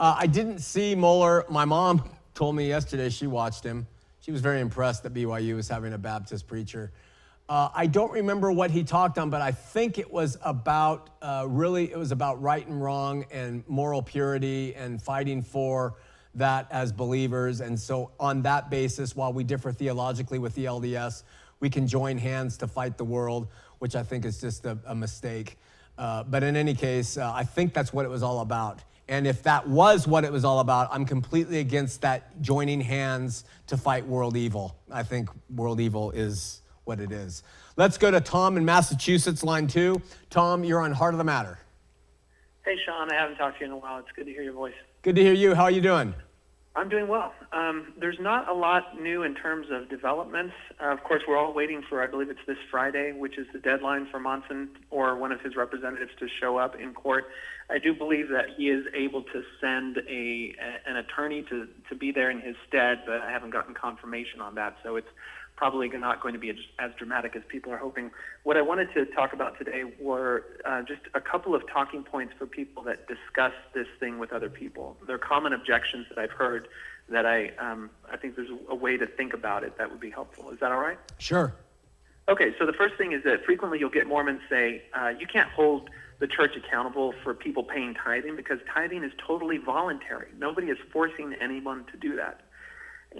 Uh, 0.00 0.16
I 0.18 0.26
didn't 0.26 0.60
see 0.60 0.94
Mohler. 0.94 1.48
My 1.50 1.64
mom 1.64 2.08
told 2.34 2.54
me 2.54 2.68
yesterday 2.68 3.08
she 3.08 3.26
watched 3.26 3.64
him. 3.64 3.86
She 4.20 4.30
was 4.30 4.40
very 4.40 4.60
impressed 4.60 5.02
that 5.04 5.14
BYU 5.14 5.56
was 5.56 5.68
having 5.68 5.92
a 5.94 5.98
Baptist 5.98 6.46
preacher. 6.46 6.92
Uh, 7.48 7.70
I 7.74 7.86
don't 7.86 8.12
remember 8.12 8.52
what 8.52 8.70
he 8.70 8.84
talked 8.84 9.16
on, 9.16 9.30
but 9.30 9.40
I 9.40 9.52
think 9.52 9.96
it 9.96 10.12
was 10.12 10.36
about 10.42 11.08
uh, 11.22 11.46
really, 11.48 11.90
it 11.90 11.96
was 11.96 12.12
about 12.12 12.42
right 12.42 12.66
and 12.66 12.82
wrong 12.82 13.24
and 13.30 13.66
moral 13.66 14.02
purity 14.02 14.74
and 14.74 15.00
fighting 15.00 15.42
for 15.42 15.94
that 16.34 16.66
as 16.70 16.92
believers. 16.92 17.62
And 17.62 17.80
so, 17.80 18.10
on 18.20 18.42
that 18.42 18.68
basis, 18.68 19.16
while 19.16 19.32
we 19.32 19.44
differ 19.44 19.72
theologically 19.72 20.38
with 20.38 20.54
the 20.54 20.66
LDS, 20.66 21.22
we 21.60 21.70
can 21.70 21.86
join 21.86 22.18
hands 22.18 22.58
to 22.58 22.66
fight 22.66 22.98
the 22.98 23.04
world, 23.04 23.48
which 23.78 23.96
I 23.96 24.02
think 24.02 24.26
is 24.26 24.42
just 24.42 24.66
a, 24.66 24.76
a 24.84 24.94
mistake. 24.94 25.56
Uh, 25.96 26.24
but 26.24 26.42
in 26.42 26.54
any 26.54 26.74
case, 26.74 27.16
uh, 27.16 27.32
I 27.34 27.44
think 27.44 27.72
that's 27.72 27.94
what 27.94 28.04
it 28.04 28.10
was 28.10 28.22
all 28.22 28.40
about. 28.40 28.80
And 29.08 29.26
if 29.26 29.42
that 29.44 29.66
was 29.66 30.06
what 30.06 30.24
it 30.24 30.30
was 30.30 30.44
all 30.44 30.60
about, 30.60 30.88
I'm 30.92 31.06
completely 31.06 31.60
against 31.60 32.02
that 32.02 32.42
joining 32.42 32.82
hands 32.82 33.44
to 33.68 33.78
fight 33.78 34.06
world 34.06 34.36
evil. 34.36 34.76
I 34.90 35.02
think 35.02 35.30
world 35.48 35.80
evil 35.80 36.10
is 36.10 36.60
what 36.88 36.98
it 36.98 37.12
is. 37.12 37.42
Let's 37.76 37.98
go 37.98 38.10
to 38.10 38.20
Tom 38.20 38.56
in 38.56 38.64
Massachusetts, 38.64 39.44
line 39.44 39.66
two. 39.66 40.00
Tom, 40.30 40.64
you're 40.64 40.80
on 40.80 40.90
Heart 40.90 41.14
of 41.14 41.18
the 41.18 41.24
Matter. 41.24 41.58
Hey, 42.64 42.76
Shawn, 42.84 43.12
I 43.12 43.14
haven't 43.14 43.36
talked 43.36 43.58
to 43.58 43.64
you 43.64 43.70
in 43.70 43.72
a 43.72 43.76
while. 43.76 43.98
It's 43.98 44.08
good 44.16 44.24
to 44.24 44.32
hear 44.32 44.42
your 44.42 44.54
voice. 44.54 44.74
Good 45.02 45.14
to 45.16 45.22
hear 45.22 45.34
you. 45.34 45.54
How 45.54 45.64
are 45.64 45.70
you 45.70 45.82
doing? 45.82 46.14
I'm 46.74 46.88
doing 46.88 47.08
well. 47.08 47.34
Um, 47.52 47.92
there's 47.98 48.18
not 48.20 48.48
a 48.48 48.54
lot 48.54 49.00
new 49.00 49.22
in 49.22 49.34
terms 49.34 49.66
of 49.70 49.88
developments. 49.90 50.54
Uh, 50.80 50.92
of 50.92 51.02
course, 51.02 51.22
we're 51.26 51.36
all 51.36 51.52
waiting 51.52 51.82
for, 51.88 52.02
I 52.02 52.06
believe 52.06 52.30
it's 52.30 52.40
this 52.46 52.58
Friday, 52.70 53.12
which 53.12 53.36
is 53.36 53.46
the 53.52 53.58
deadline 53.58 54.06
for 54.10 54.20
Monson 54.20 54.70
or 54.90 55.16
one 55.16 55.32
of 55.32 55.40
his 55.40 55.56
representatives 55.56 56.12
to 56.20 56.28
show 56.40 56.56
up 56.56 56.76
in 56.76 56.94
court. 56.94 57.24
I 57.68 57.78
do 57.78 57.92
believe 57.94 58.28
that 58.28 58.46
he 58.56 58.70
is 58.70 58.86
able 58.94 59.24
to 59.24 59.42
send 59.60 59.98
a, 60.08 60.54
a 60.60 60.90
an 60.90 60.96
attorney 60.96 61.42
to, 61.50 61.68
to 61.88 61.94
be 61.94 62.12
there 62.12 62.30
in 62.30 62.40
his 62.40 62.56
stead, 62.66 63.02
but 63.04 63.20
I 63.20 63.30
haven't 63.30 63.50
gotten 63.50 63.74
confirmation 63.74 64.40
on 64.40 64.54
that. 64.54 64.76
So 64.82 64.96
it's 64.96 65.08
probably 65.58 65.88
not 65.88 66.22
going 66.22 66.34
to 66.34 66.38
be 66.38 66.50
as, 66.50 66.56
as 66.78 66.92
dramatic 66.96 67.34
as 67.34 67.42
people 67.48 67.72
are 67.72 67.78
hoping. 67.78 68.12
What 68.44 68.56
I 68.56 68.62
wanted 68.62 68.94
to 68.94 69.04
talk 69.06 69.32
about 69.32 69.58
today 69.58 69.82
were 69.98 70.44
uh, 70.64 70.82
just 70.82 71.00
a 71.14 71.20
couple 71.20 71.52
of 71.52 71.68
talking 71.68 72.04
points 72.04 72.32
for 72.38 72.46
people 72.46 72.84
that 72.84 73.08
discuss 73.08 73.52
this 73.74 73.88
thing 73.98 74.20
with 74.20 74.32
other 74.32 74.48
people. 74.48 74.96
They're 75.04 75.18
common 75.18 75.52
objections 75.52 76.06
that 76.10 76.18
I've 76.18 76.30
heard 76.30 76.68
that 77.08 77.26
I 77.26 77.48
um, 77.58 77.90
I 78.12 78.16
think 78.16 78.36
there's 78.36 78.50
a 78.68 78.74
way 78.74 78.96
to 78.98 79.06
think 79.06 79.34
about 79.34 79.64
it 79.64 79.76
that 79.78 79.90
would 79.90 80.00
be 80.00 80.10
helpful. 80.10 80.50
Is 80.50 80.60
that 80.60 80.70
all 80.70 80.80
right? 80.80 80.98
Sure. 81.18 81.52
Okay, 82.28 82.54
so 82.58 82.64
the 82.64 82.74
first 82.74 82.94
thing 82.96 83.12
is 83.12 83.24
that 83.24 83.44
frequently 83.44 83.80
you'll 83.80 83.90
get 83.90 84.06
Mormons 84.06 84.42
say, 84.48 84.82
uh, 84.94 85.08
you 85.18 85.26
can't 85.26 85.48
hold 85.50 85.90
the 86.20 86.28
church 86.28 86.54
accountable 86.56 87.14
for 87.24 87.34
people 87.34 87.64
paying 87.64 87.94
tithing 87.94 88.36
because 88.36 88.58
tithing 88.72 89.02
is 89.02 89.12
totally 89.26 89.56
voluntary. 89.56 90.28
Nobody 90.38 90.68
is 90.68 90.78
forcing 90.92 91.34
anyone 91.40 91.84
to 91.90 91.96
do 91.96 92.14
that. 92.16 92.42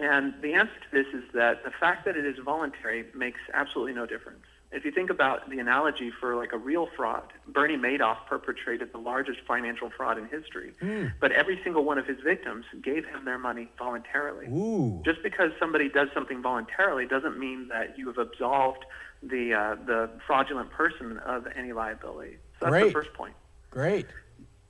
And 0.01 0.35
the 0.43 0.55
answer 0.55 0.75
to 0.75 0.91
this 0.93 1.07
is 1.13 1.25
that 1.35 1.65
the 1.65 1.71
fact 1.71 2.05
that 2.05 2.17
it 2.17 2.25
is 2.25 2.37
voluntary 2.45 3.07
makes 3.15 3.41
absolutely 3.53 3.95
no 3.95 4.07
difference. 4.07 4.45
If 4.71 4.85
you 4.85 4.91
think 4.91 5.09
about 5.09 5.49
the 5.49 5.59
analogy 5.61 6.11
for 6.21 6.37
like 6.37 6.53
a 6.53 6.59
real 6.59 6.89
fraud, 6.95 7.33
Bernie 7.47 7.79
Madoff 7.79 8.19
perpetrated 8.29 8.93
the 8.93 8.99
largest 8.99 9.41
financial 9.49 9.91
fraud 9.97 10.19
in 10.19 10.29
history, 10.29 10.75
but 11.21 11.33
every 11.33 11.59
single 11.65 11.85
one 11.85 11.97
of 11.97 12.07
his 12.07 12.19
victims 12.23 12.67
gave 12.83 13.07
him 13.07 13.25
their 13.25 13.39
money 13.39 13.71
voluntarily. 13.79 14.47
Ooh. 14.47 15.01
Just 15.07 15.23
because 15.23 15.53
somebody 15.59 15.89
does 15.89 16.09
something 16.13 16.43
voluntarily 16.43 17.07
doesn't 17.07 17.39
mean 17.39 17.69
that 17.69 17.97
you 17.97 18.09
have 18.09 18.19
absolved 18.19 18.85
the 19.23 19.55
uh, 19.55 19.75
the 19.87 20.11
fraudulent 20.27 20.71
person 20.71 21.17
of 21.25 21.47
any 21.57 21.73
liability. 21.73 22.37
So 22.61 22.67
that's 22.67 22.71
Great. 22.71 22.85
the 22.87 22.93
first 22.93 23.15
point. 23.15 23.35
Great. 23.71 24.07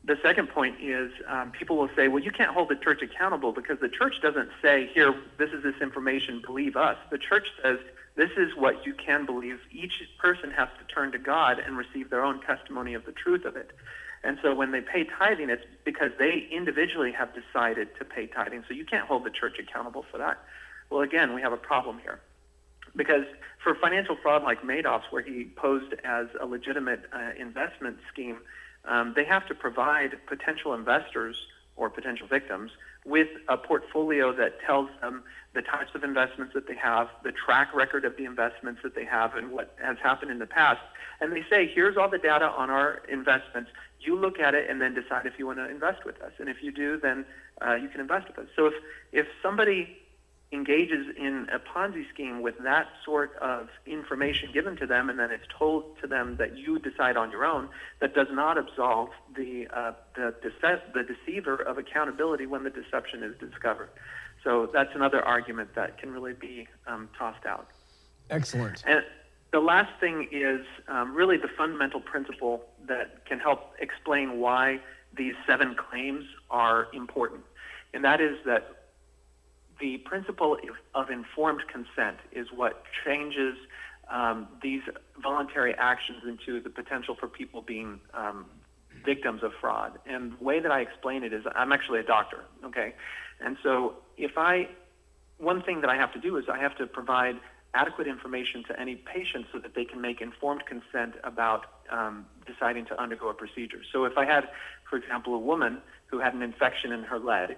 The 0.08 0.18
second 0.22 0.48
point 0.48 0.76
is 0.80 1.12
um, 1.28 1.52
people 1.52 1.76
will 1.76 1.90
say, 1.94 2.08
well, 2.08 2.22
you 2.22 2.32
can't 2.32 2.50
hold 2.50 2.70
the 2.70 2.76
church 2.76 3.02
accountable 3.02 3.52
because 3.52 3.78
the 3.80 3.88
church 3.88 4.14
doesn't 4.22 4.48
say, 4.62 4.90
here, 4.94 5.14
this 5.38 5.50
is 5.50 5.62
this 5.62 5.74
information, 5.80 6.42
believe 6.44 6.76
us. 6.76 6.96
The 7.10 7.18
church 7.18 7.46
says, 7.62 7.78
this 8.16 8.30
is 8.36 8.56
what 8.56 8.86
you 8.86 8.94
can 8.94 9.26
believe. 9.26 9.58
Each 9.70 9.92
person 10.18 10.50
has 10.50 10.68
to 10.78 10.92
turn 10.92 11.12
to 11.12 11.18
God 11.18 11.58
and 11.58 11.76
receive 11.76 12.10
their 12.10 12.24
own 12.24 12.40
testimony 12.40 12.94
of 12.94 13.04
the 13.04 13.12
truth 13.12 13.44
of 13.44 13.54
it. 13.54 13.70
And 14.24 14.38
so 14.42 14.54
when 14.54 14.72
they 14.72 14.80
pay 14.80 15.04
tithing, 15.04 15.50
it's 15.50 15.62
because 15.84 16.10
they 16.18 16.48
individually 16.50 17.12
have 17.12 17.28
decided 17.34 17.88
to 17.98 18.04
pay 18.04 18.26
tithing. 18.26 18.64
So 18.66 18.74
you 18.74 18.84
can't 18.84 19.06
hold 19.06 19.24
the 19.24 19.30
church 19.30 19.58
accountable 19.60 20.04
for 20.10 20.18
that. 20.18 20.38
Well, 20.90 21.02
again, 21.02 21.34
we 21.34 21.42
have 21.42 21.52
a 21.52 21.58
problem 21.58 21.98
here. 22.00 22.18
Because 22.96 23.24
for 23.62 23.74
financial 23.74 24.16
fraud 24.20 24.42
like 24.42 24.62
Madoff's, 24.62 25.04
where 25.10 25.22
he 25.22 25.52
posed 25.54 25.92
as 26.02 26.26
a 26.40 26.46
legitimate 26.46 27.02
uh, 27.12 27.30
investment 27.38 27.98
scheme, 28.10 28.38
um, 28.88 29.12
they 29.14 29.24
have 29.24 29.46
to 29.48 29.54
provide 29.54 30.16
potential 30.26 30.74
investors 30.74 31.36
or 31.76 31.88
potential 31.88 32.26
victims 32.26 32.72
with 33.04 33.28
a 33.48 33.56
portfolio 33.56 34.32
that 34.32 34.60
tells 34.66 34.88
them 35.00 35.22
the 35.54 35.62
types 35.62 35.90
of 35.94 36.04
investments 36.04 36.52
that 36.54 36.66
they 36.66 36.74
have, 36.74 37.08
the 37.22 37.32
track 37.32 37.74
record 37.74 38.04
of 38.04 38.16
the 38.16 38.24
investments 38.24 38.80
that 38.82 38.94
they 38.94 39.04
have, 39.04 39.34
and 39.34 39.50
what 39.50 39.74
has 39.82 39.96
happened 40.02 40.30
in 40.30 40.38
the 40.38 40.46
past. 40.46 40.80
And 41.20 41.32
they 41.32 41.44
say, 41.48 41.70
here's 41.72 41.96
all 41.96 42.08
the 42.08 42.18
data 42.18 42.46
on 42.46 42.70
our 42.70 43.02
investments. 43.08 43.70
You 44.00 44.18
look 44.18 44.38
at 44.38 44.54
it 44.54 44.68
and 44.68 44.80
then 44.80 44.94
decide 44.94 45.26
if 45.26 45.38
you 45.38 45.46
want 45.46 45.58
to 45.58 45.68
invest 45.68 46.04
with 46.04 46.20
us. 46.20 46.32
And 46.38 46.48
if 46.48 46.62
you 46.62 46.70
do, 46.70 46.98
then 47.00 47.24
uh, 47.64 47.74
you 47.74 47.88
can 47.88 48.00
invest 48.00 48.28
with 48.28 48.38
us. 48.38 48.46
So 48.54 48.66
if, 48.66 48.74
if 49.12 49.26
somebody 49.42 49.96
engages 50.50 51.06
in 51.16 51.46
a 51.52 51.58
Ponzi 51.58 52.08
scheme 52.08 52.40
with 52.40 52.54
that 52.64 52.88
sort 53.04 53.36
of 53.36 53.68
information 53.86 54.50
given 54.52 54.76
to 54.76 54.86
them, 54.86 55.10
and 55.10 55.18
then 55.18 55.30
it's 55.30 55.46
told 55.58 55.98
to 56.00 56.06
them 56.06 56.36
that 56.36 56.56
you 56.56 56.78
decide 56.78 57.16
on 57.16 57.30
your 57.30 57.44
own, 57.44 57.68
that 58.00 58.14
does 58.14 58.28
not 58.30 58.56
absolve 58.56 59.10
the 59.36 59.66
uh, 59.72 59.92
the, 60.16 60.34
dece- 60.42 60.92
the 60.94 61.02
deceiver 61.02 61.56
of 61.56 61.76
accountability 61.76 62.46
when 62.46 62.64
the 62.64 62.70
deception 62.70 63.22
is 63.22 63.36
discovered. 63.38 63.90
So 64.42 64.70
that's 64.72 64.94
another 64.94 65.22
argument 65.22 65.74
that 65.74 65.98
can 65.98 66.12
really 66.12 66.32
be 66.32 66.66
um, 66.86 67.10
tossed 67.18 67.44
out. 67.44 67.68
Excellent. 68.30 68.82
And 68.86 69.02
the 69.52 69.60
last 69.60 69.90
thing 70.00 70.28
is 70.30 70.64
um, 70.88 71.14
really 71.14 71.36
the 71.36 71.48
fundamental 71.58 72.00
principle 72.00 72.64
that 72.86 73.26
can 73.26 73.38
help 73.38 73.72
explain 73.80 74.40
why 74.40 74.80
these 75.14 75.34
seven 75.46 75.74
claims 75.74 76.24
are 76.50 76.88
important, 76.94 77.42
and 77.92 78.02
that 78.04 78.20
is 78.20 78.38
that 78.46 78.77
the 79.80 79.98
principle 79.98 80.56
of 80.94 81.10
informed 81.10 81.62
consent 81.68 82.18
is 82.32 82.48
what 82.54 82.82
changes 83.04 83.56
um, 84.10 84.48
these 84.62 84.82
voluntary 85.22 85.74
actions 85.74 86.22
into 86.26 86.60
the 86.60 86.70
potential 86.70 87.14
for 87.14 87.28
people 87.28 87.62
being 87.62 88.00
um, 88.14 88.46
victims 89.04 89.42
of 89.42 89.52
fraud. 89.60 89.98
And 90.06 90.32
the 90.38 90.44
way 90.44 90.60
that 90.60 90.72
I 90.72 90.80
explain 90.80 91.22
it 91.22 91.32
is 91.32 91.44
I'm 91.54 91.72
actually 91.72 92.00
a 92.00 92.04
doctor, 92.04 92.44
okay? 92.64 92.94
And 93.40 93.56
so 93.62 93.94
if 94.16 94.32
I, 94.36 94.68
one 95.38 95.62
thing 95.62 95.80
that 95.82 95.90
I 95.90 95.96
have 95.96 96.12
to 96.14 96.20
do 96.20 96.36
is 96.36 96.46
I 96.48 96.58
have 96.58 96.76
to 96.78 96.86
provide 96.86 97.36
adequate 97.74 98.06
information 98.06 98.64
to 98.64 98.80
any 98.80 98.96
patient 98.96 99.46
so 99.52 99.58
that 99.58 99.74
they 99.74 99.84
can 99.84 100.00
make 100.00 100.20
informed 100.20 100.64
consent 100.66 101.14
about 101.22 101.66
um, 101.90 102.26
deciding 102.46 102.86
to 102.86 103.00
undergo 103.00 103.28
a 103.28 103.34
procedure. 103.34 103.82
So 103.92 104.04
if 104.04 104.16
I 104.16 104.24
had, 104.24 104.48
for 104.88 104.96
example, 104.96 105.34
a 105.34 105.38
woman 105.38 105.82
who 106.06 106.18
had 106.18 106.34
an 106.34 106.42
infection 106.42 106.92
in 106.92 107.02
her 107.04 107.18
leg, 107.18 107.56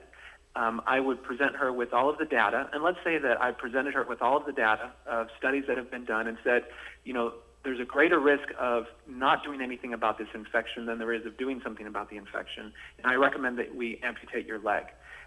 um, 0.56 0.82
I 0.86 1.00
would 1.00 1.22
present 1.22 1.56
her 1.56 1.72
with 1.72 1.92
all 1.92 2.10
of 2.10 2.18
the 2.18 2.24
data, 2.24 2.68
and 2.72 2.82
let's 2.82 2.98
say 3.04 3.18
that 3.18 3.40
I 3.40 3.52
presented 3.52 3.94
her 3.94 4.04
with 4.04 4.20
all 4.20 4.36
of 4.36 4.46
the 4.46 4.52
data 4.52 4.90
of 5.06 5.28
studies 5.38 5.64
that 5.68 5.76
have 5.76 5.90
been 5.90 6.04
done 6.04 6.26
and 6.26 6.38
said, 6.42 6.64
you 7.04 7.12
know, 7.12 7.34
there's 7.62 7.80
a 7.80 7.84
greater 7.84 8.18
risk 8.18 8.48
of 8.58 8.86
not 9.06 9.44
doing 9.44 9.60
anything 9.60 9.92
about 9.92 10.18
this 10.18 10.28
infection 10.34 10.86
than 10.86 10.98
there 10.98 11.12
is 11.12 11.26
of 11.26 11.36
doing 11.36 11.60
something 11.62 11.86
about 11.86 12.10
the 12.10 12.16
infection, 12.16 12.72
and 12.98 13.06
I 13.06 13.14
recommend 13.14 13.58
that 13.58 13.74
we 13.74 14.00
amputate 14.02 14.46
your 14.46 14.58
leg. 14.58 14.84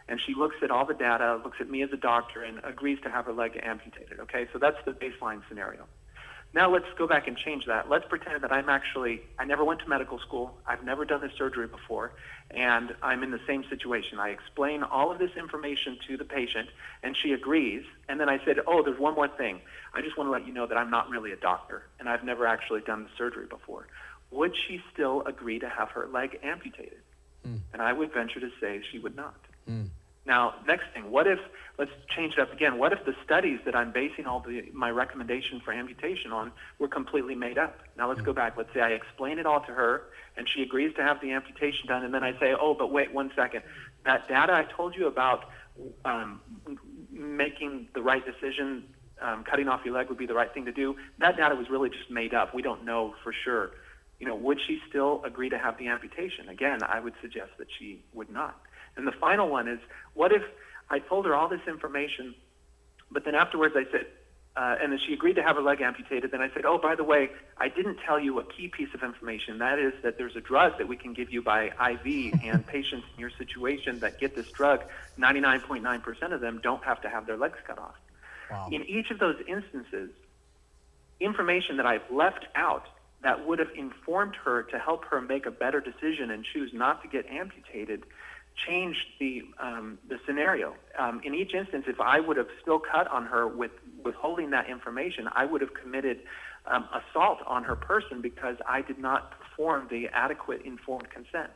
And 0.09 0.19
she 0.19 0.33
looks 0.33 0.57
at 0.61 0.69
all 0.69 0.85
the 0.85 0.93
data, 0.93 1.39
looks 1.43 1.59
at 1.61 1.69
me 1.69 1.81
as 1.81 1.89
a 1.93 1.97
doctor, 1.97 2.43
and 2.43 2.59
agrees 2.63 2.99
to 3.03 3.09
have 3.09 3.25
her 3.25 3.33
leg 3.33 3.57
amputated. 3.63 4.19
Okay, 4.19 4.47
so 4.51 4.59
that's 4.59 4.77
the 4.85 4.91
baseline 4.91 5.41
scenario. 5.47 5.85
Now 6.53 6.71
let's 6.71 6.85
go 6.97 7.07
back 7.07 7.27
and 7.27 7.35
change 7.35 7.65
that. 7.65 7.89
Let's 7.89 8.05
pretend 8.07 8.43
that 8.43 8.51
I'm 8.51 8.69
actually, 8.69 9.21
I 9.39 9.45
never 9.45 9.63
went 9.63 9.79
to 9.81 9.89
medical 9.89 10.19
school. 10.19 10.55
I've 10.67 10.83
never 10.83 11.03
done 11.03 11.19
this 11.21 11.31
surgery 11.35 11.65
before, 11.65 12.11
and 12.51 12.95
I'm 13.01 13.23
in 13.23 13.31
the 13.31 13.39
same 13.47 13.63
situation. 13.69 14.19
I 14.19 14.29
explain 14.29 14.83
all 14.83 15.11
of 15.11 15.17
this 15.17 15.31
information 15.35 15.97
to 16.07 16.15
the 16.15 16.25
patient, 16.25 16.69
and 17.01 17.17
she 17.17 17.33
agrees. 17.33 17.83
And 18.07 18.19
then 18.19 18.29
I 18.29 18.43
said, 18.45 18.59
oh, 18.67 18.83
there's 18.83 18.99
one 18.99 19.15
more 19.15 19.27
thing. 19.27 19.61
I 19.95 20.01
just 20.01 20.15
want 20.15 20.27
to 20.27 20.31
let 20.31 20.45
you 20.45 20.53
know 20.53 20.67
that 20.67 20.77
I'm 20.77 20.91
not 20.91 21.09
really 21.09 21.31
a 21.31 21.37
doctor, 21.37 21.83
and 21.99 22.07
I've 22.07 22.23
never 22.23 22.45
actually 22.45 22.81
done 22.81 23.03
the 23.03 23.09
surgery 23.17 23.47
before. 23.47 23.87
Would 24.29 24.55
she 24.55 24.79
still 24.93 25.23
agree 25.25 25.57
to 25.57 25.69
have 25.69 25.89
her 25.89 26.07
leg 26.07 26.39
amputated? 26.43 27.01
Mm. 27.47 27.59
And 27.73 27.81
I 27.81 27.93
would 27.93 28.13
venture 28.13 28.39
to 28.39 28.49
say 28.61 28.81
she 28.91 28.99
would 28.99 29.15
not. 29.15 29.39
Mm. 29.69 29.87
Now, 30.25 30.55
next 30.65 30.85
thing, 30.93 31.11
what 31.11 31.27
if, 31.27 31.39
let's 31.77 31.91
change 32.15 32.33
it 32.33 32.39
up 32.39 32.53
again, 32.53 32.77
what 32.77 32.93
if 32.93 33.03
the 33.05 33.13
studies 33.25 33.59
that 33.65 33.75
I'm 33.75 33.91
basing 33.91 34.25
all 34.25 34.39
the, 34.39 34.69
my 34.73 34.89
recommendation 34.89 35.59
for 35.59 35.73
amputation 35.73 36.31
on 36.31 36.51
were 36.79 36.87
completely 36.87 37.35
made 37.35 37.57
up? 37.57 37.79
Now 37.97 38.07
let's 38.07 38.21
go 38.21 38.31
back. 38.31 38.55
Let's 38.55 38.73
say 38.73 38.79
I 38.79 38.91
explain 38.91 39.37
it 39.37 39.45
all 39.45 39.59
to 39.61 39.73
her 39.73 40.03
and 40.37 40.47
she 40.47 40.61
agrees 40.63 40.95
to 40.95 41.03
have 41.03 41.19
the 41.21 41.31
amputation 41.31 41.87
done 41.87 42.05
and 42.05 42.13
then 42.13 42.23
I 42.23 42.39
say, 42.39 42.55
oh, 42.57 42.73
but 42.73 42.91
wait 42.91 43.13
one 43.13 43.31
second. 43.35 43.63
That 44.05 44.27
data 44.29 44.53
I 44.53 44.63
told 44.63 44.95
you 44.95 45.07
about 45.07 45.45
um, 46.05 46.39
making 47.11 47.89
the 47.93 48.01
right 48.01 48.23
decision, 48.25 48.85
um, 49.21 49.43
cutting 49.43 49.67
off 49.67 49.81
your 49.83 49.93
leg 49.93 50.07
would 50.07 50.17
be 50.17 50.25
the 50.25 50.33
right 50.33 50.53
thing 50.53 50.65
to 50.65 50.71
do, 50.71 50.95
that 51.19 51.35
data 51.35 51.55
was 51.55 51.69
really 51.69 51.89
just 51.89 52.09
made 52.09 52.33
up. 52.33 52.53
We 52.53 52.61
don't 52.61 52.85
know 52.85 53.13
for 53.23 53.33
sure. 53.33 53.71
You 54.19 54.27
know, 54.27 54.35
would 54.35 54.61
she 54.61 54.79
still 54.87 55.21
agree 55.25 55.49
to 55.49 55.57
have 55.57 55.77
the 55.77 55.87
amputation? 55.87 56.47
Again, 56.47 56.79
I 56.81 57.01
would 57.01 57.13
suggest 57.21 57.51
that 57.57 57.67
she 57.77 58.05
would 58.13 58.29
not. 58.29 58.57
And 58.95 59.07
the 59.07 59.11
final 59.11 59.49
one 59.49 59.67
is, 59.67 59.79
what 60.13 60.31
if 60.31 60.43
I 60.89 60.99
told 60.99 61.25
her 61.25 61.35
all 61.35 61.47
this 61.47 61.61
information, 61.67 62.35
but 63.11 63.25
then 63.25 63.35
afterwards 63.35 63.75
I 63.75 63.85
said, 63.91 64.05
uh, 64.55 64.75
and 64.79 64.91
then 64.91 64.99
she 64.99 65.13
agreed 65.13 65.35
to 65.35 65.41
have 65.41 65.55
her 65.55 65.63
leg 65.63 65.81
amputated. 65.81 66.29
Then 66.29 66.41
I 66.41 66.49
said, 66.53 66.63
oh, 66.65 66.77
by 66.77 66.93
the 66.93 67.03
way, 67.03 67.31
I 67.57 67.69
didn't 67.69 67.97
tell 68.05 68.19
you 68.19 68.39
a 68.39 68.43
key 68.43 68.67
piece 68.67 68.93
of 68.93 69.01
information. 69.01 69.57
That 69.57 69.79
is 69.79 69.93
that 70.03 70.19
there's 70.19 70.35
a 70.35 70.41
drug 70.41 70.77
that 70.77 70.87
we 70.87 70.95
can 70.95 71.13
give 71.13 71.33
you 71.33 71.41
by 71.41 71.69
IV, 71.69 72.39
and 72.43 72.65
patients 72.67 73.07
in 73.15 73.19
your 73.19 73.31
situation 73.31 73.99
that 73.99 74.19
get 74.19 74.35
this 74.35 74.51
drug, 74.51 74.83
99.9% 75.17 76.31
of 76.31 76.41
them 76.41 76.59
don't 76.61 76.83
have 76.83 77.01
to 77.01 77.09
have 77.09 77.25
their 77.25 77.37
legs 77.37 77.57
cut 77.65 77.79
off. 77.79 77.95
Wow. 78.51 78.69
In 78.71 78.83
each 78.83 79.09
of 79.09 79.17
those 79.17 79.37
instances, 79.47 80.11
information 81.19 81.77
that 81.77 81.87
I've 81.87 82.09
left 82.11 82.45
out 82.53 82.85
that 83.23 83.47
would 83.47 83.57
have 83.57 83.71
informed 83.75 84.35
her 84.35 84.63
to 84.63 84.77
help 84.77 85.05
her 85.05 85.21
make 85.21 85.45
a 85.47 85.51
better 85.51 85.79
decision 85.79 86.29
and 86.29 86.43
choose 86.43 86.71
not 86.73 87.01
to 87.01 87.07
get 87.07 87.25
amputated 87.27 88.03
changed 88.55 89.05
the 89.19 89.43
um, 89.59 89.97
the 90.07 90.19
scenario. 90.25 90.75
Um, 90.97 91.21
in 91.23 91.33
each 91.33 91.53
instance, 91.53 91.85
if 91.87 91.99
I 91.99 92.19
would 92.19 92.37
have 92.37 92.47
still 92.61 92.79
cut 92.79 93.07
on 93.07 93.25
her 93.25 93.47
with 93.47 93.71
withholding 94.03 94.51
that 94.51 94.69
information, 94.69 95.27
I 95.33 95.45
would 95.45 95.61
have 95.61 95.73
committed 95.73 96.19
um, 96.65 96.87
assault 96.93 97.39
on 97.45 97.63
her 97.63 97.75
person 97.75 98.21
because 98.21 98.57
I 98.67 98.81
did 98.81 98.99
not 98.99 99.33
perform 99.39 99.87
the 99.89 100.07
adequate 100.09 100.61
informed 100.63 101.09
consent. 101.09 101.51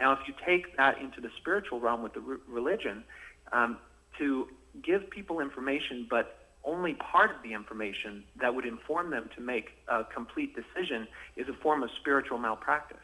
Now, 0.00 0.12
if 0.12 0.20
you 0.26 0.34
take 0.44 0.76
that 0.76 0.98
into 1.00 1.20
the 1.20 1.30
spiritual 1.38 1.80
realm 1.80 2.02
with 2.02 2.14
the 2.14 2.20
re- 2.20 2.38
religion, 2.48 3.04
um, 3.52 3.78
to 4.18 4.48
give 4.82 5.08
people 5.10 5.40
information, 5.40 6.06
but 6.08 6.36
only 6.64 6.94
part 6.94 7.30
of 7.30 7.42
the 7.42 7.52
information 7.52 8.24
that 8.40 8.54
would 8.54 8.66
inform 8.66 9.10
them 9.10 9.30
to 9.34 9.42
make 9.42 9.70
a 9.88 10.04
complete 10.04 10.54
decision 10.54 11.06
is 11.36 11.48
a 11.48 11.54
form 11.54 11.82
of 11.82 11.90
spiritual 12.00 12.38
malpractice. 12.38 12.98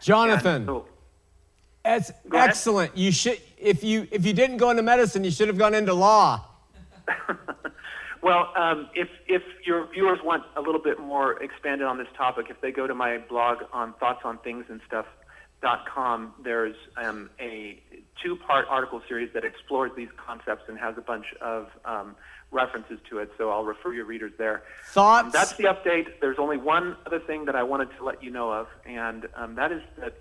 Jonathan. 0.00 0.66
So, 0.66 0.86
that's 1.84 2.10
excellent. 2.32 2.96
You 2.96 3.12
should 3.12 3.38
if 3.58 3.84
you 3.84 4.08
if 4.10 4.24
you 4.24 4.32
didn't 4.32 4.56
go 4.56 4.70
into 4.70 4.82
medicine, 4.82 5.22
you 5.22 5.30
should 5.30 5.48
have 5.48 5.58
gone 5.58 5.74
into 5.74 5.92
law. 5.92 6.44
well, 8.22 8.52
um, 8.56 8.88
if 8.94 9.08
if 9.28 9.42
your 9.66 9.86
viewers 9.92 10.18
want 10.24 10.44
a 10.56 10.62
little 10.62 10.80
bit 10.80 10.98
more 10.98 11.42
expanded 11.42 11.86
on 11.86 11.98
this 11.98 12.08
topic, 12.16 12.46
if 12.48 12.60
they 12.62 12.72
go 12.72 12.86
to 12.86 12.94
my 12.94 13.18
blog 13.18 13.58
on 13.72 13.92
thoughts 13.94 14.22
on 14.24 14.38
things 14.38 14.64
and 14.70 14.80
stuff 14.86 15.06
dot 15.60 15.86
com, 15.86 16.32
there's 16.42 16.76
um, 16.96 17.28
a 17.38 17.82
two-part 18.22 18.66
article 18.68 19.02
series 19.06 19.30
that 19.34 19.44
explores 19.44 19.92
these 19.94 20.08
concepts 20.16 20.64
and 20.68 20.78
has 20.78 20.96
a 20.96 21.02
bunch 21.02 21.26
of 21.42 21.68
um, 21.84 22.16
references 22.50 22.98
to 23.10 23.18
it. 23.18 23.30
So 23.36 23.50
I'll 23.50 23.64
refer 23.64 23.92
your 23.92 24.06
readers 24.06 24.32
there. 24.38 24.62
Thoughts? 24.88 25.26
Um, 25.26 25.30
that's 25.32 25.52
the 25.54 25.64
update. 25.64 26.20
There's 26.20 26.38
only 26.38 26.56
one 26.56 26.96
other 27.04 27.20
thing 27.20 27.44
that 27.44 27.56
I 27.56 27.62
wanted 27.62 27.90
to 27.98 28.04
let 28.04 28.22
you 28.22 28.30
know 28.30 28.50
of, 28.52 28.68
and 28.86 29.26
um, 29.34 29.54
that 29.56 29.70
is 29.70 29.82
that 29.98 30.14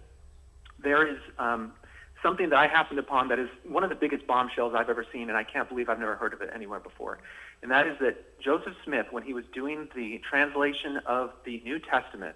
there 0.84 1.08
is 1.08 1.18
um, 1.40 1.74
something 2.22 2.50
that 2.50 2.58
I 2.58 2.68
happened 2.68 3.00
upon 3.00 3.28
that 3.30 3.40
is 3.40 3.50
one 3.68 3.84
of 3.84 3.90
the 3.90 3.96
biggest 3.96 4.28
bombshells 4.28 4.74
I've 4.76 4.90
ever 4.90 5.06
seen, 5.12 5.30
and 5.30 5.38
I 5.38 5.44
can't 5.44 5.68
believe 5.68 5.90
I've 5.90 6.00
never 6.00 6.16
heard 6.16 6.34
of 6.34 6.42
it 6.42 6.50
anywhere 6.54 6.80
before. 6.80 7.20
And 7.62 7.72
that 7.72 7.88
is 7.88 7.98
that 8.00 8.40
Joseph 8.40 8.76
Smith, 8.86 9.08
when 9.12 9.24
he 9.24 9.34
was 9.34 9.46
doing 9.54 9.90
the 9.96 10.22
translation 10.30 10.98
of 11.06 11.32
the 11.46 11.62
New 11.64 11.80
Testament, 11.80 12.36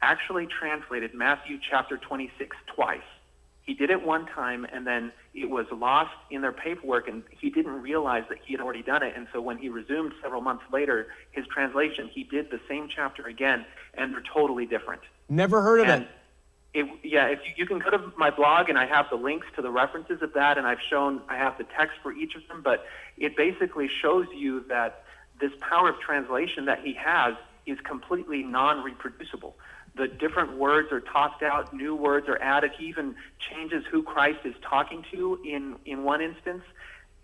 actually 0.00 0.46
translated 0.46 1.14
Matthew 1.14 1.58
chapter 1.58 1.96
26 1.96 2.56
twice. 2.74 3.00
He 3.64 3.74
did 3.74 3.90
it 3.90 4.04
one 4.04 4.26
time, 4.26 4.66
and 4.72 4.84
then 4.84 5.12
it 5.34 5.48
was 5.48 5.66
lost 5.70 6.10
in 6.32 6.40
their 6.42 6.52
paperwork, 6.52 7.06
and 7.06 7.22
he 7.30 7.48
didn't 7.48 7.80
realize 7.80 8.24
that 8.28 8.38
he 8.44 8.54
had 8.54 8.60
already 8.60 8.82
done 8.82 9.04
it. 9.04 9.14
And 9.16 9.28
so 9.32 9.40
when 9.40 9.56
he 9.56 9.68
resumed 9.68 10.14
several 10.20 10.40
months 10.40 10.64
later 10.72 11.06
his 11.30 11.46
translation, 11.46 12.10
he 12.12 12.24
did 12.24 12.50
the 12.50 12.58
same 12.68 12.88
chapter 12.88 13.28
again, 13.28 13.64
and 13.94 14.12
they're 14.12 14.24
totally 14.34 14.66
different. 14.66 15.02
Never 15.28 15.62
heard 15.62 15.78
of 15.80 15.86
and, 15.86 16.02
it 16.02 16.08
it, 16.74 16.86
yeah, 17.02 17.26
if 17.26 17.40
you, 17.44 17.52
you 17.56 17.66
can 17.66 17.78
go 17.78 17.90
to 17.90 18.12
my 18.16 18.30
blog 18.30 18.68
and 18.68 18.78
I 18.78 18.86
have 18.86 19.06
the 19.10 19.16
links 19.16 19.46
to 19.56 19.62
the 19.62 19.70
references 19.70 20.22
of 20.22 20.32
that, 20.34 20.58
and 20.58 20.66
I've 20.66 20.80
shown 20.80 21.20
I 21.28 21.36
have 21.36 21.58
the 21.58 21.64
text 21.64 21.98
for 22.02 22.12
each 22.12 22.34
of 22.34 22.46
them. 22.48 22.62
But 22.62 22.86
it 23.18 23.36
basically 23.36 23.88
shows 23.88 24.26
you 24.34 24.64
that 24.68 25.04
this 25.40 25.52
power 25.60 25.90
of 25.90 26.00
translation 26.00 26.64
that 26.66 26.80
he 26.80 26.94
has 26.94 27.34
is 27.66 27.78
completely 27.80 28.42
non-reproducible. 28.42 29.56
The 29.94 30.08
different 30.08 30.56
words 30.56 30.90
are 30.90 31.00
tossed 31.00 31.42
out, 31.42 31.74
new 31.74 31.94
words 31.94 32.26
are 32.28 32.40
added. 32.40 32.72
He 32.78 32.86
even 32.86 33.14
changes 33.38 33.84
who 33.90 34.02
Christ 34.02 34.40
is 34.44 34.54
talking 34.62 35.04
to 35.12 35.38
in 35.44 35.76
in 35.84 36.04
one 36.04 36.22
instance 36.22 36.62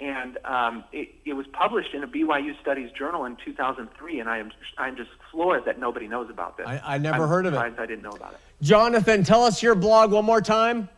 and 0.01 0.39
um, 0.45 0.85
it, 0.93 1.09
it, 1.25 1.33
was 1.33 1.49
published 1.49 1.93
in 1.93 2.05
a 2.05 2.07
BYU 2.07 2.57
Studies 2.61 2.93
journal 2.93 3.25
in 3.25 3.37
2003, 3.45 4.21
and 4.21 4.29
I 4.29 4.39
am 4.39 4.53
I'm 4.77 4.95
just 4.97 5.11
floored 5.31 5.65
that 5.65 5.81
nobody 5.81 6.07
knows 6.07 6.31
about 6.31 6.57
this. 6.57 6.69
I, 6.69 6.81
I 6.85 6.99
never 6.99 7.25
I'm 7.25 7.29
heard 7.29 7.47
of 7.47 7.55
it. 7.55 7.59
I 7.59 7.71
didn't 7.71 8.03
know 8.03 8.11
about 8.11 8.35
it. 8.35 8.41
Jonathan, 8.63 9.25
tell 9.25 9.43
us 9.43 9.61
your 9.63 9.75
blog 9.75 10.13
one 10.13 10.25
more 10.25 10.41
time. 10.41 10.89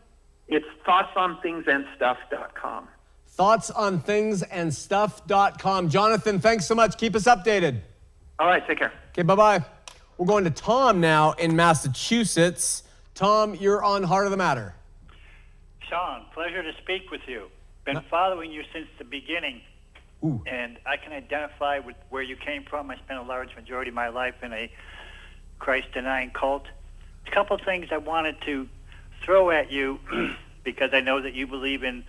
It's 0.48 0.66
thoughtsonThingsAndStuff.com. 0.86 2.88
ThoughtsonThingsAndStuff.com. 3.38 5.88
Jonathan, 5.88 6.40
thanks 6.40 6.66
so 6.66 6.74
much. 6.74 6.98
Keep 6.98 7.16
us 7.16 7.24
updated. 7.24 7.80
All 8.38 8.48
right, 8.48 8.66
take 8.66 8.76
care. 8.78 8.92
Okay, 9.12 9.22
bye 9.22 9.34
bye. 9.34 9.64
We're 10.18 10.26
going 10.26 10.44
to 10.44 10.50
Tom 10.50 11.00
now 11.00 11.32
in 11.32 11.56
Massachusetts. 11.56 12.82
Tom, 13.14 13.54
you're 13.54 13.82
on 13.82 14.02
Heart 14.02 14.26
of 14.26 14.30
the 14.30 14.36
Matter. 14.36 14.74
Shawn, 15.88 16.26
pleasure 16.34 16.62
to 16.62 16.74
speak 16.82 17.10
with 17.10 17.22
you 17.26 17.48
been 17.94 18.02
following 18.10 18.52
you 18.52 18.62
since 18.72 18.86
the 18.98 19.04
beginning. 19.04 19.60
Ooh. 20.24 20.42
And 20.46 20.78
I 20.86 20.96
can 20.96 21.12
identify 21.12 21.78
with 21.78 21.96
where 22.10 22.22
you 22.22 22.36
came 22.36 22.64
from. 22.64 22.90
I 22.90 22.96
spent 22.96 23.18
a 23.18 23.22
large 23.22 23.54
majority 23.56 23.88
of 23.88 23.94
my 23.94 24.08
life 24.08 24.34
in 24.42 24.52
a 24.52 24.70
Christ 25.58 25.88
denying 25.92 26.30
cult. 26.30 26.66
A 27.26 27.30
couple 27.30 27.56
of 27.56 27.62
things 27.62 27.88
I 27.90 27.96
wanted 27.96 28.40
to 28.42 28.68
throw 29.22 29.50
at 29.50 29.70
you 29.70 29.98
because 30.64 30.90
I 30.92 31.00
know 31.00 31.20
that 31.22 31.34
you 31.34 31.46
believe 31.46 31.82
in 31.82 32.04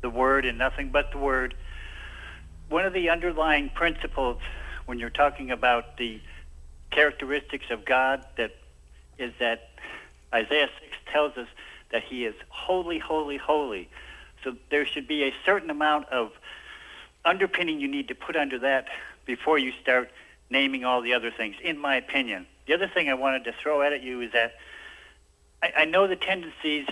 the 0.00 0.10
Word 0.10 0.44
and 0.44 0.58
nothing 0.58 0.90
but 0.90 1.12
the 1.12 1.18
Word. 1.18 1.54
One 2.68 2.84
of 2.84 2.92
the 2.92 3.10
underlying 3.10 3.70
principles 3.70 4.38
when 4.86 4.98
you're 4.98 5.10
talking 5.10 5.50
about 5.50 5.96
the 5.96 6.20
characteristics 6.90 7.66
of 7.70 7.84
God 7.84 8.24
that 8.36 8.52
is 9.18 9.32
that 9.38 9.70
Isaiah 10.34 10.68
6 10.80 10.96
tells 11.12 11.36
us 11.36 11.48
that 11.90 12.02
he 12.02 12.24
is 12.24 12.34
holy, 12.48 12.98
holy, 12.98 13.36
holy. 13.36 13.88
So 14.44 14.56
there 14.70 14.86
should 14.86 15.06
be 15.06 15.24
a 15.24 15.34
certain 15.44 15.70
amount 15.70 16.08
of 16.08 16.32
underpinning 17.24 17.80
you 17.80 17.88
need 17.88 18.08
to 18.08 18.14
put 18.14 18.36
under 18.36 18.58
that 18.60 18.88
before 19.24 19.58
you 19.58 19.72
start 19.80 20.10
naming 20.50 20.84
all 20.84 21.00
the 21.00 21.14
other 21.14 21.30
things, 21.30 21.56
in 21.62 21.78
my 21.78 21.96
opinion. 21.96 22.46
The 22.66 22.74
other 22.74 22.88
thing 22.88 23.08
I 23.08 23.14
wanted 23.14 23.44
to 23.44 23.52
throw 23.52 23.82
at 23.82 24.02
you 24.02 24.20
is 24.20 24.32
that 24.32 24.54
I, 25.62 25.72
I 25.78 25.84
know 25.84 26.06
the 26.06 26.16
tendencies 26.16 26.86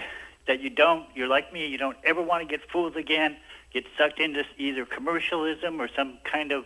that 0.47 0.61
you 0.61 0.71
don't, 0.71 1.07
you're 1.15 1.29
like 1.29 1.53
me, 1.53 1.67
you 1.67 1.79
don't 1.79 1.97
ever 2.05 2.23
want 2.23 2.49
to 2.49 2.49
get 2.49 2.69
fooled 2.71 2.97
again, 2.97 3.37
get 3.73 3.85
sucked 3.99 4.19
into 4.19 4.45
either 4.57 4.85
commercialism 4.85 5.81
or 5.81 5.89
some 5.95 6.19
kind 6.25 6.53
of, 6.53 6.65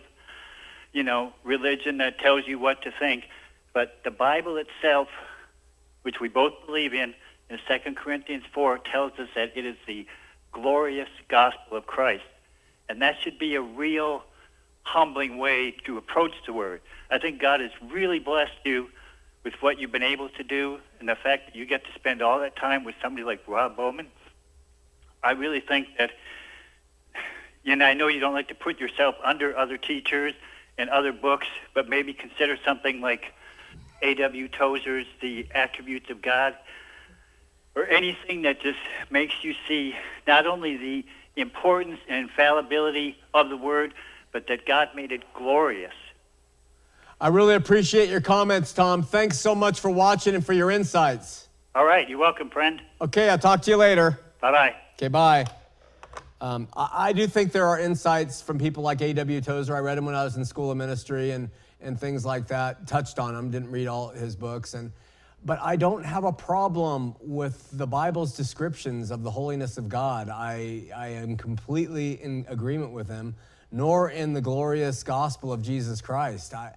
you 0.93 1.03
know, 1.03 1.33
religion 1.43 1.97
that 1.97 2.19
tells 2.19 2.47
you 2.47 2.57
what 2.57 2.81
to 2.83 2.91
think. 2.97 3.25
But 3.73 3.99
the 4.03 4.11
Bible 4.11 4.57
itself, 4.57 5.09
which 6.03 6.19
we 6.19 6.29
both 6.29 6.53
believe 6.65 6.93
in, 6.93 7.13
in 7.49 7.59
2 7.67 7.93
Corinthians 7.95 8.43
4, 8.53 8.79
tells 8.79 9.11
us 9.19 9.27
that 9.35 9.51
it 9.55 9.65
is 9.65 9.75
the 9.85 10.07
glorious 10.55 11.09
gospel 11.27 11.77
of 11.77 11.85
Christ. 11.85 12.23
And 12.87 13.01
that 13.01 13.15
should 13.21 13.37
be 13.37 13.55
a 13.55 13.61
real 13.61 14.23
humbling 14.83 15.37
way 15.37 15.75
to 15.85 15.97
approach 15.97 16.31
the 16.45 16.53
word. 16.53 16.81
I 17.11 17.17
think 17.17 17.41
God 17.41 17.59
has 17.59 17.71
really 17.91 18.19
blessed 18.19 18.53
you 18.63 18.89
with 19.43 19.53
what 19.61 19.79
you've 19.79 19.91
been 19.91 20.03
able 20.03 20.29
to 20.29 20.43
do 20.43 20.79
and 20.99 21.09
the 21.09 21.15
fact 21.15 21.47
that 21.47 21.55
you 21.55 21.65
get 21.65 21.83
to 21.83 21.91
spend 21.95 22.21
all 22.21 22.39
that 22.39 22.55
time 22.55 22.83
with 22.83 22.95
somebody 23.01 23.25
like 23.25 23.41
Rob 23.47 23.75
Bowman. 23.75 24.07
I 25.23 25.31
really 25.31 25.59
think 25.59 25.87
that, 25.97 26.11
and 27.65 27.83
I 27.83 27.93
know 27.93 28.07
you 28.07 28.19
don't 28.19 28.33
like 28.33 28.47
to 28.47 28.55
put 28.55 28.79
yourself 28.79 29.15
under 29.23 29.57
other 29.57 29.77
teachers 29.77 30.33
and 30.77 30.89
other 30.89 31.11
books, 31.11 31.47
but 31.73 31.89
maybe 31.89 32.13
consider 32.13 32.57
something 32.63 33.01
like 33.01 33.33
A.W. 34.01 34.47
Tozer's 34.47 35.07
The 35.21 35.47
Attributes 35.53 36.09
of 36.09 36.21
God 36.21 36.55
or 37.75 37.85
anything 37.87 38.43
that 38.43 38.61
just 38.61 38.79
makes 39.09 39.43
you 39.43 39.53
see 39.67 39.95
not 40.25 40.47
only 40.47 40.77
the 40.77 41.05
importance 41.35 41.99
and 42.07 42.29
infallibility 42.29 43.17
of 43.33 43.49
the 43.49 43.57
word, 43.57 43.93
but 44.31 44.47
that 44.47 44.65
God 44.65 44.89
made 44.95 45.11
it 45.11 45.23
glorious. 45.33 45.93
I 47.19 47.29
really 47.29 47.55
appreciate 47.55 48.09
your 48.09 48.21
comments, 48.21 48.73
Tom. 48.73 49.03
Thanks 49.03 49.39
so 49.39 49.55
much 49.55 49.79
for 49.79 49.89
watching 49.89 50.35
and 50.35 50.45
for 50.45 50.53
your 50.53 50.71
insights. 50.71 51.47
All 51.73 51.85
right, 51.85 52.07
you're 52.07 52.19
welcome, 52.19 52.49
friend. 52.49 52.81
Okay, 53.01 53.29
I'll 53.29 53.37
talk 53.37 53.61
to 53.63 53.71
you 53.71 53.77
later. 53.77 54.19
Bye 54.41 54.51
bye. 54.51 54.75
Okay, 54.95 55.07
bye. 55.07 55.45
Um, 56.41 56.67
I, 56.75 56.89
I, 56.93 57.13
do 57.13 57.27
think 57.27 57.53
there 57.53 57.65
are 57.65 57.79
insights 57.79 58.41
from 58.41 58.59
people 58.59 58.83
like 58.83 59.01
A.W. 59.01 59.41
Tozer. 59.41 59.75
I 59.75 59.79
read 59.79 59.97
him 59.97 60.05
when 60.05 60.15
I 60.15 60.23
was 60.23 60.35
in 60.35 60.43
school 60.43 60.69
of 60.71 60.77
ministry 60.77 61.31
and, 61.31 61.49
and 61.81 61.99
things 61.99 62.25
like 62.25 62.47
that, 62.47 62.87
touched 62.87 63.19
on 63.19 63.33
him, 63.33 63.51
didn't 63.51 63.71
read 63.71 63.87
all 63.87 64.09
his 64.09 64.35
books. 64.35 64.73
And 64.73 64.91
but 65.45 65.59
I 65.61 65.75
don't 65.75 66.03
have 66.03 66.23
a 66.23 66.31
problem 66.31 67.15
with 67.21 67.69
the 67.71 67.85
Bible's 67.85 68.35
descriptions 68.35 69.11
of 69.11 69.21
the 69.21 69.29
holiness 69.29 69.77
of 69.77 69.87
God. 69.87 70.27
I, 70.27 70.85
I 70.95 71.09
am 71.09 71.37
completely 71.37 72.13
in 72.13 72.47
agreement 72.49 72.91
with 72.91 73.07
him, 73.07 73.35
nor 73.71 74.09
in 74.09 74.33
the 74.33 74.41
glorious 74.41 75.03
gospel 75.03 75.53
of 75.53 75.61
Jesus 75.61 76.01
Christ. 76.01 76.55
I, 76.55 76.73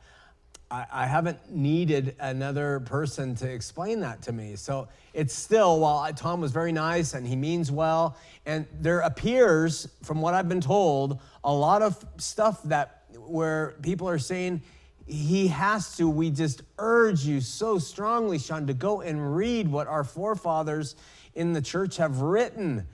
I, 0.71 0.85
I 0.93 1.07
haven't 1.07 1.51
needed 1.51 2.15
another 2.21 2.81
person 2.81 3.35
to 3.37 3.51
explain 3.51 4.01
that 4.01 4.21
to 4.23 4.33
me. 4.33 4.57
So 4.57 4.89
it's 5.15 5.33
still, 5.33 5.81
while 5.81 6.13
Tom 6.13 6.43
was 6.43 6.53
very 6.53 6.73
nice 6.73 7.15
and 7.15 7.27
he 7.27 7.37
means 7.37 7.73
well, 7.73 8.19
and 8.45 8.67
there 8.81 9.01
appears, 9.01 9.89
from 10.03 10.21
what 10.21 10.35
I've 10.35 10.49
been 10.49 10.61
told, 10.61 11.21
a 11.43 11.53
lot 11.53 11.81
of 11.81 12.05
stuff 12.19 12.63
that 12.65 13.05
where 13.17 13.77
people 13.81 14.11
are 14.11 14.19
saying, 14.19 14.63
he 15.09 15.49
has 15.49 15.97
to. 15.97 16.09
We 16.09 16.31
just 16.31 16.63
urge 16.79 17.25
you 17.25 17.41
so 17.41 17.79
strongly, 17.79 18.39
Shawn, 18.39 18.67
to 18.67 18.75
go 18.75 19.01
and 19.01 19.35
read 19.35 19.69
what 19.69 19.87
our 19.87 20.05
forefathers 20.05 20.97
in 21.35 21.53
the 21.53 21.63
church 21.63 21.97
have 21.97 22.21
written. 22.21 22.87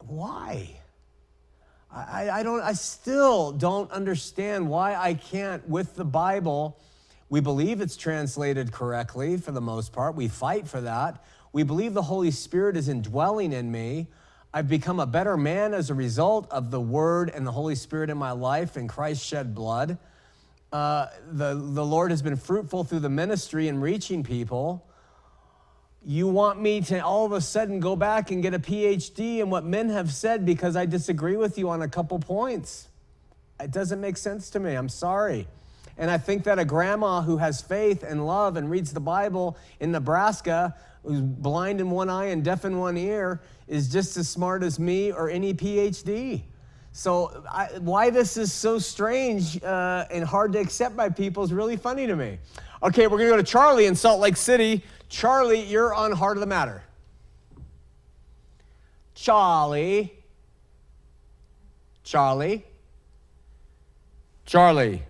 Why? 0.00 0.80
I, 1.92 2.28
I, 2.30 2.42
don't, 2.42 2.60
I 2.60 2.72
still 2.72 3.52
don't 3.52 3.90
understand 3.92 4.68
why 4.68 4.96
I 4.96 5.14
can't, 5.14 5.66
with 5.68 5.94
the 5.94 6.04
Bible, 6.04 6.80
we 7.28 7.40
believe 7.40 7.80
it's 7.80 7.96
translated 7.96 8.72
correctly 8.72 9.36
for 9.36 9.52
the 9.52 9.60
most 9.60 9.92
part. 9.92 10.16
We 10.16 10.28
fight 10.28 10.66
for 10.66 10.80
that. 10.80 11.24
We 11.52 11.62
believe 11.62 11.94
the 11.94 12.02
Holy 12.02 12.32
Spirit 12.32 12.76
is 12.76 12.88
indwelling 12.88 13.52
in 13.52 13.70
me. 13.70 14.08
I've 14.52 14.68
become 14.68 14.98
a 14.98 15.06
better 15.06 15.36
man 15.36 15.72
as 15.72 15.88
a 15.90 15.94
result 15.94 16.50
of 16.50 16.70
the 16.70 16.80
Word 16.80 17.30
and 17.30 17.46
the 17.46 17.52
Holy 17.52 17.74
Spirit 17.76 18.10
in 18.10 18.18
my 18.18 18.32
life 18.32 18.76
and 18.76 18.88
Christ's 18.88 19.24
shed 19.24 19.54
blood. 19.54 19.98
Uh, 20.74 21.08
the, 21.30 21.54
the 21.54 21.86
Lord 21.86 22.10
has 22.10 22.20
been 22.20 22.34
fruitful 22.34 22.82
through 22.82 22.98
the 22.98 23.08
ministry 23.08 23.68
and 23.68 23.80
reaching 23.80 24.24
people. 24.24 24.84
You 26.04 26.26
want 26.26 26.60
me 26.60 26.80
to 26.80 26.98
all 26.98 27.24
of 27.24 27.30
a 27.30 27.40
sudden 27.40 27.78
go 27.78 27.94
back 27.94 28.32
and 28.32 28.42
get 28.42 28.54
a 28.54 28.58
PhD 28.58 29.38
in 29.38 29.50
what 29.50 29.64
men 29.64 29.88
have 29.90 30.12
said 30.12 30.44
because 30.44 30.74
I 30.74 30.84
disagree 30.86 31.36
with 31.36 31.58
you 31.58 31.68
on 31.68 31.82
a 31.82 31.86
couple 31.86 32.18
points. 32.18 32.88
It 33.60 33.70
doesn't 33.70 34.00
make 34.00 34.16
sense 34.16 34.50
to 34.50 34.58
me. 34.58 34.74
I'm 34.74 34.88
sorry. 34.88 35.46
And 35.96 36.10
I 36.10 36.18
think 36.18 36.42
that 36.42 36.58
a 36.58 36.64
grandma 36.64 37.22
who 37.22 37.36
has 37.36 37.60
faith 37.60 38.02
and 38.02 38.26
love 38.26 38.56
and 38.56 38.68
reads 38.68 38.92
the 38.92 38.98
Bible 38.98 39.56
in 39.78 39.92
Nebraska, 39.92 40.74
who's 41.04 41.20
blind 41.20 41.80
in 41.80 41.88
one 41.88 42.10
eye 42.10 42.26
and 42.26 42.42
deaf 42.42 42.64
in 42.64 42.80
one 42.80 42.96
ear, 42.96 43.40
is 43.68 43.92
just 43.92 44.16
as 44.16 44.28
smart 44.28 44.64
as 44.64 44.80
me 44.80 45.12
or 45.12 45.30
any 45.30 45.54
PhD. 45.54 46.42
So, 46.96 47.42
I, 47.50 47.70
why 47.80 48.10
this 48.10 48.36
is 48.36 48.52
so 48.52 48.78
strange 48.78 49.60
uh, 49.64 50.04
and 50.12 50.24
hard 50.24 50.52
to 50.52 50.60
accept 50.60 50.96
by 50.96 51.08
people 51.08 51.42
is 51.42 51.52
really 51.52 51.76
funny 51.76 52.06
to 52.06 52.14
me. 52.14 52.38
Okay, 52.84 53.08
we're 53.08 53.18
to 53.30 53.36
go 53.36 53.36
to 53.36 53.42
Charlie 53.42 53.86
in 53.86 53.96
Salt 53.96 54.20
Lake 54.20 54.36
City. 54.36 54.84
Charlie, 55.08 55.60
you're 55.60 55.92
on 55.92 56.12
Heart 56.12 56.36
of 56.36 56.40
the 56.40 56.46
Matter. 56.46 56.84
Charlie. 59.16 60.14
Charlie. 62.04 62.64
Charlie. 64.46 65.02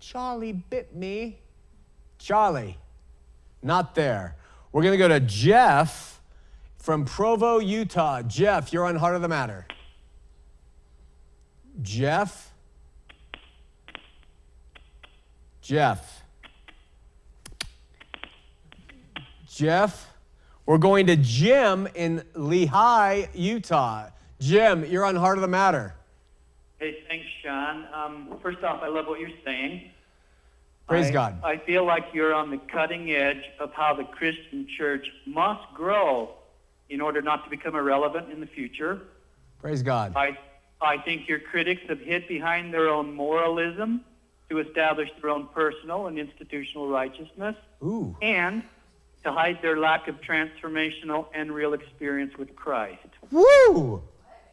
Charlie 0.00 0.52
bit 0.52 0.94
me. 0.94 1.38
Charlie. 2.18 2.76
Not 3.62 3.94
there. 3.94 4.36
We're 4.70 4.82
to 4.92 4.98
go 4.98 5.08
to 5.08 5.20
Jeff 5.20 6.20
from 6.76 7.06
Provo, 7.06 7.58
Utah. 7.58 8.20
Jeff, 8.20 8.70
you're 8.74 8.84
on 8.84 8.96
Heart 8.96 9.16
of 9.16 9.22
the 9.22 9.28
Matter. 9.28 9.66
Jeff. 11.82 12.52
Jeff. 15.60 16.22
Jeff. 19.48 20.12
We're 20.64 20.78
going 20.78 21.06
to 21.06 21.16
Jim 21.16 21.88
in 21.94 22.22
Lehi, 22.34 23.28
Utah. 23.34 24.08
Jim, 24.40 24.84
you're 24.84 25.04
on 25.04 25.14
Heart 25.16 25.38
of 25.38 25.42
the 25.42 25.48
Matter. 25.48 25.94
Hey, 26.78 26.98
thanks, 27.08 27.26
Shawn. 27.42 27.86
Um, 27.94 28.38
first 28.42 28.62
off, 28.62 28.82
I 28.82 28.88
love 28.88 29.06
what 29.06 29.20
you're 29.20 29.30
saying. 29.44 29.90
Praise 30.88 31.06
I, 31.06 31.12
God. 31.12 31.40
I 31.42 31.56
feel 31.56 31.86
like 31.86 32.06
you're 32.12 32.34
on 32.34 32.50
the 32.50 32.58
cutting 32.58 33.10
edge 33.12 33.42
of 33.58 33.72
how 33.72 33.94
the 33.94 34.04
Christian 34.04 34.68
church 34.76 35.06
must 35.24 35.72
grow 35.74 36.34
in 36.90 37.00
order 37.00 37.22
not 37.22 37.44
to 37.44 37.50
become 37.50 37.74
irrelevant 37.74 38.30
in 38.30 38.40
the 38.40 38.46
future. 38.46 39.00
Praise 39.60 39.82
God. 39.82 40.12
I, 40.14 40.38
I 40.80 40.98
think 40.98 41.28
your 41.28 41.38
critics 41.38 41.82
have 41.88 42.00
hid 42.00 42.28
behind 42.28 42.72
their 42.72 42.88
own 42.88 43.14
moralism 43.14 44.04
to 44.50 44.58
establish 44.58 45.10
their 45.20 45.30
own 45.30 45.48
personal 45.48 46.06
and 46.06 46.18
institutional 46.18 46.88
righteousness 46.88 47.56
Ooh. 47.82 48.16
and 48.22 48.62
to 49.24 49.32
hide 49.32 49.60
their 49.62 49.78
lack 49.78 50.06
of 50.06 50.20
transformational 50.20 51.26
and 51.34 51.52
real 51.52 51.72
experience 51.72 52.36
with 52.36 52.54
Christ. 52.54 53.08
Woo! 53.32 54.02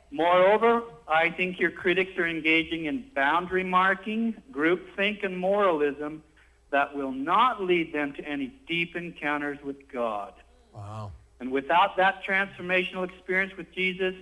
Moreover, 0.09 0.83
I 1.07 1.29
think 1.29 1.59
your 1.59 1.71
critics 1.71 2.17
are 2.17 2.27
engaging 2.27 2.85
in 2.85 3.05
boundary 3.15 3.63
marking, 3.63 4.35
groupthink, 4.51 5.23
and 5.23 5.37
moralism 5.37 6.23
that 6.71 6.95
will 6.95 7.11
not 7.11 7.61
lead 7.63 7.93
them 7.93 8.13
to 8.13 8.27
any 8.27 8.53
deep 8.67 8.95
encounters 8.95 9.59
with 9.63 9.91
God. 9.91 10.33
Wow. 10.73 11.11
And 11.39 11.51
without 11.51 11.97
that 11.97 12.23
transformational 12.23 13.07
experience 13.07 13.55
with 13.57 13.71
Jesus, 13.73 14.15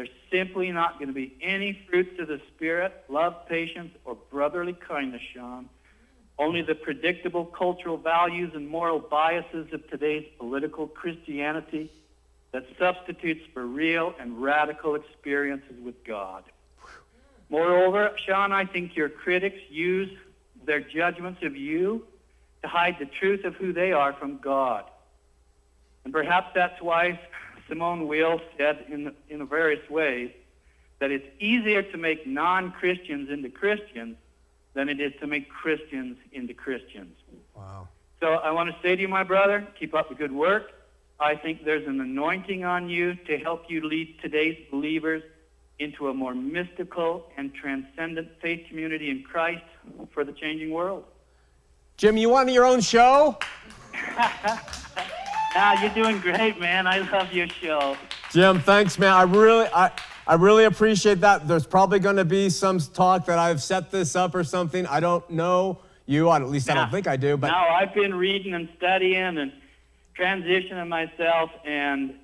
there's 0.00 0.08
simply 0.32 0.72
not 0.72 0.94
going 0.94 1.08
to 1.08 1.14
be 1.14 1.36
any 1.42 1.78
fruits 1.90 2.18
of 2.18 2.28
the 2.28 2.40
Spirit, 2.56 3.04
love, 3.10 3.46
patience, 3.46 3.94
or 4.06 4.16
brotherly 4.30 4.72
kindness, 4.72 5.20
Shawn. 5.34 5.68
Only 6.38 6.62
the 6.62 6.74
predictable 6.74 7.44
cultural 7.44 7.98
values 7.98 8.52
and 8.54 8.66
moral 8.66 8.98
biases 8.98 9.70
of 9.74 9.86
today's 9.90 10.24
political 10.38 10.86
Christianity 10.86 11.92
that 12.52 12.64
substitutes 12.78 13.42
for 13.52 13.66
real 13.66 14.14
and 14.18 14.40
radical 14.40 14.94
experiences 14.94 15.76
with 15.84 16.02
God. 16.02 16.44
Moreover, 17.50 18.12
Shawn, 18.26 18.52
I 18.52 18.64
think 18.64 18.96
your 18.96 19.10
critics 19.10 19.60
use 19.68 20.16
their 20.64 20.80
judgments 20.80 21.42
of 21.42 21.56
you 21.56 22.06
to 22.62 22.68
hide 22.68 22.96
the 22.98 23.04
truth 23.04 23.44
of 23.44 23.54
who 23.56 23.74
they 23.74 23.92
are 23.92 24.14
from 24.14 24.38
God. 24.38 24.84
And 26.04 26.12
perhaps 26.14 26.52
that's 26.54 26.80
why 26.80 27.20
Simone 27.70 28.06
Weil 28.06 28.40
said 28.58 28.84
in, 28.90 29.14
in 29.30 29.46
various 29.46 29.88
ways 29.88 30.30
that 30.98 31.10
it's 31.10 31.26
easier 31.38 31.82
to 31.82 31.96
make 31.96 32.26
non-Christians 32.26 33.30
into 33.30 33.48
Christians 33.48 34.16
than 34.74 34.90
it 34.90 35.00
is 35.00 35.12
to 35.20 35.26
make 35.26 35.48
Christians 35.48 36.18
into 36.32 36.52
Christians. 36.52 37.16
Wow. 37.54 37.88
So 38.20 38.34
I 38.34 38.50
want 38.50 38.68
to 38.68 38.76
say 38.82 38.96
to 38.96 39.02
you, 39.02 39.08
my 39.08 39.22
brother, 39.22 39.66
keep 39.78 39.94
up 39.94 40.10
the 40.10 40.14
good 40.14 40.32
work. 40.32 40.72
I 41.18 41.36
think 41.36 41.64
there's 41.64 41.86
an 41.86 42.00
anointing 42.00 42.64
on 42.64 42.90
you 42.90 43.14
to 43.26 43.38
help 43.38 43.64
you 43.68 43.86
lead 43.86 44.18
today's 44.20 44.58
believers 44.70 45.22
into 45.78 46.08
a 46.08 46.14
more 46.14 46.34
mystical 46.34 47.26
and 47.36 47.54
transcendent 47.54 48.28
faith 48.42 48.66
community 48.68 49.10
in 49.10 49.22
Christ 49.22 49.64
for 50.12 50.24
the 50.24 50.32
changing 50.32 50.70
world. 50.70 51.04
Jim, 51.96 52.16
you 52.16 52.28
want 52.28 52.50
your 52.50 52.64
own 52.64 52.80
show? 52.80 53.38
Ah, 55.52 55.80
you're 55.82 56.04
doing 56.04 56.20
great, 56.20 56.60
man. 56.60 56.86
I 56.86 56.98
love 57.10 57.32
your 57.32 57.48
show. 57.48 57.96
Jim, 58.30 58.60
thanks, 58.60 58.98
man. 58.98 59.12
I 59.12 59.22
really, 59.22 59.66
I, 59.74 59.90
I 60.26 60.34
really 60.34 60.64
appreciate 60.64 61.20
that. 61.22 61.48
There's 61.48 61.66
probably 61.66 61.98
going 61.98 62.16
to 62.16 62.24
be 62.24 62.50
some 62.50 62.78
talk 62.78 63.26
that 63.26 63.38
I've 63.38 63.60
set 63.60 63.90
this 63.90 64.14
up 64.14 64.34
or 64.34 64.44
something. 64.44 64.86
I 64.86 65.00
don't 65.00 65.28
know 65.28 65.80
you. 66.06 66.30
At 66.30 66.48
least 66.48 66.70
I 66.70 66.74
don't 66.74 66.90
think 66.90 67.08
I 67.08 67.16
do. 67.16 67.36
But 67.36 67.48
no, 67.48 67.56
I've 67.56 67.94
been 67.94 68.14
reading 68.14 68.54
and 68.54 68.68
studying 68.76 69.38
and 69.38 69.52
transitioning 70.16 70.86
myself, 70.86 71.50
and 71.64 72.14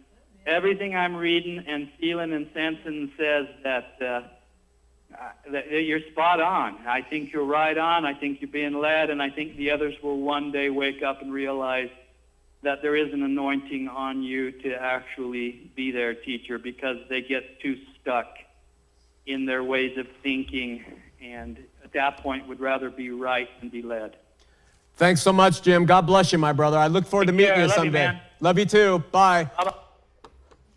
everything 0.47 0.95
I'm 0.95 1.17
reading 1.17 1.65
and 1.67 1.89
feeling 1.99 2.33
and 2.33 2.49
sensing 2.55 3.11
says 3.19 3.47
that, 3.65 3.97
uh, 4.01 4.05
uh, 4.05 5.31
that 5.51 5.71
you're 5.73 6.01
spot 6.13 6.41
on. 6.41 6.79
I 6.87 7.03
think 7.03 7.33
you're 7.33 7.45
right 7.45 7.77
on. 7.77 8.05
I 8.05 8.15
think 8.15 8.41
you're 8.41 8.51
being 8.51 8.75
led, 8.75 9.11
and 9.11 9.21
I 9.21 9.31
think 9.31 9.57
the 9.57 9.73
others 9.73 9.95
will 10.01 10.21
one 10.21 10.53
day 10.53 10.71
wake 10.71 11.03
up 11.03 11.23
and 11.23 11.33
realize 11.33 11.91
that 12.63 12.83
there 12.83 12.97
is 12.97 13.13
an 13.13 13.23
anointing 13.23 13.89
on 13.89 14.23
you 14.23 14.51
to 14.51 14.75
actually 14.75 15.71
be 15.77 15.91
their 15.91 16.15
teacher 16.15 16.59
because 16.59 16.97
they 17.09 17.21
get 17.23 17.61
too 17.61 17.77
stuck 18.01 18.27
in 19.27 19.45
their 19.47 19.63
ways 19.63 19.97
of 19.99 20.07
thinking 20.23 20.85
and 21.23 21.59
at 21.85 21.93
that 21.93 22.19
point 22.19 22.47
would 22.49 22.61
rather 22.61 22.91
be 22.91 23.11
right 23.11 23.49
than 23.61 23.69
be 23.69 23.83
led. 23.83 24.17
thanks 24.97 25.23
so 25.23 25.33
much, 25.33 25.63
Jim. 25.63 25.85
God 25.87 26.03
bless 26.07 26.33
you, 26.33 26.39
my 26.39 26.53
brother. 26.53 26.79
I 26.79 26.87
look 26.89 27.07
forward 27.07 27.27
to 27.27 27.33
meeting 27.33 27.55
care. 27.55 27.63
you 27.63 27.69
Love 27.69 27.77
you, 27.79 27.83
someday. 27.85 28.07
man. 28.07 28.21
Love 28.41 28.59
you 28.59 28.65
too. 28.67 28.99
Bye. 29.13 29.51
About- 29.59 29.83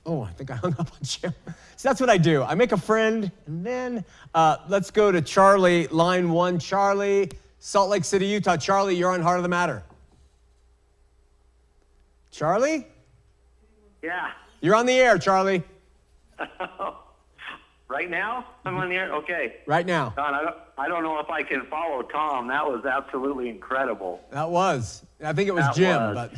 Oh, 0.06 0.24
I 0.24 0.32
think 0.32 0.50
I 0.50 0.56
hung 0.56 0.74
up 0.80 0.92
on 0.92 1.00
Jim. 1.04 1.34
So 1.76 1.88
that's 1.88 2.02
what 2.02 2.10
I 2.10 2.18
do. 2.18 2.44
I 2.44 2.56
make 2.56 2.74
a 2.74 2.78
friend, 2.78 3.32
and 3.48 3.66
then 3.66 4.04
uh, 4.36 4.58
let's 4.68 4.92
go 4.92 5.14
to 5.14 5.22
Charlie, 5.22 5.88
line 5.88 6.30
one. 6.30 6.60
Charlie, 6.60 7.32
Salt 7.60 7.90
Lake 7.90 8.04
City, 8.04 8.26
Utah. 8.26 8.58
Charlie, 8.58 8.96
you're 8.98 9.12
on 9.12 9.22
Heart 9.22 9.38
of 9.38 9.44
the 9.44 9.50
Matter. 9.50 9.82
Charlie, 12.32 12.88
Yeah. 14.02 14.32
you're 14.62 14.76
on 14.76 14.86
the 14.86 14.94
air, 15.00 15.18
Charlie, 15.18 15.64
right 17.88 18.10
now? 18.10 18.46
I'm 18.66 18.78
on 18.78 18.90
the 18.90 18.96
air? 18.96 19.14
Okay. 19.16 19.56
right 19.66 19.86
now. 19.86 20.14
Don, 20.16 20.34
I 20.34 20.42
don't, 20.44 20.56
I 20.78 20.88
don't 20.88 21.04
know 21.04 21.20
if 21.20 21.30
I 21.30 21.44
can 21.44 21.66
follow 21.66 22.02
Tom. 22.04 22.48
That 22.48 22.66
was 22.66 22.86
absolutely 22.86 23.50
incredible. 23.50 24.22
That 24.32 24.50
was. 24.50 25.04
I 25.24 25.34
think 25.34 25.48
it 25.50 25.56
was 25.56 25.66
That 25.66 25.76
Jim, 25.76 26.02
was. 26.02 26.16
but 26.16 26.34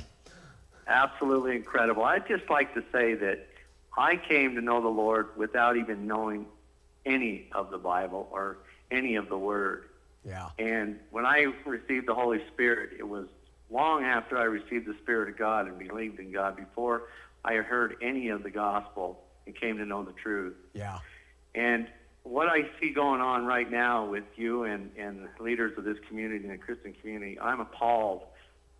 Absolutely 0.87 1.55
incredible. 1.55 2.03
I'd 2.03 2.27
just 2.27 2.49
like 2.49 2.73
to 2.73 2.83
say 2.91 3.13
that 3.15 3.47
I 3.97 4.15
came 4.15 4.55
to 4.55 4.61
know 4.61 4.81
the 4.81 4.87
Lord 4.89 5.29
without 5.37 5.77
even 5.77 6.07
knowing 6.07 6.45
any 7.05 7.49
of 7.53 7.69
the 7.71 7.77
Bible 7.77 8.27
or 8.31 8.57
any 8.89 9.15
of 9.15 9.29
the 9.29 9.37
Word. 9.37 9.85
yeah. 10.25 10.49
And 10.59 10.99
when 11.11 11.25
I 11.25 11.47
received 11.65 12.07
the 12.07 12.13
Holy 12.15 12.41
Spirit, 12.53 12.91
it 12.97 13.07
was 13.07 13.27
long 13.71 14.03
after 14.03 14.37
I 14.37 14.43
received 14.43 14.85
the 14.85 14.95
Spirit 15.01 15.29
of 15.29 15.37
God 15.37 15.67
and 15.67 15.77
believed 15.79 16.19
in 16.19 16.31
God 16.31 16.55
before 16.55 17.03
I 17.43 17.55
heard 17.55 17.95
any 18.01 18.29
of 18.29 18.43
the 18.43 18.51
gospel 18.51 19.23
and 19.45 19.55
came 19.55 19.77
to 19.77 19.85
know 19.85 20.03
the 20.03 20.13
truth. 20.13 20.55
Yeah. 20.73 20.99
And 21.55 21.87
what 22.23 22.47
I 22.47 22.69
see 22.79 22.91
going 22.93 23.21
on 23.21 23.45
right 23.45 23.69
now 23.69 24.05
with 24.05 24.25
you 24.35 24.63
and, 24.63 24.91
and 24.97 25.27
the 25.37 25.43
leaders 25.43 25.77
of 25.77 25.83
this 25.83 25.97
community 26.07 26.43
and 26.45 26.53
the 26.53 26.57
Christian 26.57 26.93
community, 26.93 27.39
I'm 27.39 27.59
appalled. 27.59 28.23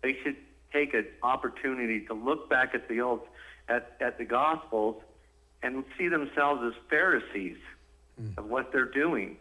They 0.02 0.16
should 0.22 0.36
take 0.72 0.94
an 0.94 1.06
opportunity 1.22 2.06
to 2.06 2.14
look 2.14 2.48
back 2.48 2.74
at 2.74 2.88
the 2.88 3.00
old, 3.00 3.20
at, 3.68 3.96
at 4.00 4.18
the 4.18 4.24
Gospels 4.24 5.02
and 5.62 5.84
see 5.98 6.08
themselves 6.08 6.62
as 6.64 6.72
Pharisees 6.88 7.58
hmm. 8.18 8.28
of 8.36 8.46
what 8.46 8.72
they're 8.72 8.84
doing 8.84 9.36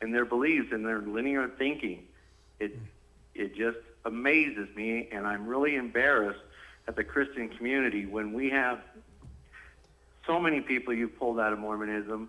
and 0.00 0.14
their 0.14 0.24
beliefs 0.24 0.68
and 0.72 0.84
their 0.84 1.00
linear 1.00 1.48
thinking. 1.58 2.04
It, 2.60 2.78
it 3.34 3.54
just 3.56 3.78
amazes 4.06 4.68
me, 4.76 5.08
and 5.12 5.26
I'm 5.26 5.46
really 5.46 5.76
embarrassed 5.76 6.40
at 6.88 6.96
the 6.96 7.04
Christian 7.04 7.48
community 7.50 8.06
when 8.06 8.32
we 8.32 8.48
have 8.50 8.78
so 10.26 10.38
many 10.40 10.60
people 10.60 10.94
you've 10.94 11.18
pulled 11.18 11.38
out 11.40 11.52
of 11.52 11.58
Mormonism, 11.58 12.28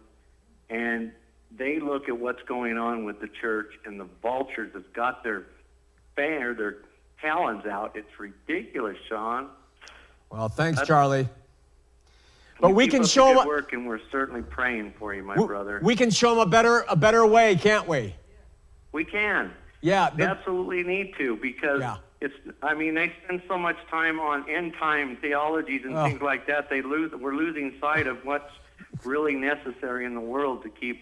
and 0.69 1.11
they 1.55 1.79
look 1.79 2.09
at 2.09 2.19
what's 2.19 2.41
going 2.43 2.77
on 2.77 3.05
with 3.05 3.21
the 3.21 3.27
church, 3.27 3.71
and 3.85 3.99
the 3.99 4.07
vultures 4.21 4.73
have 4.73 4.91
got 4.93 5.23
their 5.23 5.43
banner, 6.15 6.53
their 6.53 6.77
talons 7.21 7.65
out. 7.65 7.95
It's 7.95 8.19
ridiculous, 8.19 8.97
Shawn. 9.07 9.49
Well, 10.31 10.49
thanks, 10.49 10.77
That's- 10.79 10.87
Charlie. 10.87 11.29
But 12.59 12.69
You 12.69 12.73
we 12.73 12.87
can 12.87 13.05
show 13.05 13.35
them. 13.35 13.45
work, 13.47 13.71
and 13.73 13.87
we're 13.87 13.99
certainly 14.11 14.41
praying 14.41 14.93
for 14.97 15.13
you, 15.13 15.21
my 15.21 15.35
We, 15.37 15.45
brother. 15.45 15.79
we 15.83 15.95
can 15.95 16.09
show 16.09 16.31
them 16.31 16.39
a 16.39 16.49
better 16.49 16.85
a 16.89 16.95
better 16.95 17.23
way, 17.23 17.55
can't 17.55 17.87
we? 17.87 18.15
We 18.91 19.03
can. 19.05 19.53
Yeah. 19.81 20.09
They 20.09 20.23
absolutely 20.23 20.83
need 20.83 21.13
to 21.17 21.35
because 21.37 21.81
Yeah. 21.81 21.97
it's. 22.21 22.33
I 22.63 22.73
mean, 22.73 22.95
they 22.95 23.13
spend 23.23 23.41
so 23.47 23.57
much 23.57 23.77
time 23.89 24.19
on 24.19 24.49
end 24.49 24.73
time 24.79 25.17
theologies 25.17 25.81
and 25.85 25.95
Oh. 25.95 26.05
things 26.05 26.21
like 26.21 26.47
that. 26.47 26.69
They 26.69 26.81
lose. 26.81 27.11
We're 27.13 27.35
losing 27.35 27.77
sight 27.79 28.07
of 28.07 28.25
what's 28.25 28.51
really 29.03 29.35
necessary 29.35 30.05
in 30.05 30.13
the 30.15 30.21
world 30.21 30.63
to 30.63 30.69
keep. 30.69 31.01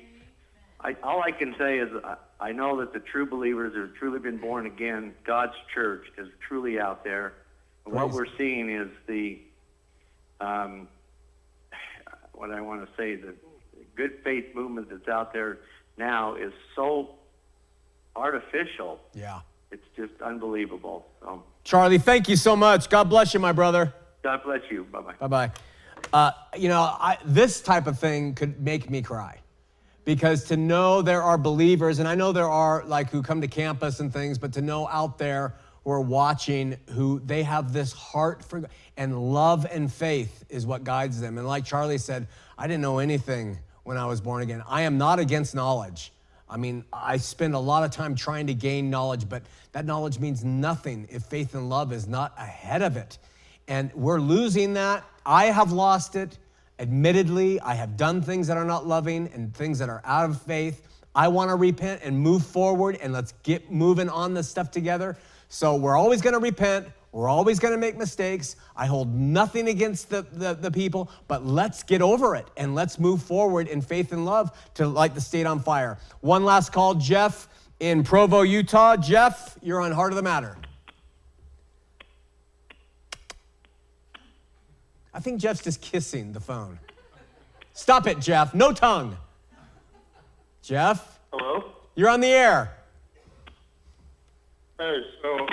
I, 0.81 0.95
all 1.03 1.23
I 1.23 1.31
can 1.31 1.55
say 1.57 1.79
is 1.79 1.89
I, 2.03 2.15
I 2.39 2.51
know 2.51 2.79
that 2.81 2.93
the 2.93 2.99
true 2.99 3.25
believers 3.25 3.73
who 3.73 3.81
have 3.81 3.93
truly 3.95 4.19
been 4.19 4.37
born 4.37 4.65
again, 4.65 5.15
God's 5.23 5.55
church 5.73 6.05
is 6.17 6.27
truly 6.47 6.79
out 6.79 7.03
there. 7.03 7.33
And 7.85 7.93
what 7.95 8.11
we're 8.11 8.27
seeing 8.37 8.69
is 8.69 8.89
the, 9.07 9.39
um, 10.41 10.87
what 12.33 12.51
I 12.51 12.61
want 12.61 12.81
to 12.85 12.89
say, 12.97 13.15
the 13.15 13.33
good 13.95 14.19
faith 14.23 14.53
movement 14.53 14.89
that's 14.89 15.07
out 15.07 15.33
there 15.33 15.59
now 15.97 16.35
is 16.35 16.51
so 16.75 17.15
artificial. 18.15 18.99
yeah. 19.13 19.41
It's 19.71 19.83
just 19.97 20.21
unbelievable. 20.21 21.05
So 21.21 21.43
Charlie, 21.63 21.97
thank 21.97 22.29
you 22.29 22.37
so 22.37 22.55
much. 22.55 22.89
God 22.89 23.09
bless 23.09 23.33
you, 23.33 23.39
my 23.39 23.51
brother. 23.51 23.93
God 24.23 24.41
bless 24.43 24.61
you. 24.69 24.85
Bye 24.85 25.01
bye. 25.01 25.13
Bye 25.19 25.27
bye. 25.27 25.51
Uh, 26.13 26.31
you 26.57 26.69
know, 26.69 26.81
I, 26.81 27.17
this 27.25 27.59
type 27.61 27.87
of 27.87 27.99
thing 27.99 28.35
could 28.35 28.61
make 28.61 28.89
me 28.89 29.01
cry 29.01 29.39
because 30.05 30.45
to 30.45 30.55
know 30.55 31.01
there 31.01 31.23
are 31.23 31.37
believers, 31.37 31.99
and 31.99 32.07
I 32.07 32.15
know 32.15 32.31
there 32.31 32.49
are 32.49 32.85
like 32.85 33.09
who 33.09 33.21
come 33.21 33.41
to 33.41 33.47
campus 33.47 33.99
and 33.99 34.13
things, 34.13 34.37
but 34.37 34.53
to 34.53 34.61
know 34.61 34.87
out 34.87 35.17
there 35.17 35.55
who 35.83 35.91
are 35.91 36.01
watching 36.01 36.77
who 36.91 37.19
they 37.25 37.43
have 37.43 37.73
this 37.73 37.91
heart 37.91 38.45
for 38.45 38.63
and 38.97 39.33
love 39.33 39.65
and 39.69 39.91
faith 39.91 40.45
is 40.49 40.65
what 40.65 40.83
guides 40.83 41.19
them. 41.19 41.37
And 41.37 41.47
like 41.47 41.65
Charlie 41.65 41.97
said, 41.97 42.27
I 42.57 42.67
didn't 42.67 42.81
know 42.81 42.99
anything 42.99 43.57
when 43.83 43.97
I 43.97 44.05
was 44.05 44.21
born 44.21 44.41
again. 44.41 44.63
I 44.67 44.83
am 44.83 44.97
not 44.97 45.19
against 45.19 45.53
knowledge. 45.53 46.11
I 46.49 46.57
mean, 46.57 46.85
I 46.93 47.17
spend 47.17 47.55
a 47.55 47.59
lot 47.59 47.83
of 47.83 47.91
time 47.91 48.15
trying 48.15 48.47
to 48.47 48.53
gain 48.53 48.89
knowledge, 48.89 49.27
but 49.27 49.43
that 49.71 49.85
knowledge 49.85 50.19
means 50.19 50.43
nothing 50.43 51.07
if 51.09 51.23
faith 51.23 51.55
and 51.55 51.69
love 51.69 51.91
is 51.91 52.07
not 52.07 52.33
ahead 52.37 52.81
of 52.81 52.97
it. 52.97 53.17
And 53.67 53.91
we're 53.93 54.19
losing 54.19 54.73
that. 54.73 55.03
I 55.25 55.45
have 55.45 55.71
lost 55.71 56.15
it. 56.15 56.37
Admittedly, 56.77 57.59
I 57.61 57.73
have 57.73 57.97
done 57.97 58.21
things 58.21 58.47
that 58.47 58.57
are 58.57 58.65
not 58.65 58.85
loving 58.85 59.29
and 59.33 59.53
things 59.53 59.79
that 59.79 59.89
are 59.89 60.01
out 60.05 60.29
of 60.29 60.41
faith. 60.41 60.87
I 61.15 61.29
want 61.29 61.49
to 61.49 61.55
repent 61.55 62.01
and 62.03 62.19
move 62.19 62.45
forward 62.45 62.99
and 63.01 63.13
let's 63.13 63.33
get 63.43 63.71
moving 63.71 64.09
on 64.09 64.33
this 64.33 64.49
stuff 64.49 64.69
together. 64.69 65.17
So 65.49 65.75
we're 65.75 65.97
always 65.97 66.21
going 66.21 66.33
to 66.33 66.39
repent. 66.39 66.87
We're 67.15 67.29
always 67.29 67.59
going 67.59 67.73
to 67.73 67.77
make 67.77 67.97
mistakes. 67.97 68.57
I 68.75 68.87
hold 68.87 69.15
nothing 69.15 69.69
against 69.69 70.09
the, 70.09 70.23
the, 70.33 70.53
the, 70.53 70.69
people, 70.69 71.09
but 71.29 71.45
let's 71.45 71.81
get 71.81 72.01
over 72.01 72.35
it 72.35 72.45
and 72.57 72.75
let's 72.75 72.99
move 72.99 73.23
forward 73.23 73.69
in 73.69 73.81
faith 73.81 74.11
and 74.11 74.25
love 74.25 74.51
to 74.73 74.85
light 74.85 75.15
the 75.15 75.21
state 75.21 75.45
on 75.45 75.61
fire. 75.61 75.97
One 76.19 76.43
last 76.43 76.73
call, 76.73 76.93
Jeff 76.93 77.47
in 77.79 78.03
Provo, 78.03 78.41
Utah. 78.41 78.97
Jeff, 78.97 79.57
you're 79.61 79.79
on 79.79 79.93
Heart 79.93 80.11
of 80.11 80.17
the 80.17 80.23
Matter. 80.23 80.57
I 85.13 85.21
think 85.21 85.39
Jeff's 85.39 85.63
just 85.63 85.79
kissing 85.79 86.33
the 86.33 86.41
phone. 86.41 86.77
Stop 87.71 88.07
it, 88.07 88.19
Jeff. 88.19 88.53
No 88.53 88.73
tongue. 88.73 89.15
Jeff? 90.61 91.17
Hello? 91.31 91.63
You're 91.95 92.09
on 92.09 92.19
the 92.19 92.27
air. 92.27 92.75
Hey, 94.77 94.97
so 95.21 95.47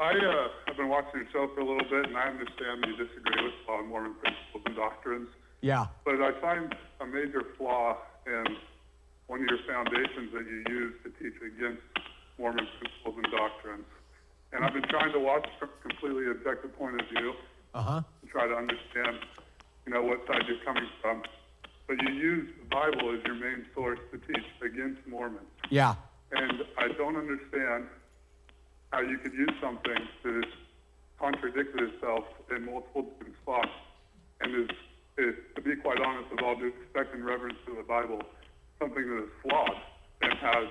I 0.00 0.10
uh, 0.10 0.48
have 0.66 0.76
been 0.76 0.88
watching 0.88 1.20
your 1.20 1.28
show 1.32 1.54
for 1.54 1.60
a 1.60 1.64
little 1.64 1.86
bit, 1.88 2.06
and 2.08 2.16
I 2.16 2.26
understand 2.28 2.84
you 2.86 2.96
disagree 2.96 3.44
with 3.44 3.54
a 3.68 3.70
lot 3.70 3.80
of 3.80 3.86
Mormon 3.86 4.14
principles 4.14 4.62
and 4.66 4.74
doctrines. 4.76 5.28
Yeah. 5.60 5.86
But 6.04 6.20
I 6.20 6.32
find 6.40 6.74
a 7.00 7.06
major 7.06 7.42
flaw 7.56 7.96
in 8.26 8.44
one 9.28 9.42
of 9.42 9.46
your 9.48 9.60
foundations 9.68 10.32
that 10.34 10.44
you 10.46 10.64
use 10.68 10.94
to 11.04 11.10
teach 11.22 11.36
against 11.40 11.82
Mormon 12.38 12.66
principles 12.80 13.14
and 13.22 13.32
doctrines. 13.32 13.84
And 14.52 14.64
I've 14.64 14.72
been 14.74 14.88
trying 14.88 15.12
to 15.12 15.20
watch 15.20 15.46
from 15.58 15.68
a 15.70 15.88
completely 15.88 16.30
objective 16.30 16.76
point 16.76 17.00
of 17.00 17.06
view 17.08 17.34
Uh 17.74 17.82
huh. 17.82 18.02
to 18.22 18.26
try 18.28 18.46
to 18.48 18.54
understand, 18.54 19.18
you 19.86 19.92
know, 19.94 20.02
what 20.02 20.26
side 20.26 20.42
you're 20.48 20.62
coming 20.64 20.88
from. 21.00 21.22
But 21.86 22.02
you 22.02 22.12
use 22.12 22.48
the 22.58 22.66
Bible 22.74 23.14
as 23.16 23.24
your 23.24 23.34
main 23.36 23.64
source 23.74 24.00
to 24.10 24.18
teach 24.18 24.44
against 24.64 25.06
Mormons. 25.06 25.46
Yeah. 25.70 25.94
And 26.32 26.64
I 26.78 26.88
don't 26.88 27.16
understand 27.16 27.84
how 28.92 29.00
you 29.00 29.18
could 29.18 29.32
use 29.32 29.50
something 29.60 29.96
that 30.22 30.34
has 30.34 30.52
contradicted 31.18 31.80
itself 31.94 32.24
in 32.54 32.66
multiple 32.66 33.02
different 33.02 33.34
spots 33.42 33.72
and 34.40 34.54
is, 34.54 34.70
is, 35.18 35.34
to 35.56 35.62
be 35.62 35.74
quite 35.76 35.98
honest, 36.00 36.30
with 36.30 36.42
all 36.42 36.54
due 36.56 36.72
respect 36.84 37.14
and 37.14 37.24
reverence 37.24 37.56
to 37.66 37.74
the 37.74 37.82
Bible, 37.82 38.20
something 38.78 39.02
that 39.08 39.22
is 39.24 39.30
flawed 39.42 39.76
and 40.20 40.32
has, 40.34 40.68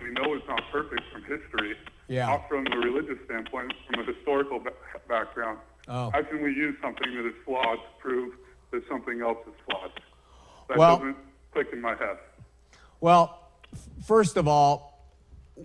we 0.00 0.10
know 0.10 0.34
it's 0.34 0.46
not 0.48 0.60
perfect 0.72 1.02
from 1.12 1.22
history, 1.22 1.76
Yeah. 2.08 2.26
not 2.26 2.48
from 2.48 2.66
a 2.72 2.76
religious 2.76 3.18
standpoint, 3.24 3.72
from 3.88 4.00
a 4.00 4.12
historical 4.12 4.58
ba- 4.58 4.72
background. 5.08 5.58
Oh. 5.88 6.10
How 6.10 6.22
can 6.22 6.42
we 6.42 6.50
use 6.54 6.74
something 6.82 7.14
that 7.14 7.26
is 7.26 7.34
flawed 7.44 7.78
to 7.78 8.00
prove 8.00 8.34
that 8.72 8.82
something 8.88 9.20
else 9.20 9.38
is 9.46 9.54
flawed? 9.66 9.92
That 10.68 10.78
Well- 10.78 10.98
doesn't 10.98 11.16
click 11.52 11.68
in 11.72 11.80
my 11.80 11.94
head. 11.94 12.18
Well, 13.00 13.38
first 14.04 14.36
of 14.36 14.48
all, 14.48 14.91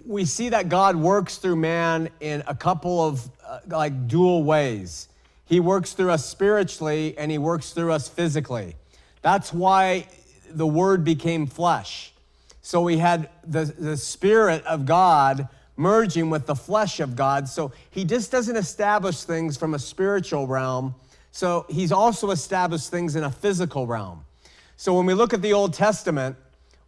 we 0.05 0.25
see 0.25 0.49
that 0.49 0.69
God 0.69 0.95
works 0.95 1.37
through 1.37 1.55
man 1.55 2.09
in 2.19 2.43
a 2.47 2.55
couple 2.55 3.05
of 3.05 3.29
uh, 3.45 3.59
like 3.67 4.07
dual 4.07 4.43
ways. 4.43 5.07
He 5.45 5.59
works 5.59 5.93
through 5.93 6.11
us 6.11 6.25
spiritually 6.25 7.17
and 7.17 7.31
he 7.31 7.37
works 7.37 7.71
through 7.71 7.93
us 7.93 8.07
physically. 8.07 8.75
That's 9.21 9.53
why 9.53 10.07
the 10.49 10.67
word 10.67 11.03
became 11.03 11.47
flesh. 11.47 12.13
So 12.61 12.81
we 12.81 12.97
had 12.97 13.29
the, 13.45 13.65
the 13.65 13.95
spirit 13.95 14.65
of 14.65 14.85
God 14.85 15.47
merging 15.77 16.29
with 16.29 16.47
the 16.47 16.55
flesh 16.55 16.99
of 16.99 17.15
God. 17.15 17.47
So 17.47 17.71
he 17.91 18.03
just 18.03 18.31
doesn't 18.31 18.55
establish 18.55 19.23
things 19.23 19.55
from 19.55 19.73
a 19.73 19.79
spiritual 19.79 20.47
realm. 20.47 20.95
So 21.31 21.65
he's 21.69 21.91
also 21.91 22.31
established 22.31 22.89
things 22.89 23.15
in 23.15 23.23
a 23.23 23.31
physical 23.31 23.87
realm. 23.87 24.25
So 24.75 24.93
when 24.95 25.05
we 25.05 25.13
look 25.13 25.33
at 25.33 25.41
the 25.41 25.53
Old 25.53 25.73
Testament, 25.73 26.35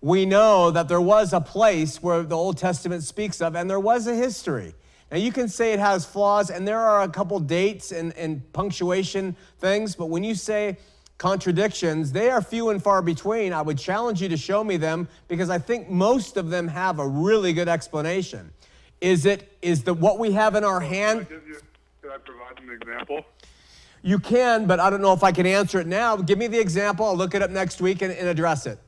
we 0.01 0.25
know 0.25 0.71
that 0.71 0.87
there 0.87 1.01
was 1.01 1.33
a 1.33 1.41
place 1.41 2.01
where 2.01 2.23
the 2.23 2.35
Old 2.35 2.57
Testament 2.57 3.03
speaks 3.03 3.41
of, 3.41 3.55
and 3.55 3.69
there 3.69 3.79
was 3.79 4.07
a 4.07 4.15
history. 4.15 4.73
Now, 5.11 5.17
you 5.17 5.31
can 5.31 5.49
say 5.49 5.73
it 5.73 5.79
has 5.79 6.05
flaws, 6.05 6.49
and 6.49 6.67
there 6.67 6.79
are 6.79 7.01
a 7.01 7.09
couple 7.09 7.39
dates 7.39 7.91
and, 7.91 8.15
and 8.15 8.51
punctuation 8.53 9.35
things, 9.57 9.95
but 9.95 10.05
when 10.05 10.23
you 10.23 10.35
say 10.35 10.77
contradictions, 11.17 12.11
they 12.11 12.29
are 12.29 12.41
few 12.41 12.69
and 12.69 12.81
far 12.81 13.01
between. 13.01 13.51
I 13.51 13.61
would 13.61 13.77
challenge 13.77 14.21
you 14.21 14.29
to 14.29 14.37
show 14.37 14.63
me 14.63 14.77
them 14.77 15.07
because 15.27 15.49
I 15.49 15.57
think 15.57 15.89
most 15.89 16.37
of 16.37 16.49
them 16.49 16.67
have 16.69 16.99
a 16.99 17.07
really 17.07 17.53
good 17.53 17.67
explanation. 17.67 18.51
Is 19.01 19.25
it 19.25 19.57
is 19.61 19.83
the 19.83 19.93
what 19.93 20.19
we 20.19 20.31
have 20.31 20.55
in 20.55 20.63
our 20.63 20.79
hand? 20.79 21.27
Can 21.27 21.37
I, 21.37 21.39
give 21.39 21.47
you, 21.47 21.61
can 22.01 22.11
I 22.11 22.17
provide 22.17 22.59
an 22.63 22.69
example? 22.69 23.25
You 24.01 24.19
can, 24.19 24.65
but 24.65 24.79
I 24.79 24.89
don't 24.89 25.01
know 25.01 25.13
if 25.13 25.23
I 25.23 25.31
can 25.31 25.45
answer 25.45 25.81
it 25.81 25.87
now. 25.87 26.15
Give 26.15 26.37
me 26.37 26.47
the 26.47 26.59
example. 26.59 27.05
I'll 27.05 27.17
look 27.17 27.35
it 27.35 27.41
up 27.41 27.51
next 27.51 27.81
week 27.81 28.01
and, 28.01 28.13
and 28.13 28.27
address 28.27 28.65
it. 28.65 28.79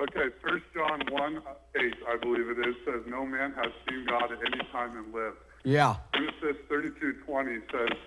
Okay, 0.00 0.34
First 0.42 0.64
John 0.74 1.02
1 1.10 1.42
8, 1.76 1.94
I 2.08 2.16
believe 2.16 2.48
it 2.48 2.58
is, 2.66 2.74
says, 2.84 3.02
No 3.06 3.26
man 3.26 3.52
has 3.52 3.72
seen 3.88 4.06
God 4.06 4.32
at 4.32 4.38
any 4.38 4.64
time 4.70 4.96
and 4.96 5.12
lived. 5.12 5.36
Yeah. 5.64 5.96
Genesis 6.14 6.56
32 6.68 7.14
20 7.26 7.58
says, 7.70 7.98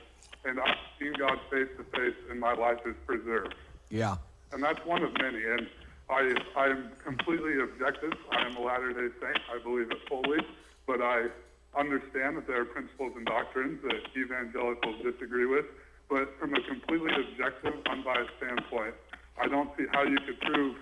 And 0.46 0.60
I've 0.60 0.76
seen 1.00 1.14
God 1.14 1.38
face 1.52 1.70
to 1.78 1.84
face, 1.98 2.16
and 2.30 2.40
my 2.40 2.54
life 2.54 2.80
is 2.86 2.96
preserved. 3.06 3.54
Yeah. 3.90 4.16
And 4.52 4.64
that's 4.64 4.84
one 4.86 5.04
of 5.04 5.14
many. 5.22 5.44
And 5.44 5.68
I, 6.10 6.34
I 6.58 6.68
am 6.68 6.90
completely 7.04 7.62
objective. 7.62 8.14
I 8.32 8.46
am 8.48 8.58
a 8.58 8.62
Latter 8.62 8.92
day 8.92 9.14
Saint. 9.22 9.40
I 9.54 9.62
believe 9.64 9.92
it 9.92 10.00
fully. 10.10 10.40
But 10.88 11.02
I 11.02 11.28
understand 11.78 12.38
that 12.38 12.48
there 12.48 12.62
are 12.62 12.66
principles 12.66 13.14
and 13.16 13.26
doctrines 13.26 13.80
that 13.84 14.18
evangelicals 14.18 15.04
disagree 15.04 15.46
with. 15.46 15.66
But 16.10 16.34
from 16.40 16.54
a 16.56 16.62
completely 16.62 17.12
objective, 17.14 17.74
unbiased 17.90 18.32
standpoint, 18.38 18.96
I 19.40 19.48
don't 19.48 19.70
see 19.78 19.86
how 19.92 20.04
you 20.04 20.18
could 20.26 20.40
prove 20.42 20.76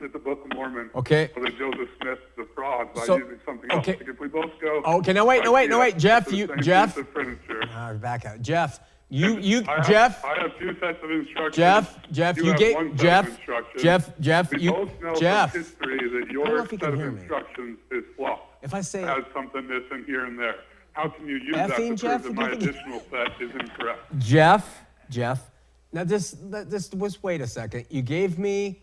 that 0.00 0.12
the 0.12 0.18
Book 0.18 0.44
of 0.44 0.54
Mormon 0.56 0.90
Okay. 0.94 1.30
or 1.36 1.42
that 1.44 1.58
Joseph 1.58 1.88
Smith 2.00 2.18
a 2.38 2.44
fraud 2.54 2.92
by 2.94 3.04
So- 3.04 3.16
using 3.18 3.38
something 3.44 3.70
else. 3.70 3.80
okay. 3.80 3.96
Like 3.98 4.08
if 4.08 4.20
we 4.20 4.28
both 4.28 4.50
go. 4.60 4.82
Okay, 4.84 5.12
no, 5.12 5.24
wait, 5.24 5.44
no, 5.44 5.52
wait, 5.52 5.68
no, 5.70 5.78
wait, 5.78 5.96
Jeff, 5.98 6.32
you- 6.32 6.48
Jeff. 6.60 6.94
piece 6.94 7.02
of 7.04 7.08
furniture. 7.10 7.62
All 7.76 7.92
right, 7.92 8.00
back 8.00 8.24
out. 8.26 8.40
Jeff, 8.42 8.80
you, 9.08 9.38
you, 9.40 9.62
I 9.68 9.76
have, 9.76 9.86
Jeff, 9.88 10.24
I 10.24 10.38
have 10.40 10.58
two 10.58 10.74
sets 10.80 10.98
of 11.02 11.10
instructions. 11.10 11.56
Jeff, 11.56 12.10
Jeff, 12.10 12.36
you 12.38 12.56
gave- 12.56 12.74
one 12.76 12.96
Jeff. 12.96 13.38
Jeff, 13.78 14.18
Jeff, 14.20 14.50
we 14.52 14.60
you- 14.62 14.72
both 14.72 15.00
know 15.02 15.14
Jeff. 15.14 15.52
from 15.52 15.60
history 15.62 15.96
that 15.98 16.04
I 16.04 16.10
don't 16.10 16.28
know 16.28 16.32
your 16.32 16.58
you 16.62 16.66
set 16.78 16.82
of 16.82 16.94
hear 16.98 17.10
me. 17.10 17.76
is 17.90 18.04
flawed. 18.16 18.38
If 18.62 18.74
I 18.74 18.80
say- 18.80 19.02
has 19.02 19.24
something 19.34 19.66
missing 19.66 20.04
here 20.06 20.24
and 20.24 20.38
there. 20.38 20.56
How 20.92 21.08
can 21.08 21.26
you 21.28 21.36
use 21.36 21.54
that 21.54 21.68
to 21.68 21.72
Effing 21.74 21.86
prove 21.88 22.00
Jeff, 22.00 22.22
that 22.24 22.34
my 22.34 22.48
you 22.48 22.52
additional 22.54 23.02
set 23.10 23.40
is 23.40 23.50
incorrect? 23.52 24.18
Jeff, 24.18 24.84
Jeff. 25.08 25.50
Now 25.92 26.04
this, 26.04 26.36
this 26.40 26.90
was. 26.92 27.22
Wait 27.22 27.40
a 27.40 27.46
second. 27.46 27.86
You 27.90 28.02
gave 28.02 28.38
me, 28.38 28.82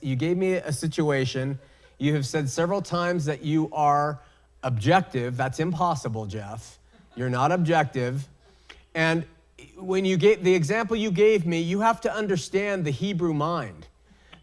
you 0.00 0.16
gave 0.16 0.36
me 0.36 0.54
a 0.54 0.72
situation. 0.72 1.58
You 1.98 2.14
have 2.14 2.26
said 2.26 2.48
several 2.48 2.82
times 2.82 3.26
that 3.26 3.44
you 3.44 3.70
are 3.72 4.20
objective. 4.62 5.36
That's 5.36 5.60
impossible, 5.60 6.26
Jeff. 6.26 6.78
You're 7.14 7.30
not 7.30 7.52
objective. 7.52 8.28
And 8.94 9.24
when 9.76 10.04
you 10.04 10.16
gave 10.16 10.42
the 10.42 10.54
example 10.54 10.96
you 10.96 11.10
gave 11.10 11.46
me, 11.46 11.60
you 11.60 11.80
have 11.80 12.00
to 12.02 12.14
understand 12.14 12.84
the 12.84 12.90
Hebrew 12.90 13.34
mind. 13.34 13.86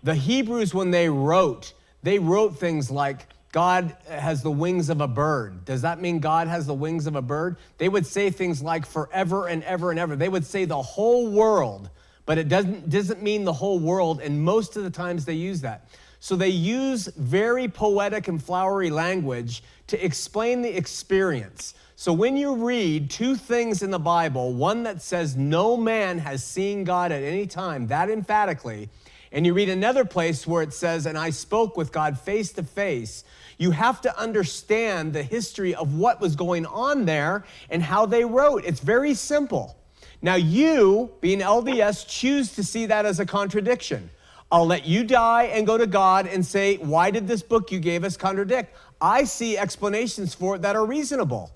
The 0.03 0.15
Hebrews, 0.15 0.73
when 0.73 0.91
they 0.91 1.09
wrote, 1.09 1.73
they 2.03 2.19
wrote 2.19 2.57
things 2.57 2.89
like, 2.91 3.27
God 3.51 3.95
has 4.07 4.43
the 4.43 4.51
wings 4.51 4.89
of 4.89 5.01
a 5.01 5.07
bird. 5.07 5.65
Does 5.65 5.81
that 5.81 5.99
mean 5.99 6.19
God 6.19 6.47
has 6.47 6.67
the 6.67 6.73
wings 6.73 7.07
of 7.07 7.15
a 7.15 7.21
bird? 7.21 7.57
They 7.77 7.89
would 7.89 8.05
say 8.05 8.29
things 8.29 8.61
like 8.61 8.85
forever 8.85 9.47
and 9.47 9.63
ever 9.63 9.89
and 9.89 9.99
ever. 9.99 10.15
They 10.15 10.29
would 10.29 10.45
say 10.45 10.65
the 10.65 10.81
whole 10.81 11.31
world, 11.31 11.89
but 12.27 12.37
it 12.37 12.49
doesn't, 12.49 12.89
doesn't 12.89 13.23
mean 13.23 13.45
the 13.45 13.53
whole 13.53 13.79
world. 13.79 14.21
And 14.21 14.43
most 14.43 14.77
of 14.77 14.83
the 14.83 14.89
times 14.91 15.25
they 15.25 15.33
use 15.33 15.61
that. 15.61 15.89
So 16.19 16.35
they 16.35 16.49
use 16.49 17.07
very 17.15 17.67
poetic 17.67 18.27
and 18.27 18.43
flowery 18.43 18.89
language 18.89 19.63
to 19.87 20.05
explain 20.05 20.61
the 20.61 20.75
experience. 20.75 21.73
So 21.95 22.11
when 22.11 22.35
you 22.35 22.55
read 22.55 23.09
two 23.09 23.35
things 23.35 23.81
in 23.81 23.91
the 23.91 23.97
Bible, 23.97 24.53
one 24.53 24.83
that 24.83 25.01
says 25.01 25.37
no 25.37 25.77
man 25.77 26.19
has 26.19 26.43
seen 26.43 26.83
God 26.83 27.11
at 27.11 27.23
any 27.23 27.47
time, 27.47 27.87
that 27.87 28.09
emphatically, 28.09 28.89
and 29.31 29.45
you 29.45 29.53
read 29.53 29.69
another 29.69 30.03
place 30.03 30.45
where 30.45 30.61
it 30.61 30.73
says, 30.73 31.05
and 31.05 31.17
I 31.17 31.29
spoke 31.29 31.77
with 31.77 31.93
God 31.93 32.19
face 32.19 32.51
to 32.53 32.63
face, 32.63 33.23
you 33.57 33.71
have 33.71 34.01
to 34.01 34.19
understand 34.19 35.13
the 35.13 35.23
history 35.23 35.73
of 35.73 35.95
what 35.95 36.19
was 36.19 36.35
going 36.35 36.65
on 36.65 37.05
there 37.05 37.45
and 37.69 37.81
how 37.81 38.05
they 38.05 38.25
wrote. 38.25 38.65
It's 38.65 38.79
very 38.81 39.13
simple. 39.13 39.77
Now, 40.21 40.35
you, 40.35 41.11
being 41.21 41.39
LDS, 41.39 42.07
choose 42.07 42.53
to 42.55 42.63
see 42.63 42.87
that 42.87 43.05
as 43.05 43.19
a 43.19 43.25
contradiction. 43.25 44.09
I'll 44.51 44.65
let 44.65 44.85
you 44.85 45.03
die 45.03 45.43
and 45.43 45.67
go 45.67 45.77
to 45.77 45.87
God 45.87 46.25
and 46.25 46.45
say, 46.45 46.77
Why 46.77 47.11
did 47.11 47.27
this 47.27 47.43
book 47.43 47.71
you 47.71 47.79
gave 47.79 48.03
us 48.03 48.17
contradict? 48.17 48.75
I 48.99 49.25
see 49.25 49.57
explanations 49.57 50.33
for 50.33 50.55
it 50.55 50.61
that 50.61 50.75
are 50.75 50.85
reasonable. 50.85 51.51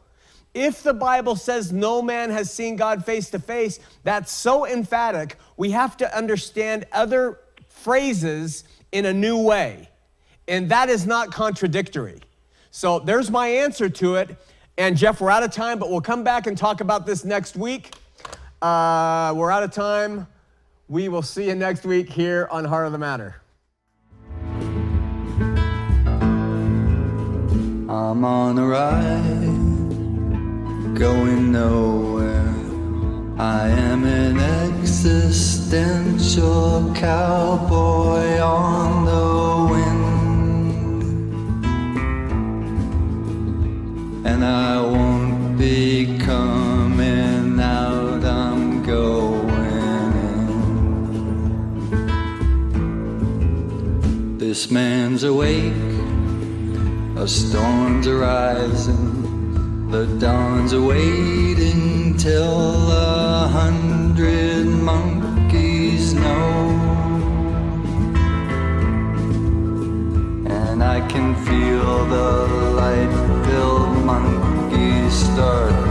If 0.54 0.84
the 0.84 0.94
Bible 0.94 1.38
says 1.38 1.72
no 1.72 2.02
man 2.02 2.30
has 2.30 2.52
seen 2.54 2.76
God 2.76 3.06
face 3.06 3.30
to 3.30 3.40
face, 3.40 3.80
that's 4.04 4.32
so 4.32 4.66
emphatic, 4.68 5.38
we 5.56 5.72
have 5.72 5.96
to 5.98 6.18
understand 6.18 6.86
other 6.92 7.40
phrases 7.70 8.66
in 8.92 9.06
a 9.06 9.14
new 9.14 9.38
way. 9.42 9.88
and 10.48 10.70
that 10.70 10.90
is 10.90 11.08
not 11.08 11.32
contradictory. 11.32 12.20
So 12.72 13.00
there's 13.00 13.32
my 13.32 13.48
answer 13.48 13.88
to 13.90 14.16
it. 14.16 14.36
And 14.78 14.98
Jeff, 14.98 15.22
we're 15.22 15.30
out 15.30 15.44
of 15.44 15.52
time, 15.52 15.80
but 15.80 15.90
we'll 15.90 16.02
come 16.02 16.24
back 16.24 16.48
and 16.48 16.58
talk 16.58 16.82
about 16.82 17.06
this 17.06 17.24
next 17.24 17.56
week. 17.56 17.94
Uh, 18.62 19.34
we're 19.36 19.50
out 19.50 19.64
of 19.64 19.72
time. 19.72 20.28
We 20.88 21.10
will 21.10 21.24
see 21.24 21.48
you 21.48 21.56
next 21.56 21.84
week 21.84 22.10
here 22.10 22.48
on 22.52 22.64
Heart 22.64 22.86
of 22.86 22.92
the 22.92 23.00
Matter. 23.00 23.38
I'm 27.90 28.24
on 28.24 28.60
a 28.60 28.68
ride, 28.68 29.42
going 30.96 31.52
nowhere. 31.52 32.54
I 33.40 33.70
am 33.70 34.04
an 34.04 34.38
existential 34.78 36.94
cowboy 36.94 38.38
on 38.40 39.06
the 39.06 39.74
wind. 39.74 41.04
And 44.28 44.46
I 44.46 44.80
won't 44.82 45.58
be 45.58 46.20
coming 46.20 47.60
out, 47.60 48.01
This 54.52 54.70
man's 54.70 55.24
awake, 55.24 55.72
a 57.16 57.26
storm's 57.26 58.06
arising, 58.06 59.90
the 59.90 60.06
dawn's 60.20 60.74
awaiting 60.74 62.18
till 62.18 62.92
a 62.92 63.48
hundred 63.48 64.66
monkeys 64.66 66.14
know. 66.14 66.52
And 70.50 70.84
I 70.84 71.00
can 71.08 71.34
feel 71.46 72.06
the 72.08 72.48
light-filled 72.76 74.04
monkeys 74.04 75.14
start 75.14 75.91